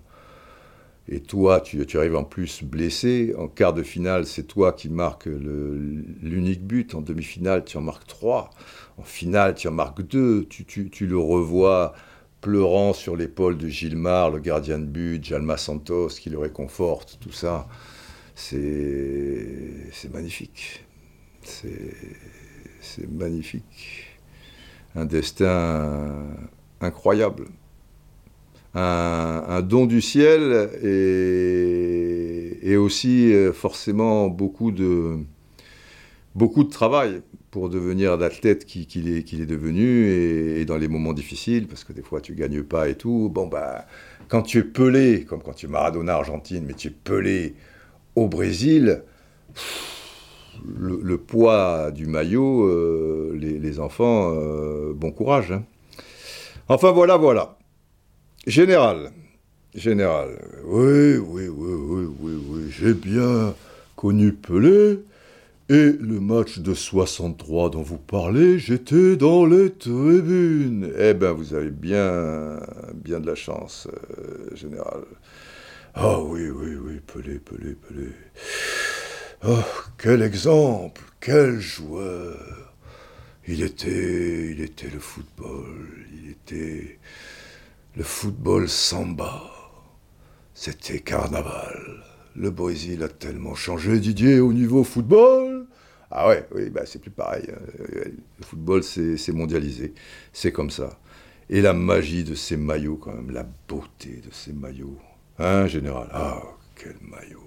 Et 1.13 1.19
toi, 1.19 1.59
tu, 1.59 1.85
arrives 1.95 2.15
en 2.15 2.23
plus 2.23 2.63
blessé. 2.63 3.35
En 3.37 3.49
quart 3.49 3.73
de 3.73 3.83
finale, 3.83 4.25
c'est 4.25 4.43
toi 4.43 4.71
qui 4.71 4.87
marques 4.87 5.25
l'unique 5.25 6.65
but. 6.65 6.95
En 6.95 7.01
demi-finale, 7.01 7.65
tu 7.65 7.75
en 7.75 7.81
marques 7.81 8.07
trois. 8.07 8.49
En 8.97 9.03
finale, 9.03 9.55
tu 9.55 9.67
en 9.67 9.71
marques 9.71 10.01
deux. 10.03 10.45
Tu, 10.45 10.89
le 11.05 11.17
revois 11.17 11.93
pleurant 12.39 12.93
sur 12.93 13.17
l'épaule 13.17 13.57
de 13.57 13.67
Gilmar, 13.67 14.31
le 14.31 14.39
gardien 14.39 14.79
de 14.79 14.85
but, 14.85 15.21
Jalma 15.21 15.57
Santos, 15.57 16.07
qui 16.07 16.29
le 16.29 16.39
réconforte, 16.39 17.17
tout 17.19 17.33
ça. 17.33 17.67
C'est 18.33 20.13
magnifique. 20.13 20.85
C'est 21.41 23.11
magnifique. 23.11 24.17
Un 24.95 25.03
destin 25.03 26.25
incroyable 26.79 27.47
un, 28.73 29.61
don 29.61 29.85
du 29.85 30.01
ciel 30.01 30.69
et, 30.83 32.77
aussi 32.77 33.33
euh, 33.33 33.51
forcément 33.53 34.27
beaucoup 34.29 34.71
de, 34.71 35.17
beaucoup 36.35 36.63
de 36.63 36.69
travail. 36.69 37.21
pour 37.51 37.69
devenir 37.69 38.15
l'athlète 38.15 38.65
qu'il 38.65 39.09
est, 39.09 39.33
est 39.33 39.45
devenu 39.45 40.07
et, 40.07 40.63
dans 40.65 40.77
les 40.77 40.87
moments 40.87 41.13
difficiles, 41.13 41.67
parce 41.67 41.83
que 41.83 41.93
des 41.93 42.01
fois 42.01 42.21
tu 42.21 42.33
gagnes 42.33 42.63
pas 42.63 42.87
et 42.87 42.95
tout. 42.95 43.29
Bon, 43.29 43.47
bah, 43.47 43.85
quand 44.29 44.41
tu 44.41 44.59
es 44.59 44.63
pelé, 44.63 45.25
comme 45.25 45.43
quand 45.43 45.53
tu 45.53 45.65
es 45.65 45.69
Maradona 45.69 46.13
Argentine, 46.15 46.63
mais 46.65 46.73
tu 46.73 46.87
es 46.87 46.91
pelé 46.91 47.55
au 48.15 48.27
Brésil, 48.27 49.03
le, 50.65 51.17
poids 51.17 51.91
du 51.91 52.05
maillot, 52.07 52.63
euh, 52.65 53.37
les, 53.37 53.79
enfants, 53.79 54.31
euh, 54.33 54.93
bon 54.95 55.11
courage. 55.11 55.51
Hein. 55.51 55.63
Enfin 56.67 56.91
voilà, 56.91 57.17
voilà. 57.17 57.57
Général, 58.47 59.11
général, 59.75 60.29
oui, 60.63 61.15
oui, 61.17 61.47
oui, 61.47 61.73
oui, 61.77 62.15
oui, 62.19 62.43
oui, 62.49 62.71
j'ai 62.71 62.95
bien 62.95 63.53
connu 63.95 64.33
Pelé. 64.33 64.99
Et 65.69 65.91
le 65.91 66.19
match 66.19 66.57
de 66.57 66.73
63 66.73 67.69
dont 67.69 67.83
vous 67.83 67.99
parlez, 67.99 68.57
j'étais 68.57 69.15
dans 69.15 69.45
les 69.45 69.71
tribunes. 69.71 70.91
Eh 70.97 71.13
ben, 71.13 71.33
vous 71.33 71.53
avez 71.53 71.69
bien, 71.69 72.59
bien 72.95 73.19
de 73.19 73.27
la 73.27 73.35
chance, 73.35 73.87
euh, 74.17 74.55
général. 74.55 75.03
Ah 75.93 76.19
oui, 76.19 76.49
oui, 76.49 76.75
oui, 76.83 76.99
Pelé, 77.05 77.37
Pelé, 77.37 77.75
Pelé. 77.75 78.09
Oh, 79.47 79.59
quel 79.99 80.23
exemple, 80.23 81.01
quel 81.19 81.59
joueur. 81.59 82.37
Il 83.47 83.61
était, 83.61 84.49
il 84.51 84.61
était 84.61 84.89
le 84.89 84.99
football, 84.99 85.75
il 86.11 86.31
était 86.31 86.97
le 87.95 88.03
football 88.03 88.69
samba. 88.69 89.43
C'était 90.53 90.99
carnaval. 90.99 92.03
Le 92.35 92.49
Brésil 92.49 93.03
a 93.03 93.09
tellement 93.09 93.55
changé, 93.55 93.99
Didier, 93.99 94.39
au 94.39 94.53
niveau 94.53 94.83
football. 94.83 95.67
Ah 96.09 96.27
ouais, 96.27 96.45
oui, 96.53 96.69
bah 96.69 96.81
c'est 96.85 96.99
plus 96.99 97.11
pareil. 97.11 97.47
Hein. 97.49 97.61
Le 98.39 98.45
football, 98.45 98.83
c'est 98.83 99.31
mondialisé. 99.33 99.93
C'est 100.33 100.51
comme 100.51 100.69
ça. 100.69 100.99
Et 101.49 101.61
la 101.61 101.73
magie 101.73 102.23
de 102.23 102.35
ces 102.35 102.57
maillots, 102.57 102.97
quand 102.97 103.13
même, 103.13 103.31
la 103.31 103.45
beauté 103.67 104.21
de 104.25 104.31
ces 104.31 104.53
maillots. 104.53 104.99
Hein, 105.39 105.67
général? 105.67 106.07
Ah, 106.11 106.41
quel 106.75 106.95
maillot 107.01 107.43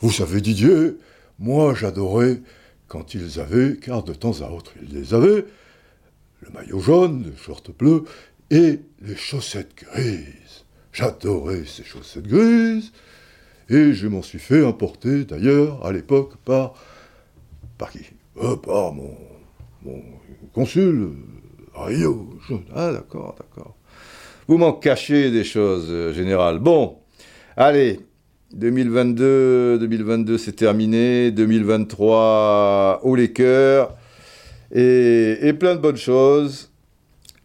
Vous 0.00 0.12
savez, 0.12 0.40
Didier, 0.40 0.96
moi 1.38 1.74
j'adorais 1.74 2.42
quand 2.86 3.14
ils 3.14 3.40
avaient, 3.40 3.76
car 3.76 4.02
de 4.02 4.12
temps 4.12 4.42
à 4.42 4.50
autre 4.50 4.72
ils 4.82 4.94
les 4.94 5.14
avaient, 5.14 5.44
le 6.40 6.50
maillot 6.52 6.80
jaune, 6.80 7.24
le 7.24 7.36
short 7.36 7.70
bleu 7.76 8.04
et 8.50 8.80
les 9.02 9.16
chaussettes 9.16 9.74
grises. 9.76 10.64
J'adorais 10.92 11.64
ces 11.66 11.84
chaussettes 11.84 12.26
grises. 12.26 12.92
Et 13.68 13.92
je 13.92 14.08
m'en 14.08 14.22
suis 14.22 14.40
fait 14.40 14.64
importer 14.64 15.24
d'ailleurs 15.24 15.86
à 15.86 15.92
l'époque 15.92 16.34
par. 16.44 16.74
par 17.78 17.90
qui? 17.90 18.00
Euh, 18.42 18.56
Par 18.56 18.92
mon, 18.92 19.14
mon 19.82 20.02
consul. 20.52 21.10
Ah 22.74 22.92
d'accord, 22.92 23.36
d'accord. 23.38 23.76
Vous 24.48 24.58
m'en 24.58 24.72
cachez 24.72 25.30
des 25.30 25.44
choses, 25.44 25.86
euh, 25.88 26.12
général. 26.12 26.58
Bon, 26.58 26.98
allez, 27.56 28.00
2022, 28.54 29.78
2022 29.78 30.36
c'est 30.38 30.56
terminé. 30.56 31.30
2023, 31.30 33.00
haut 33.04 33.14
les 33.14 33.32
cœurs. 33.32 33.96
Et, 34.72 35.38
et, 35.42 35.52
plein 35.52 35.76
de 35.76 35.80
bonnes 35.80 35.96
choses. 35.96 36.69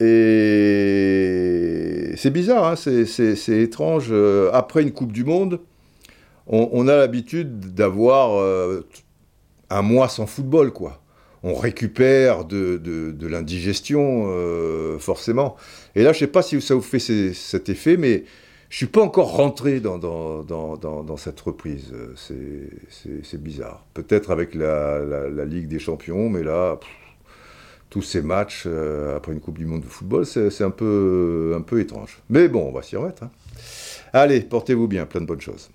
Et 0.01 1.45
c'est 2.17 2.31
bizarre, 2.31 2.65
hein, 2.65 2.75
c'est 2.75 3.61
étrange. 3.61 4.07
Euh, 4.09 4.49
après 4.53 4.81
une 4.81 4.91
Coupe 4.91 5.11
du 5.11 5.23
Monde, 5.23 5.59
on, 6.47 6.87
a 6.87 6.95
l'habitude 6.95 7.73
d'avoir 7.73 8.39
euh, 8.39 8.85
un 9.69 9.81
mois 9.81 10.09
sans 10.09 10.27
football, 10.27 10.71
quoi. 10.71 11.01
On 11.43 11.53
récupère 11.55 12.45
de, 12.45 13.15
l'indigestion, 13.21 14.25
euh, 14.27 14.97
forcément. 14.99 15.55
Et 15.95 16.03
là, 16.03 16.11
je 16.11 16.17
ne 16.17 16.19
sais 16.21 16.27
pas 16.27 16.41
si 16.41 16.59
ça 16.61 16.75
vous 16.75 16.81
fait 16.81 16.99
cet 16.99 17.69
effet, 17.69 17.97
mais 17.97 18.25
je 18.69 18.75
ne 18.75 18.77
suis 18.77 18.85
pas 18.87 19.01
encore 19.01 19.35
rentré 19.35 19.79
dans, 19.79 19.97
dans, 19.99 21.17
cette 21.17 21.39
reprise. 21.41 21.93
C'est 22.15 23.41
bizarre. 23.41 23.85
Peut-être 23.93 24.31
avec 24.31 24.55
la, 24.55 25.45
Ligue 25.45 25.67
des 25.67 25.79
Champions, 25.79 26.29
mais 26.29 26.43
là, 26.43 26.79
tous 27.89 28.01
ces 28.01 28.21
matchs 28.21 28.63
euh, 28.65 29.17
après 29.17 29.31
une 29.31 29.39
Coupe 29.39 29.57
du 29.57 29.65
Monde 29.65 29.81
de 29.81 29.87
football, 29.87 30.25
c'est 30.25 30.63
un 30.63 30.71
peu, 30.71 31.53
un 31.57 31.61
peu 31.61 31.79
étrange. 31.79 32.19
Mais 32.29 32.47
bon, 32.47 32.67
on 32.67 32.71
va 32.71 32.81
s'y 32.81 32.95
remettre. 32.95 33.23
Hein. 33.23 33.31
Allez, 34.13 34.41
portez-vous 34.41 34.87
bien, 34.87 35.05
plein 35.05 35.21
de 35.21 35.25
bonnes 35.25 35.41
choses. 35.41 35.69